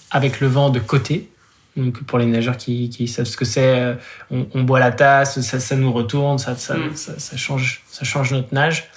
[0.10, 1.30] avec le vent de côté.
[1.78, 3.96] Donc pour les nageurs qui, qui savent ce que c'est, euh,
[4.32, 6.96] on, boit la tasse, ça, ça nous retourne, ça, ça, mm.
[6.96, 8.90] ça, ça, change, ça change notre nage.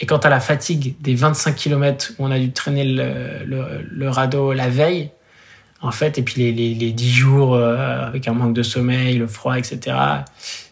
[0.00, 4.52] Et quant à la fatigue des 25 km où on a dû traîner le, radeau
[4.52, 5.10] la veille,
[5.82, 9.16] en fait, et puis les, les, les 10 jours euh, avec un manque de sommeil,
[9.16, 9.96] le froid, etc.,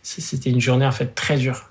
[0.03, 1.69] c'était une journée en fait très dure.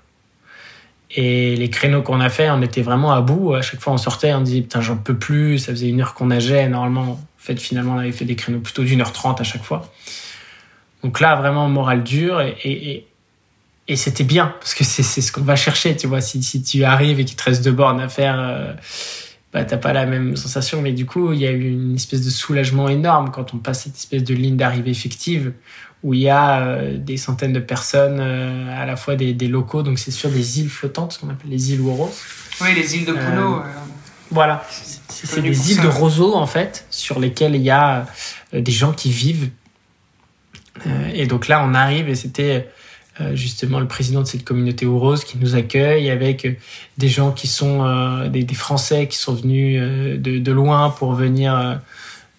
[1.10, 3.54] Et les créneaux qu'on a fait, on était vraiment à bout.
[3.54, 5.58] À chaque fois, on sortait, on disait putain, j'en peux plus.
[5.58, 6.68] Ça faisait une heure qu'on nageait.
[6.68, 9.64] Normalement, en fait, finalement, on avait fait des créneaux plutôt d'une heure trente à chaque
[9.64, 9.90] fois.
[11.02, 12.40] Donc là, vraiment, moral dur.
[12.40, 13.07] Et, et,
[13.88, 16.20] et c'était bien parce que c'est ce qu'on va chercher tu vois.
[16.20, 18.72] Si, si tu arrives et qu'il te reste deux bornes à faire euh,
[19.52, 20.82] bah t'as pas la même sensation.
[20.82, 23.84] Mais du coup il y a eu une espèce de soulagement énorme quand on passe
[23.84, 25.52] cette espèce de ligne d'arrivée effective
[26.04, 29.48] où il y a euh, des centaines de personnes euh, à la fois des, des
[29.48, 32.14] locaux donc c'est sur des îles flottantes ce qu'on appelle les îles Ouros.
[32.60, 33.62] Oui les îles de Puno
[34.30, 34.62] voilà.
[35.08, 38.04] c'est des îles de roseaux en fait sur lesquelles il y a
[38.52, 39.48] des gens qui vivent.
[41.14, 42.70] Et donc là on arrive et c'était euh,
[43.34, 46.52] justement le président de cette communauté rose qui nous accueille avec euh,
[46.98, 49.80] des gens qui sont euh, des, Français qui sont venus
[50.20, 51.80] de, loin pour venir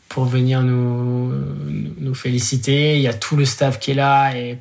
[0.07, 1.31] pour venir nous,
[1.99, 2.95] nous féliciter.
[2.95, 4.57] Il y a tout le staff qui est là et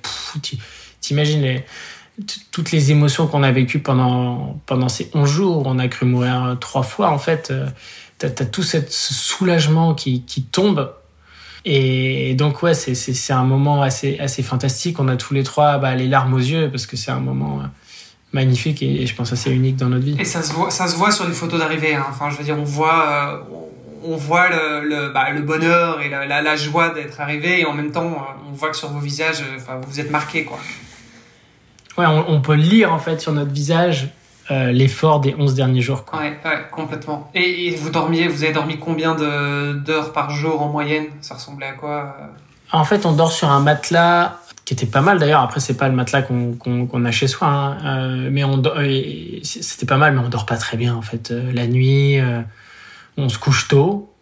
[1.01, 1.63] t'imagines
[2.51, 5.63] toutes les émotions qu'on a vécues pendant, pendant ces 11 jours.
[5.65, 7.11] On a cru mourir trois fois.
[7.11, 7.53] En fait,
[8.19, 10.93] tu as, tout ce soulagement qui, qui tombe
[11.71, 14.99] et donc, ouais, c'est un moment assez, assez fantastique.
[15.01, 17.61] On a tous les trois bah, les larmes aux yeux parce que c'est un moment
[17.61, 17.67] euh,
[18.33, 20.17] magnifique et, je pense assez unique dans notre vie.
[20.19, 21.95] Et ça se voit, ça se voit sur les photos d'arrivée.
[21.95, 22.07] Hein.
[22.09, 23.39] Enfin, je veux dire, on voit, euh,
[24.03, 27.75] on voit le, le, bah, le, bonheur et la, la, joie d'être arrivé et en
[27.75, 30.59] même temps, euh, on voit que sur vos visages, enfin, vous êtes marqués, quoi.
[31.99, 34.09] Ouais, on, on, peut lire en fait sur notre visage
[34.51, 36.05] euh, l'effort des 11 derniers jours.
[36.05, 36.21] Quoi.
[36.21, 37.31] Ouais, ouais, complètement.
[37.35, 41.07] Et, vous dormiez, vous avez dormi combien d'heures par jour en moyenne?
[41.21, 42.27] Ça ressemblait à quoi euh?
[42.73, 45.43] En fait, on dort sur un matelas qui était pas mal d'ailleurs.
[45.43, 47.79] Après, c'est pas le matelas qu'on a chez soi, hein.
[47.85, 48.63] euh, mais on
[49.43, 51.31] c'était pas mal, mais on dort pas très bien en fait.
[51.31, 52.19] la nuit,
[53.17, 54.13] on se couche tôt,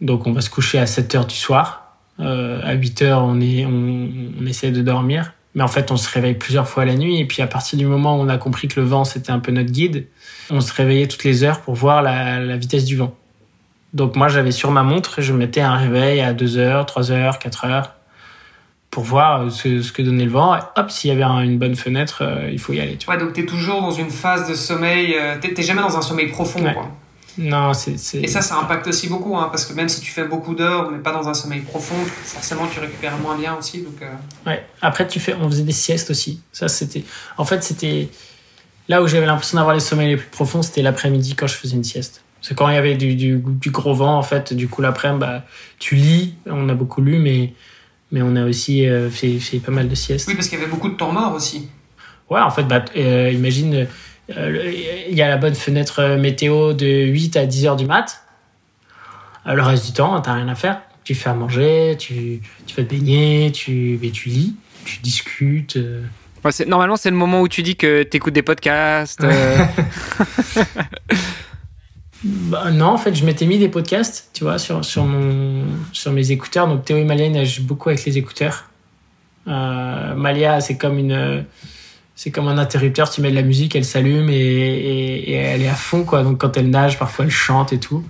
[0.00, 1.96] donc on va se coucher à 7 heures du soir.
[2.18, 4.08] à 8 heures, on, est, on,
[4.40, 5.32] on essaie de dormir.
[5.56, 7.18] Mais en fait, on se réveille plusieurs fois la nuit.
[7.18, 9.38] Et puis, à partir du moment où on a compris que le vent, c'était un
[9.38, 10.06] peu notre guide,
[10.50, 13.16] on se réveillait toutes les heures pour voir la, vitesse du vent.
[13.94, 17.38] Donc, moi, j'avais sur ma montre, je mettais un réveil à 2 heures, 3 heures,
[17.38, 17.92] 4 heures
[18.90, 20.56] pour voir ce, que donnait le vent.
[20.56, 22.96] Et hop, s'il y avait une bonne fenêtre, euh, il faut y aller.
[22.98, 25.14] Tu Ouais, donc tu es toujours dans une phase de sommeil.
[25.18, 26.90] Euh, tu n'es jamais dans un sommeil profond, quoi.
[27.38, 27.96] Non, c'est.
[28.14, 30.90] Et ça, ça impacte aussi beaucoup, hein, parce que même si tu fais beaucoup d'heures,
[30.90, 33.82] mais pas dans un sommeil profond, forcément tu récupères moins bien aussi.
[33.82, 34.10] Donc, euh.
[34.46, 34.64] Ouais.
[34.80, 36.40] Après, tu fais, on faisait des siestes aussi.
[36.52, 37.04] Ça, c'était.
[37.36, 38.08] En fait, c'était
[38.88, 41.76] là où j'avais l'impression d'avoir les sommeils les plus profonds, c'était l'après-midi quand je faisais
[41.76, 42.22] une sieste.
[42.40, 44.80] Parce que quand il y avait du, du, du gros vent, en fait, du coup
[44.80, 45.42] l'après-midi, bah,
[45.78, 46.34] tu lis.
[46.46, 47.52] On a beaucoup lu, mais
[48.12, 50.28] mais on a aussi euh, fait, fait pas mal de siestes.
[50.28, 51.68] Oui, parce qu'il y avait beaucoup de temps mort aussi.
[52.30, 53.86] Ouais, en fait, bah, euh, imagine
[54.28, 58.26] il y a la bonne fenêtre météo de 8 à 10 heures du mat.
[59.46, 60.82] Euh, le reste du temps, t'as rien à faire.
[61.04, 65.76] Tu fais à manger, tu, tu vas te baigner, tu, mais tu lis, tu discutes.
[65.76, 66.02] Euh.
[66.66, 69.20] normalement, c'est le moment où tu dis que tu écoutes des podcasts.
[72.24, 76.10] bah, non, en fait, je m'étais mis des podcasts, tu vois, sur, sur, mon, sur
[76.12, 76.66] mes écouteurs.
[76.66, 78.64] Donc, Théo et Malia nagent beaucoup avec les écouteurs.
[79.46, 81.44] Malia, c'est comme une
[82.18, 85.74] c'est comme un interrupteur, tu mets de la musique, elle s'allume et, elle est à
[85.74, 86.22] fond, quoi.
[86.22, 88.02] Donc quand elle nage, parfois elle chante et tout.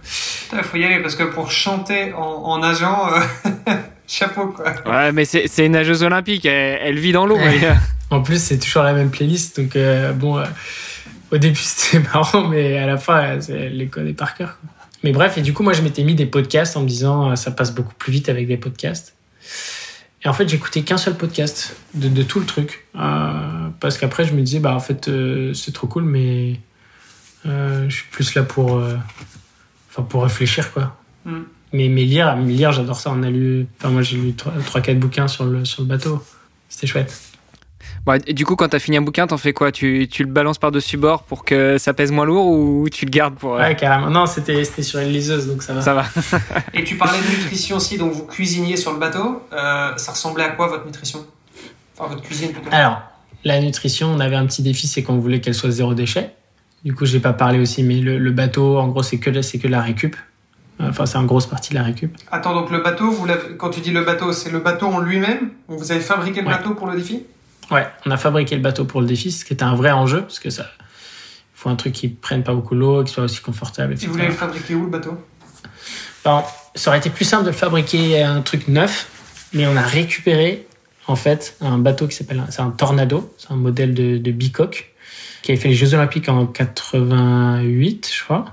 [0.53, 3.73] Il faut y aller parce que pour chanter en, nageant, euh,
[4.07, 4.73] chapeau, quoi.
[4.87, 7.37] Ouais, mais c'est une nageuse olympique, elle, vit dans l'eau.
[8.11, 10.45] en plus, c'est toujours la même playlist, donc euh, bon, euh,
[11.33, 14.57] au début c'était marrant, mais à la fin, elle les connaît par cœur.
[15.03, 17.51] Mais bref, et du coup, moi je m'étais mis des podcasts en me disant ça
[17.51, 19.16] passe beaucoup plus vite avec des podcasts.
[20.27, 22.89] Et en fait, j'écoutais qu'un seul podcast de, de, tout le truc.
[22.97, 26.59] Euh, parce qu'après, je me disais, bah en fait, euh, c'est trop cool, mais
[27.47, 28.83] euh, je suis plus là pour,
[29.89, 30.97] enfin, pour réfléchir, quoi.
[31.27, 31.43] Mm.
[31.75, 33.13] Mais, mais lire, lire j'adore ça.
[33.13, 36.21] On a lu, enfin, moi, j'ai lu 3-4 bouquins sur le, sur le bateau.
[36.69, 37.26] C'était chouette.
[38.07, 39.73] Bon, et du coup, quand tu as fini un bouquin, t'en fais quoi?
[39.73, 43.11] Tu, tu, le balances par-dessus bord pour que ça pèse moins lourd ou tu le
[43.11, 43.55] gardes pour.
[43.55, 44.09] Ouais, carrément.
[44.11, 45.83] Non, c'était sur une liseuse, donc ça va.
[45.83, 46.05] Ça va.
[46.73, 49.43] et tu parlais de nutrition aussi, donc vous cuisiniez sur le bateau.
[49.53, 51.27] Euh, ça ressemblait à quoi votre nutrition?
[51.99, 53.03] Enfin, votre cuisine plutôt Alors,
[53.45, 56.31] la nutrition, on avait un petit défi, c'est qu'on voulait qu'elle soit zéro déchet.
[56.85, 59.69] Du coup, j'ai pas parlé aussi, mais le, le bateau, en gros, c'est que, que
[59.69, 60.15] la récup.
[60.79, 62.17] Enfin, c'est en grosse partie de la récup.
[62.31, 63.27] Attends, donc le bateau, vous
[63.59, 65.51] quand tu dis le bateau, c'est le bateau en lui-même?
[65.67, 67.25] Vous avez fabriqué le bateau pour le défi?
[67.71, 70.23] Ouais, on a fabriqué le bateau pour le défi, ce qui était un vrai enjeu,
[70.23, 70.67] parce que ça
[71.55, 73.95] faut un truc qui prenne pas beaucoup l'eau, qui soit aussi confortable.
[73.95, 75.19] Et vous l'avez fabriqué où le bateau?
[76.25, 76.43] Bon,
[76.75, 79.09] Ça aurait été plus simple de fabriquer un truc neuf,
[79.53, 80.67] mais on a récupéré
[81.07, 84.93] en fait un bateau qui s'appelle c'est un Tornado, c'est un modèle de, de bicoque
[85.43, 88.45] qui avait fait les Jeux Olympiques en 88, je crois.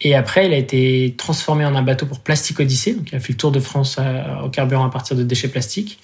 [0.00, 2.92] Et après, il a été transformé en un bateau pour Plastic Odyssey.
[2.92, 3.98] Donc, il a fait le tour de France
[4.44, 5.98] au carburant à partir de déchets plastiques.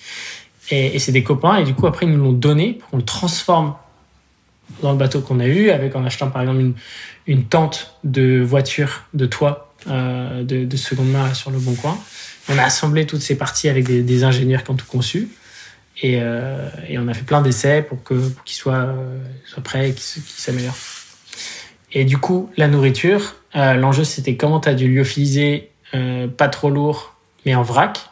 [0.70, 1.56] Et, c'est des copains.
[1.56, 3.74] Et du coup, après, ils nous l'ont donné pour qu'on le transforme
[4.80, 6.74] dans le bateau qu'on a eu, avec en achetant par exemple une,
[7.26, 11.98] une tente de voiture de toit euh, de, de, seconde main sur le bon coin.
[12.48, 15.28] On a assemblé toutes ces parties avec des, des ingénieurs qui ont tout conçu.
[16.01, 19.62] Et, euh, et on a fait plein d'essais pour qu'il pour qu'il soit, euh, soit
[19.62, 20.76] prêt et qu'il s'améliore.
[21.93, 26.48] Et du coup, la nourriture, euh, l'enjeu c'était comment tu as du lyophiliser euh, pas
[26.48, 28.11] trop lourd, mais en vrac.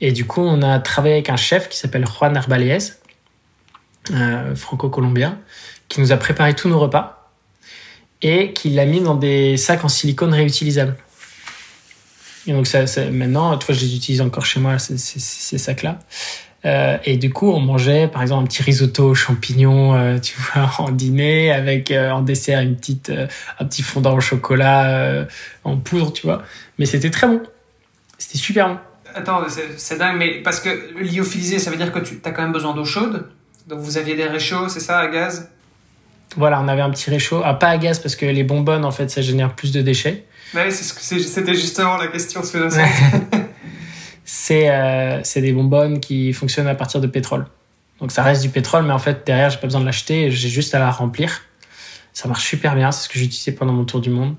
[0.00, 2.78] Et du coup, on a travaillé avec un chef qui s'appelle Juan Arbalaez,
[4.12, 5.38] euh, franco-colombien,
[5.88, 7.32] qui nous a préparé tous nos repas
[8.22, 10.96] et qui l'a mis dans des sacs en silicone réutilisables.
[12.46, 14.96] Et donc ça, maintenant, tu je les utilise encore chez moi, ces,
[15.58, 15.98] sacs-là.
[16.64, 20.34] Euh, et du coup, on mangeait par exemple un petit risotto aux champignons, euh, tu
[20.54, 23.28] vois, en dîner, avec euh, en dessert une petite, euh,
[23.60, 25.26] un petit fondant au chocolat
[25.64, 26.42] en poudre, tu vois.
[26.78, 27.42] Mais c'était très bon.
[28.16, 28.78] C'était super bon.
[29.18, 29.42] Attends,
[29.76, 30.68] c'est dingue, mais parce que
[31.00, 33.28] lyophilisé, ça veut dire que tu as quand même besoin d'eau chaude.
[33.66, 35.50] Donc vous aviez des réchauds, c'est ça, à gaz?
[36.36, 37.42] Voilà, on avait un petit réchaud.
[37.44, 40.24] Ah, pas à gaz, parce que les bonbonnes, en fait, ça génère plus de déchets.
[40.54, 42.68] Ouais, c'était justement la question que
[44.24, 47.46] c'est euh, des bonbonnes qui fonctionnent à partir de pétrole.
[48.00, 50.48] Donc ça reste du pétrole, mais en fait, derrière, j'ai pas besoin de l'acheter, j'ai
[50.48, 51.42] juste à la remplir.
[52.12, 54.36] Ça marche super bien, c'est ce que j'utilisais pendant mon tour du monde.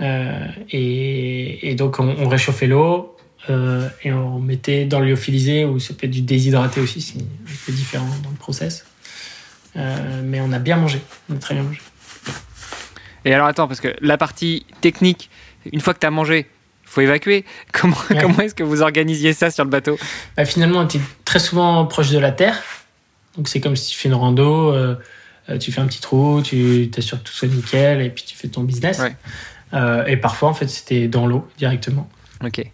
[0.00, 3.15] Euh, et, et, donc, on, on réchauffait l'eau,
[3.48, 7.56] euh, et on mettait dans lyophilisé ou ça peut être du déshydraté aussi, c'est un
[7.64, 8.84] peu différent dans le process.
[9.76, 11.00] Euh, mais on a bien mangé,
[11.30, 11.80] on a très bien mangé.
[13.24, 15.30] Et alors attends, parce que la partie technique,
[15.72, 16.46] une fois que tu as mangé,
[16.84, 17.44] il faut évacuer.
[17.72, 19.98] Comment, comment est-ce que vous organisiez ça sur le bateau?
[20.36, 22.62] Bah, Finalement, on était très souvent proche de la terre.
[23.36, 24.96] Donc c'est comme si tu fais une rando, euh,
[25.60, 28.48] tu fais un petit trou, tu t'assures que tout soit nickel et puis tu fais
[28.48, 29.02] ton business.
[30.06, 32.08] et parfois, en fait, c'était dans l'eau directement.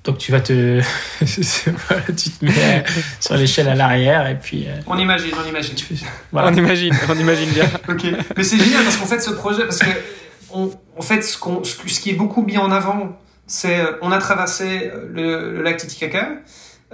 [0.05, 0.81] Donc tu vas te,
[1.25, 2.85] tu te mets
[3.21, 4.67] sur l'échelle à l'arrière et puis.
[4.67, 5.77] Euh, on imagine, on imagine.
[6.33, 7.65] On imagine, on imagine bien.
[7.89, 8.07] ok.
[8.37, 9.91] Mais c'est génial parce qu'en fait ce projet, parce que
[10.53, 14.13] on, en fait ce, qu'on, ce, qui est beaucoup mis en avant, c'est euh, on
[14.13, 16.29] a traversé euh, le, lac Titicaca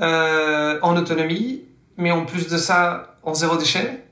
[0.00, 1.64] euh, en autonomie,
[1.96, 4.04] mais en plus de ça en zéro déchet.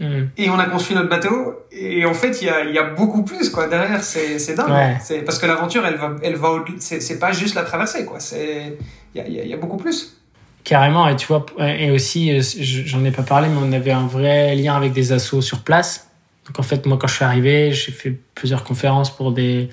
[0.00, 1.66] Et on a construit notre bateau.
[1.72, 4.02] Et en fait, il y a, y a, beaucoup plus quoi derrière.
[4.02, 4.96] C'est, c'est dingue.
[5.02, 6.64] C'est parce que l'aventure, elle va, elle va.
[6.78, 8.20] C'est, c'est pas juste la traversée quoi.
[8.20, 8.76] C'est
[9.14, 10.16] il y a, y a, beaucoup plus.
[10.62, 11.08] Carrément.
[11.08, 14.54] Et tu vois, et aussi, euh, j'en ai pas parlé, mais on avait un vrai
[14.54, 16.08] lien avec des assos sur place.
[16.46, 19.68] Donc en fait, moi, quand je suis arrivé, j'ai fait plusieurs conférences pour des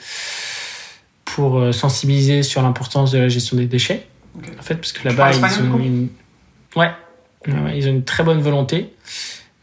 [1.24, 4.08] pour euh, sensibiliser sur l'importance de la gestion des déchets.
[4.58, 6.10] En fait, parce que là-bas, ils ont une...
[6.76, 6.92] ouais,
[7.76, 8.94] ils ont une très bonne volonté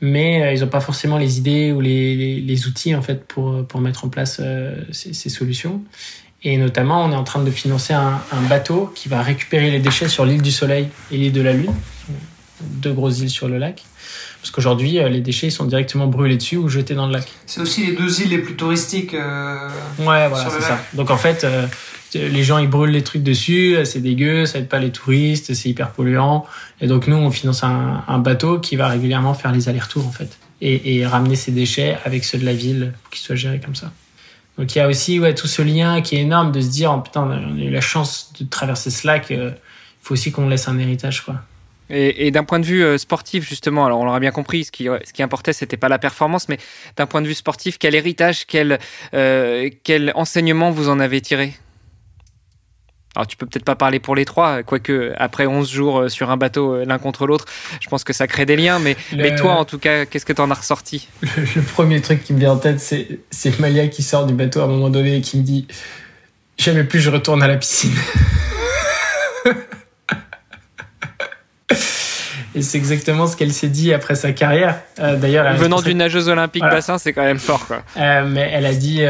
[0.03, 3.65] mais euh, ils n'ont pas forcément les idées ou les, les, outils en fait pour,
[3.67, 5.81] pour mettre en place euh, ces, ces, solutions.
[6.43, 9.79] Et notamment, on est en train de financer un, un bateau qui va récupérer les
[9.79, 11.73] déchets sur l'île du Soleil et l'île de la Lune,
[12.61, 13.85] deux grosses îles sur le lac.
[14.41, 17.29] Parce qu'aujourd'hui, euh, les déchets sont directement brûlés dessus ou jetés dans le lac.
[17.47, 19.15] C'est aussi les deux îles les plus touristiques.
[19.15, 19.69] Euh,
[20.01, 20.81] ouais, voilà, c'est ça.
[20.95, 21.47] Donc en fait,
[22.15, 25.69] les gens ils brûlent les trucs dessus, c'est dégueu, ça aide pas les touristes, c'est
[25.69, 26.47] hyper polluant.
[26.81, 30.13] Et donc nous on finance un, un bateau qui va régulièrement faire les allers-retours en
[30.13, 33.75] fait et, ramener ces déchets avec ceux de la ville pour qu'ils soient gérés comme
[33.75, 33.93] ça.
[34.59, 36.93] Donc il y a aussi ouais, tout ce lien qui est énorme de se dire
[36.95, 39.55] oh, putain on a eu la chance de traverser ce lac, il
[40.01, 41.37] faut aussi qu'on laisse un héritage quoi.
[41.91, 44.73] Et, et d'un point de vue euh, sportif, justement, alors on l'aura bien compris, ce
[44.73, 46.57] qui, ce qui importait, c'était pas la performance, mais
[46.97, 48.79] d'un point de vue sportif, quel héritage, quel,
[49.13, 51.53] euh, quel enseignement vous en avez tiré?
[53.15, 56.31] Alors tu peux peut-être pas parler pour les trois, quoique après 11 jours euh, sur
[56.31, 57.45] un bateau euh, l'un contre l'autre,
[57.81, 60.33] je pense que ça crée des liens, mais, mais toi en tout cas, qu'est-ce que
[60.33, 61.09] tu en as ressorti?
[61.23, 64.61] Le, premier truc qui me vient en tête, c'est, c'est Malia qui sort du bateau
[64.61, 65.67] à un moment donné et qui me dit
[66.59, 67.93] «Jamais plus je retourne à la piscine».
[72.55, 74.79] Et c'est exactement ce qu'elle s'est dit après sa carrière.
[75.01, 77.83] Euh, d'ailleurs, venant d'une nageuse olympique bassin, c'est quand même fort, quoi.
[77.97, 79.03] mais elle a dit,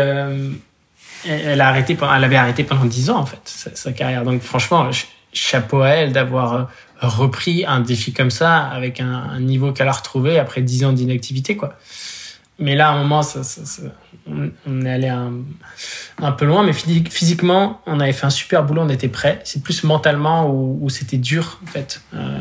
[1.27, 4.25] elle, a arrêté, elle avait arrêté pendant 10 ans, en fait, sa, carrière.
[4.25, 4.91] Donc, franchement,
[5.33, 6.65] chapeau à elle d'avoir euh,
[7.01, 11.57] repris un défi comme ça avec un, niveau qu'elle a retrouvé après 10 ans d'inactivité,
[11.57, 11.77] quoi.
[12.59, 13.23] Mais là, à un moment,
[14.67, 18.89] on, est allé un, peu loin, mais physiquement, on avait fait un super boulot, on
[18.89, 19.41] était prêts.
[19.45, 22.39] C'est plus mentalement où, c'était dur, en fait, euh,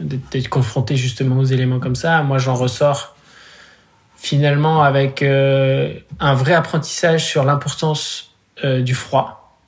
[0.00, 2.22] d'être confronté justement aux éléments comme ça.
[2.22, 3.14] Moi, j'en ressors
[4.22, 8.30] finalement avec euh, un vrai apprentissage sur l'importance
[8.62, 9.58] euh, du froid.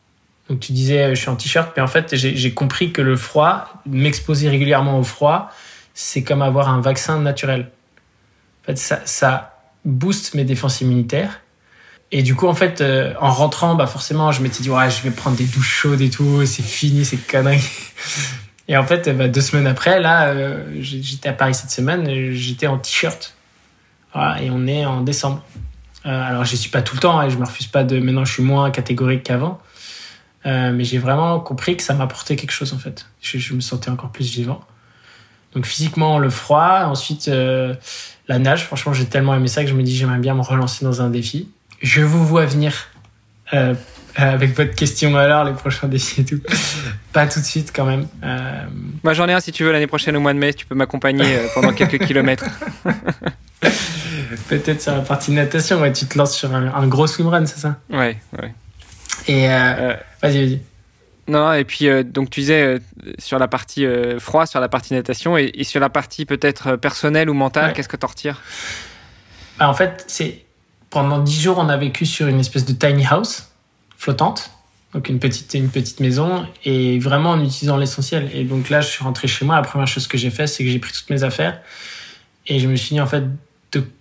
[0.48, 3.16] Donc tu disais euh, je suis en t-shirt, mais en fait j'ai compris que le
[3.16, 5.51] froid, m'exposer régulièrement au froid,
[5.93, 7.72] c'est comme avoir un vaccin naturel.
[8.62, 11.40] En fait, ça, booste mes défenses immunitaires.
[12.12, 12.82] Et du coup, en fait,
[13.20, 16.09] en rentrant, bah forcément, je m'étais dit, ouais, je vais prendre des douches chaudes et
[16.10, 17.68] tout, c'est fini, c'est conneries.
[18.68, 20.32] Et en fait, bah, deux semaines après, là,
[20.81, 23.35] j'étais à Paris cette semaine, j'étais en t-shirt
[24.14, 25.42] et on est en décembre.
[26.06, 27.98] Euh, alors, je suis pas tout le temps, et hein, je me refuse pas de.
[27.98, 29.60] Maintenant, je suis moins catégorique qu'avant.
[30.46, 33.06] Euh, mais j'ai vraiment compris que ça m'apportait quelque chose, en fait.
[33.22, 34.60] Je, me sentais encore plus vivant.
[35.54, 36.82] Donc, physiquement, le froid.
[36.84, 37.74] Ensuite, euh,
[38.28, 38.64] la nage.
[38.64, 41.08] Franchement, j'ai tellement aimé ça que je me dis, j'aimerais bien me relancer dans un
[41.08, 41.48] défi.
[41.80, 42.88] Je vous vois venir
[44.16, 46.40] avec votre question alors, les prochains défis et tout.
[47.12, 48.08] Pas tout de suite quand même.
[49.04, 50.74] Moi j'en ai un si tu veux l'année prochaine au mois de mai, tu peux
[50.74, 52.46] m'accompagner pendant quelques kilomètres.
[54.48, 57.76] Peut-être sur la partie natation, ouais, tu te lances sur un, gros swimrun, c'est ça?
[57.90, 58.54] Ouais, ouais.
[59.28, 60.60] Et euh, euh, vas-y, vas-y.
[61.26, 62.78] Non, et puis euh, donc tu disais
[63.18, 63.86] sur la partie
[64.18, 67.96] froid, sur la partie natation et, sur la partie peut-être personnelle ou mentale, qu'est-ce que
[67.96, 68.42] tu en retires?
[69.58, 70.44] Bah, En fait, c'est
[70.90, 73.48] pendant dix jours, on a vécu sur une espèce de tiny house
[73.96, 74.50] flottante,
[74.92, 78.30] donc une petite, une petite maison, et vraiment en utilisant l'essentiel.
[78.34, 79.56] Et donc là, je suis rentré chez moi.
[79.56, 81.60] La première chose que j'ai fait, c'est que j'ai pris toutes mes affaires
[82.46, 83.24] et je me suis dit en fait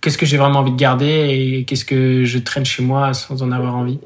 [0.00, 3.42] qu'est-ce que j'ai vraiment envie de garder et qu'est-ce que je traîne chez moi sans
[3.42, 3.98] en avoir envie.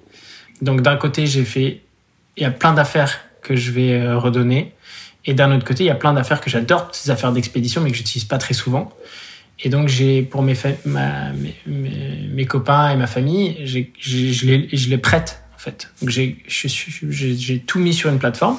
[0.62, 1.80] Donc d'un côté, j'ai fait,
[2.36, 4.72] il y a plein d'affaires que je vais euh, redonner.
[5.24, 7.90] Et d'un autre côté, il y a plein d'affaires que j'adore, ces affaires d'expédition, mais
[7.90, 8.92] que j'utilise pas très souvent.
[9.60, 10.54] Et donc, j'ai, pour mes,
[12.46, 15.90] copains et ma famille, je, les, prête, en fait.
[16.00, 18.56] Donc, j'ai, tout mis sur une plateforme.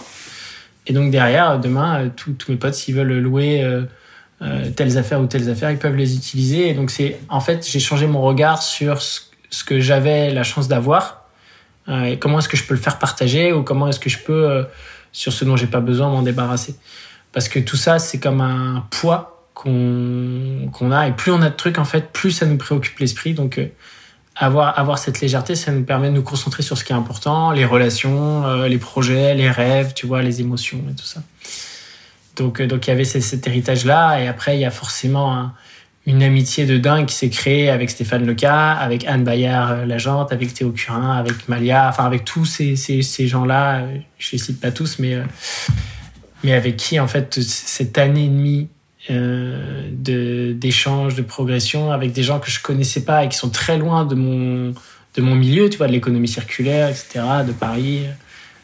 [0.88, 3.64] Et donc, derrière, demain, euh, tous mes potes, s'ils veulent louer
[4.42, 6.70] euh, euh, telles affaires ou telles affaires, ils peuvent les utiliser.
[6.70, 9.22] Et donc c'est en fait j'ai changé mon regard sur ce,
[9.66, 11.26] que j'avais la chance d'avoir
[11.88, 14.20] euh, et comment est-ce que je peux le faire partager ou comment est-ce que je
[14.20, 14.64] peux euh,
[15.12, 16.76] sur ce dont j'ai pas besoin m'en débarrasser.
[17.32, 21.56] Parce que tout ça c'est comme un poids qu'on a et plus on a de
[21.56, 23.34] trucs en fait plus ça nous préoccupe l'esprit.
[23.34, 23.60] Donc
[24.36, 27.52] avoir, avoir cette légèreté, ça nous permet de nous concentrer sur ce qui est important,
[27.52, 31.22] les relations, les projets, les rêves, tu vois, les émotions et tout ça.
[32.40, 34.22] Donc, euh, donc il y avait cet héritage-là.
[34.22, 35.52] Et après, il y a forcément
[36.06, 40.32] une amitié de dingue qui s'est créée avec Stéphane Leca, avec Anne Bayard euh, Lagente,
[40.32, 43.82] avec Théo Curin, avec Malia, enfin avec tous ces, ces, gens-là.
[43.82, 45.18] Euh, je les cite pas tous, mais,
[46.44, 48.68] mais avec qui, en fait, cette année et demie
[49.10, 53.80] de d'échange, de progression avec des gens que je connaissais pas et qui sont très
[53.80, 54.76] loin de mon
[55.16, 58.04] de mon milieu, tu vois, de l'économie circulaire, etc., de Paris.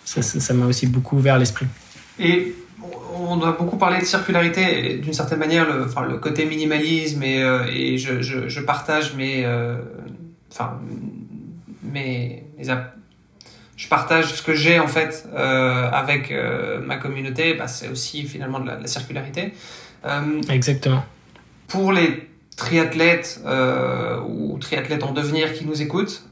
[0.03, 1.65] Ça, ça m'a aussi beaucoup ouvert l'esprit.
[2.19, 2.53] Et
[3.15, 7.41] on doit beaucoup parler de circularité, d'une certaine manière, le, enfin, le côté minimalisme, et,
[7.41, 9.77] euh, et je, je, je, partage mes, euh,
[10.51, 10.79] enfin,
[11.83, 12.43] mes,
[13.77, 16.33] je partage ce que j'ai en fait euh, avec
[16.85, 19.53] ma communauté, bah, c'est aussi finalement de la, circularité.
[20.49, 21.03] Exactement.
[21.67, 23.41] Pour les triathlètes
[24.27, 26.23] ou triathlètes en devenir qui nous écoutent,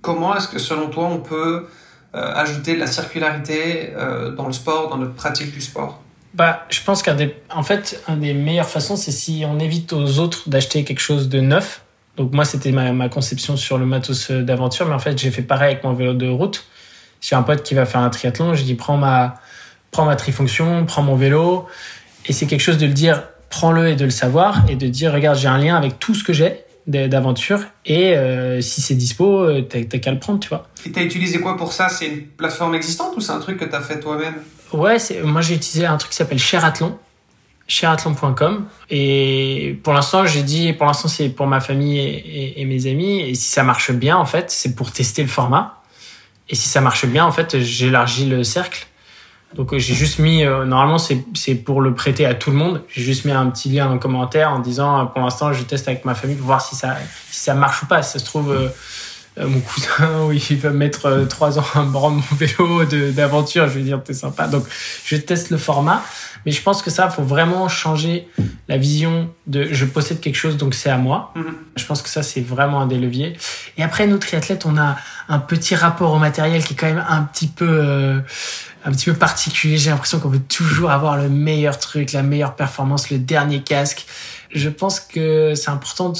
[0.00, 1.66] comment est-ce que selon toi on peut
[2.12, 6.80] ajouter de la circularité euh, dans le sport, dans notre pratique du sport bah, je
[6.80, 10.48] pense qu'un des, en fait, un des meilleures façons, c'est si on évite aux autres
[10.48, 11.82] d'acheter quelque chose de neuf.
[12.16, 15.72] Donc moi, c'était ma, conception sur le matos d'aventure, mais en fait, j'ai fait pareil
[15.72, 16.66] avec mon vélo de route.
[17.20, 19.40] J'ai un pote qui va faire un triathlon, je dis prends ma,
[19.90, 21.66] prends ma trifonction, prends mon vélo,
[22.26, 25.12] et c'est quelque chose de le dire, prends-le et de le savoir, et de dire
[25.12, 27.60] regarde, j'ai un lien avec tout ce que j'ai, d'aventure.
[27.86, 30.66] Et euh, si c'est dispo, euh, t'as qu'à le prendre, tu vois.
[30.84, 31.88] Et t'as utilisé quoi pour ça?
[31.88, 34.34] C'est une plateforme existante ou c'est un truc que t'as fait toi-même?
[34.72, 36.96] Ouais, moi j'ai utilisé un truc qui s'appelle Shareathlon,
[37.66, 38.66] shareathlon.com.
[38.88, 43.20] Et pour l'instant, j'ai dit, pour l'instant c'est pour ma famille et, mes amis.
[43.20, 45.82] Et si ça marche bien, en fait, c'est pour tester le format.
[46.48, 48.86] Et si ça marche bien, en fait, j'élargis le cercle.
[49.54, 52.82] Donc j'ai juste mis, normalement c'est pour le prêter à tout le monde.
[52.88, 55.88] J'ai juste mis un petit lien dans le commentaire en disant pour l'instant je teste
[55.88, 56.96] avec ma famille pour voir si ça
[57.30, 58.02] si ça marche ou pas.
[58.02, 58.70] Si ça se trouve
[59.38, 62.84] euh, mon cousin où il va mettre euh, trois ans à me rendre mon vélo
[63.12, 63.68] d'aventure.
[63.68, 64.48] Je vais dire, t'es sympa.
[64.48, 64.64] Donc,
[65.04, 66.02] je teste le format.
[66.46, 68.26] Mais je pense que ça, faut vraiment changer
[68.68, 71.34] la vision de je possède quelque chose, donc c'est à moi.
[71.36, 71.42] Mm-hmm.
[71.76, 73.36] Je pense que ça, c'est vraiment un des leviers.
[73.76, 74.96] Et après, nous, triathlètes, on a
[75.28, 78.20] un petit rapport au matériel qui est quand même un petit peu, euh,
[78.84, 79.78] un petit peu particulier.
[79.78, 84.06] J'ai l'impression qu'on veut toujours avoir le meilleur truc, la meilleure performance, le dernier casque.
[84.52, 86.12] Je pense que c'est important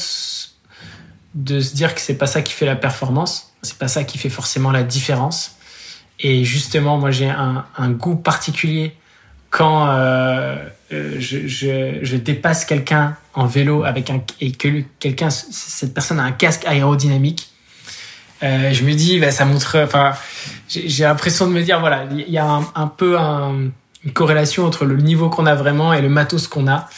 [1.35, 4.19] de se dire que c'est pas ça qui fait la performance, c'est pas ça qui
[4.19, 5.57] fait forcément la différence.
[6.21, 8.95] Et justement, moi, j'ai un, goût particulier
[9.49, 10.57] quand euh,
[10.93, 16.65] euh, je, dépasse quelqu'un en vélo avec et que quelqu'un, cette personne a un casque
[16.67, 17.51] aérodynamique.
[18.43, 19.79] Euh, je me dis, bah, ça montre.
[19.83, 20.13] Enfin,
[20.69, 24.97] j'ai l'impression de me dire, voilà, il y a un, peu une corrélation entre le
[24.97, 26.89] niveau qu'on a vraiment et le matos qu'on a.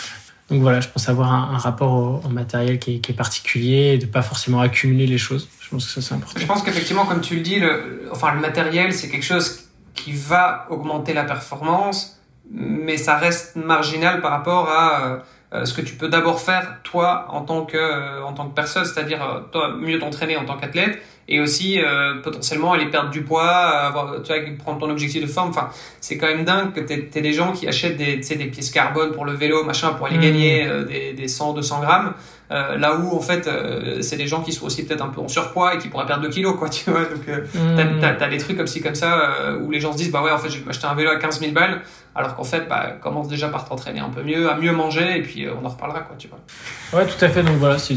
[0.50, 4.22] Donc voilà, je pense avoir un, rapport au, matériel qui est, particulier et de pas
[4.22, 5.48] forcément accumuler les choses.
[5.60, 6.38] Je pense que ça c'est important.
[6.38, 10.12] Je pense qu'effectivement, comme tu le dis, le, enfin le matériel c'est quelque chose qui
[10.12, 12.20] va augmenter la performance,
[12.50, 15.22] mais ça reste marginal par rapport à
[15.54, 18.54] euh, ce que tu peux d'abord faire toi en tant que euh, en tant que
[18.54, 23.10] personne, c'est-à-dire euh, toi mieux t'entraîner en tant qu'athlète et aussi euh, potentiellement aller perdre
[23.10, 25.50] du poids, avoir, tu vois, prendre ton objectif de forme.
[25.50, 25.70] Enfin,
[26.00, 29.12] c'est quand même dingue que tu aies, des gens qui achètent des, des pièces carbone
[29.12, 30.22] pour le vélo, machin, pour aller mmh.
[30.22, 32.14] gagner euh, des, des 100, 200 grammes.
[32.50, 35.22] Euh, là où en fait euh, c'est des gens qui sont aussi peut-être un peu
[35.22, 37.98] en surpoids et qui pourraient perdre 2 kilos quoi tu vois donc mmh.
[37.98, 40.30] t'as, as, des trucs comme ci comme ça où les gens se disent bah ouais
[40.30, 41.80] en fait je vais m'acheter un vélo à 15 000 balles
[42.14, 45.22] alors qu'en fait bah commence déjà par t'entraîner un peu mieux à mieux manger et
[45.22, 47.96] puis on en reparlera quoi tu vois ouais tout à fait donc voilà c'est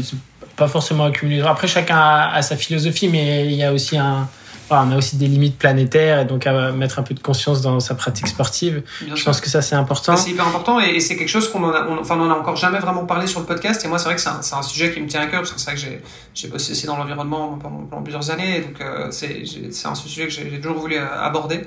[0.56, 1.42] pas forcément accumuler.
[1.42, 4.28] Après, chacun a, sa philosophie, mais il y a aussi un,
[4.70, 7.78] on a aussi des limites planétaires et donc à mettre un peu de conscience dans
[7.80, 8.82] sa pratique sportive.
[9.14, 10.16] je pense que ça c'est important.
[10.16, 12.78] C'est hyper important et, c'est quelque chose qu'on en a, enfin on a encore jamais
[12.78, 15.06] vraiment parlé sur le podcast et moi c'est vrai que c'est un, sujet qui me
[15.06, 16.00] tient à cœur parce que c'est vrai que
[16.34, 20.60] j'ai bossé aussi dans l'environnement pendant, plusieurs années donc euh, c'est un sujet que j'ai
[20.60, 21.60] toujours voulu euh, aborder.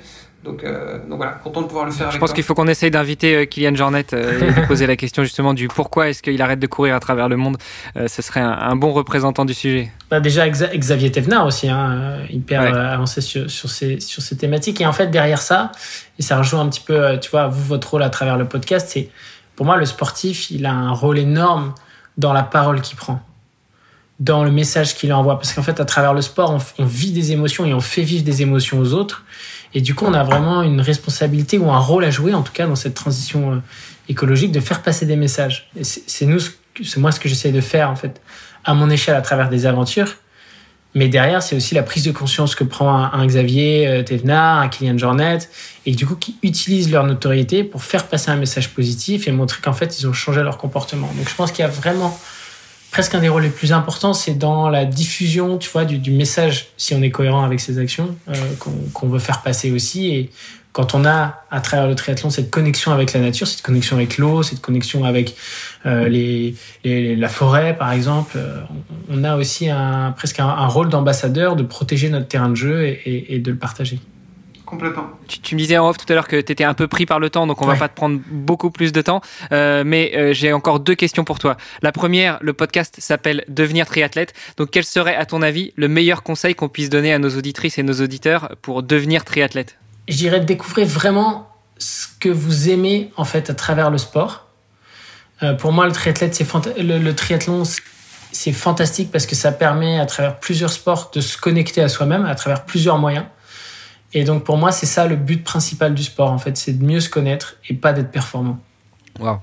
[0.43, 2.11] Donc, euh, donc, voilà, content de pouvoir le faire.
[2.11, 4.95] Je pense qu'il faut qu'on essaye d'inviter euh, Kylian Jornet euh, et de poser la
[4.95, 7.57] question justement du pourquoi est-ce qu'il arrête de courir à travers le monde.
[7.95, 9.91] ce serait un, bon représentant du sujet.
[10.09, 14.79] Bah déjà Xavier Thévenard aussi, hein, hyper avancé sur, sur, ces, sur ces thématiques.
[14.79, 15.73] Et en fait, derrière ça,
[16.17, 18.87] et ça rejoint un petit peu, tu vois, vous, votre rôle à travers le podcast,
[18.89, 19.09] c'est
[19.57, 21.73] pour moi, le sportif, il a un rôle énorme
[22.17, 23.21] dans la parole qu'il prend
[24.19, 25.37] dans le message qu'il envoie.
[25.37, 28.03] Parce qu'en fait, à travers le sport, on, on, vit des émotions et on fait
[28.03, 29.23] vivre des émotions aux autres.
[29.73, 32.53] Et du coup, on a vraiment une responsabilité ou un rôle à jouer, en tout
[32.53, 33.57] cas dans cette transition euh,
[34.07, 35.69] écologique, de faire passer des messages.
[35.81, 36.27] C'est
[36.83, 38.21] c'est moi ce que j'essaie de faire en fait,
[38.63, 40.15] à mon échelle, à travers des aventures.
[40.95, 44.69] Mais derrière, c'est aussi la prise de conscience que prend un, Xavier euh, Thévenard, un
[44.69, 45.37] Kylian Jornet,
[45.85, 49.61] et du coup qui utilisent leur notoriété pour faire passer un message positif et montrer
[49.61, 51.11] qu'en fait ils ont changé leur comportement.
[51.15, 52.19] Donc je pense qu'il y a vraiment
[52.91, 56.67] presque un des rôles les plus importants, c'est dans la diffusion, tu vois, du, message,
[56.77, 58.33] si on est cohérent avec ses actions, euh,
[58.93, 60.07] qu'on veut faire passer aussi.
[60.07, 60.29] Et
[60.71, 64.17] quand on a, à travers le triathlon, cette connexion avec la nature, cette connexion avec
[64.17, 65.35] l'eau, cette connexion avec
[65.85, 68.61] euh, les, la forêt, par exemple, euh,
[69.09, 73.39] on, a aussi un, presque un, rôle d'ambassadeur de protéger notre terrain de jeu et
[73.39, 73.99] de le partager.
[74.69, 75.09] Complètement.
[75.27, 77.19] Tu, me disais en off tout à l'heure que tu étais un peu pris par
[77.19, 79.19] le temps, donc on va pas te prendre beaucoup plus de temps.
[79.51, 81.57] Euh, mais euh, j'ai encore deux questions pour toi.
[81.81, 84.35] La première, le podcast s'appelle Devenir triathlète.
[84.57, 87.79] Donc quel serait, à ton avis, le meilleur conseil qu'on puisse donner à nos auditrices
[87.79, 89.79] et nos auditeurs pour devenir triathlète?
[90.07, 94.49] Je dirais de découvrir vraiment ce que vous aimez en fait à travers le sport.
[95.41, 96.45] Euh, pour moi, le triathlète, c'est
[96.77, 97.63] le, le triathlon,
[98.31, 102.25] c'est fantastique parce que ça permet à travers plusieurs sports de se connecter à soi-même
[102.25, 103.25] à travers plusieurs moyens.
[104.13, 106.83] Et donc pour moi, c'est ça le but principal du sport, en fait, c'est de
[106.83, 108.59] mieux se connaître et pas d'être performant.
[109.19, 109.39] Wow.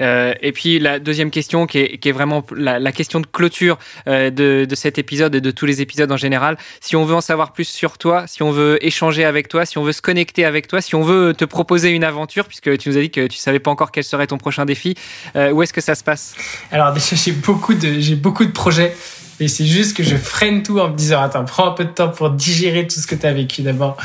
[0.00, 3.26] Euh, et puis la deuxième question, qui est, qui est vraiment la, la, question de
[3.26, 3.78] clôture
[4.08, 6.56] euh, de, de, cet épisode et de tous les épisodes en général.
[6.80, 9.78] Si on veut en savoir plus sur toi, si on veut échanger avec toi, si
[9.78, 12.90] on veut se connecter avec toi, si on veut te proposer une aventure, puisque tu
[12.90, 14.94] nous as dit que tu savais pas encore quel serait ton prochain défi,
[15.34, 16.34] euh, où est-ce que ça se passe?
[16.70, 18.94] Alors déjà, j'ai beaucoup de j'ai beaucoup de projets.
[19.38, 21.90] Et c'est juste que je freine tout en me disant attends, prends un peu de
[21.90, 23.96] temps pour digérer tout ce que tu as vécu d'abord.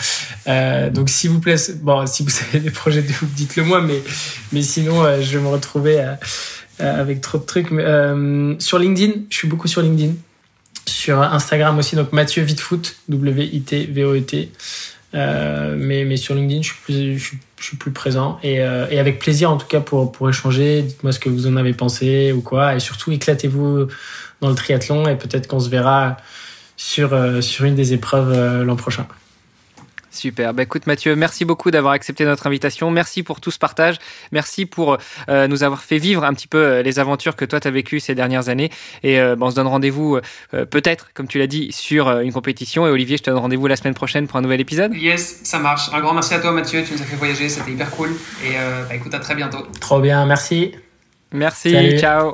[0.47, 3.81] Euh, donc s'il vous plaît, bon, si vous avez des projets de ouf, dites-le moi,
[3.81, 4.01] mais,
[4.51, 7.71] mais sinon euh, je vais me retrouver euh, avec trop de trucs.
[7.71, 7.85] Mais,
[8.59, 10.13] sur LinkedIn, je suis beaucoup sur LinkedIn.
[10.85, 14.51] Sur Instagram aussi, donc Mathieu Vitfoot, W-I-T-V-O-E-T.
[15.13, 17.19] Euh, mais, mais sur LinkedIn, je suis plus,
[17.59, 20.81] je suis plus présent et, et, avec plaisir en tout cas pour, pour échanger.
[20.81, 22.75] Dites-moi ce que vous en avez pensé ou quoi.
[22.75, 23.87] Et surtout, éclatez-vous
[24.41, 26.17] dans le triathlon et peut-être qu'on se verra
[26.81, 29.05] sur, euh, sur une des épreuves euh, l'an prochain.
[30.09, 30.53] Super.
[30.53, 32.91] Bah, écoute, Mathieu, merci beaucoup d'avoir accepté notre invitation.
[32.91, 33.97] Merci pour tout ce partage.
[34.33, 34.97] Merci pour
[35.29, 37.71] euh, nous avoir fait vivre un petit peu euh, les aventures que toi, tu as
[37.71, 38.71] vécues ces dernières années.
[39.03, 40.19] Et bah, on se donne rendez-vous,
[40.69, 42.85] peut-être, comme tu l'as dit, sur une compétition.
[42.87, 44.93] Et Olivier, je te donne rendez-vous la semaine prochaine pour un nouvel épisode.
[44.93, 45.89] Yes, ça marche.
[45.93, 46.83] Un grand merci à toi, Mathieu.
[46.83, 47.47] Tu nous as fait voyager.
[47.47, 48.09] C'était hyper cool.
[48.43, 48.55] Et
[48.89, 49.65] bah, écoute, à très bientôt.
[49.79, 50.25] Trop bien.
[50.25, 50.73] Merci.
[51.31, 51.97] Merci.
[51.99, 52.33] Ciao.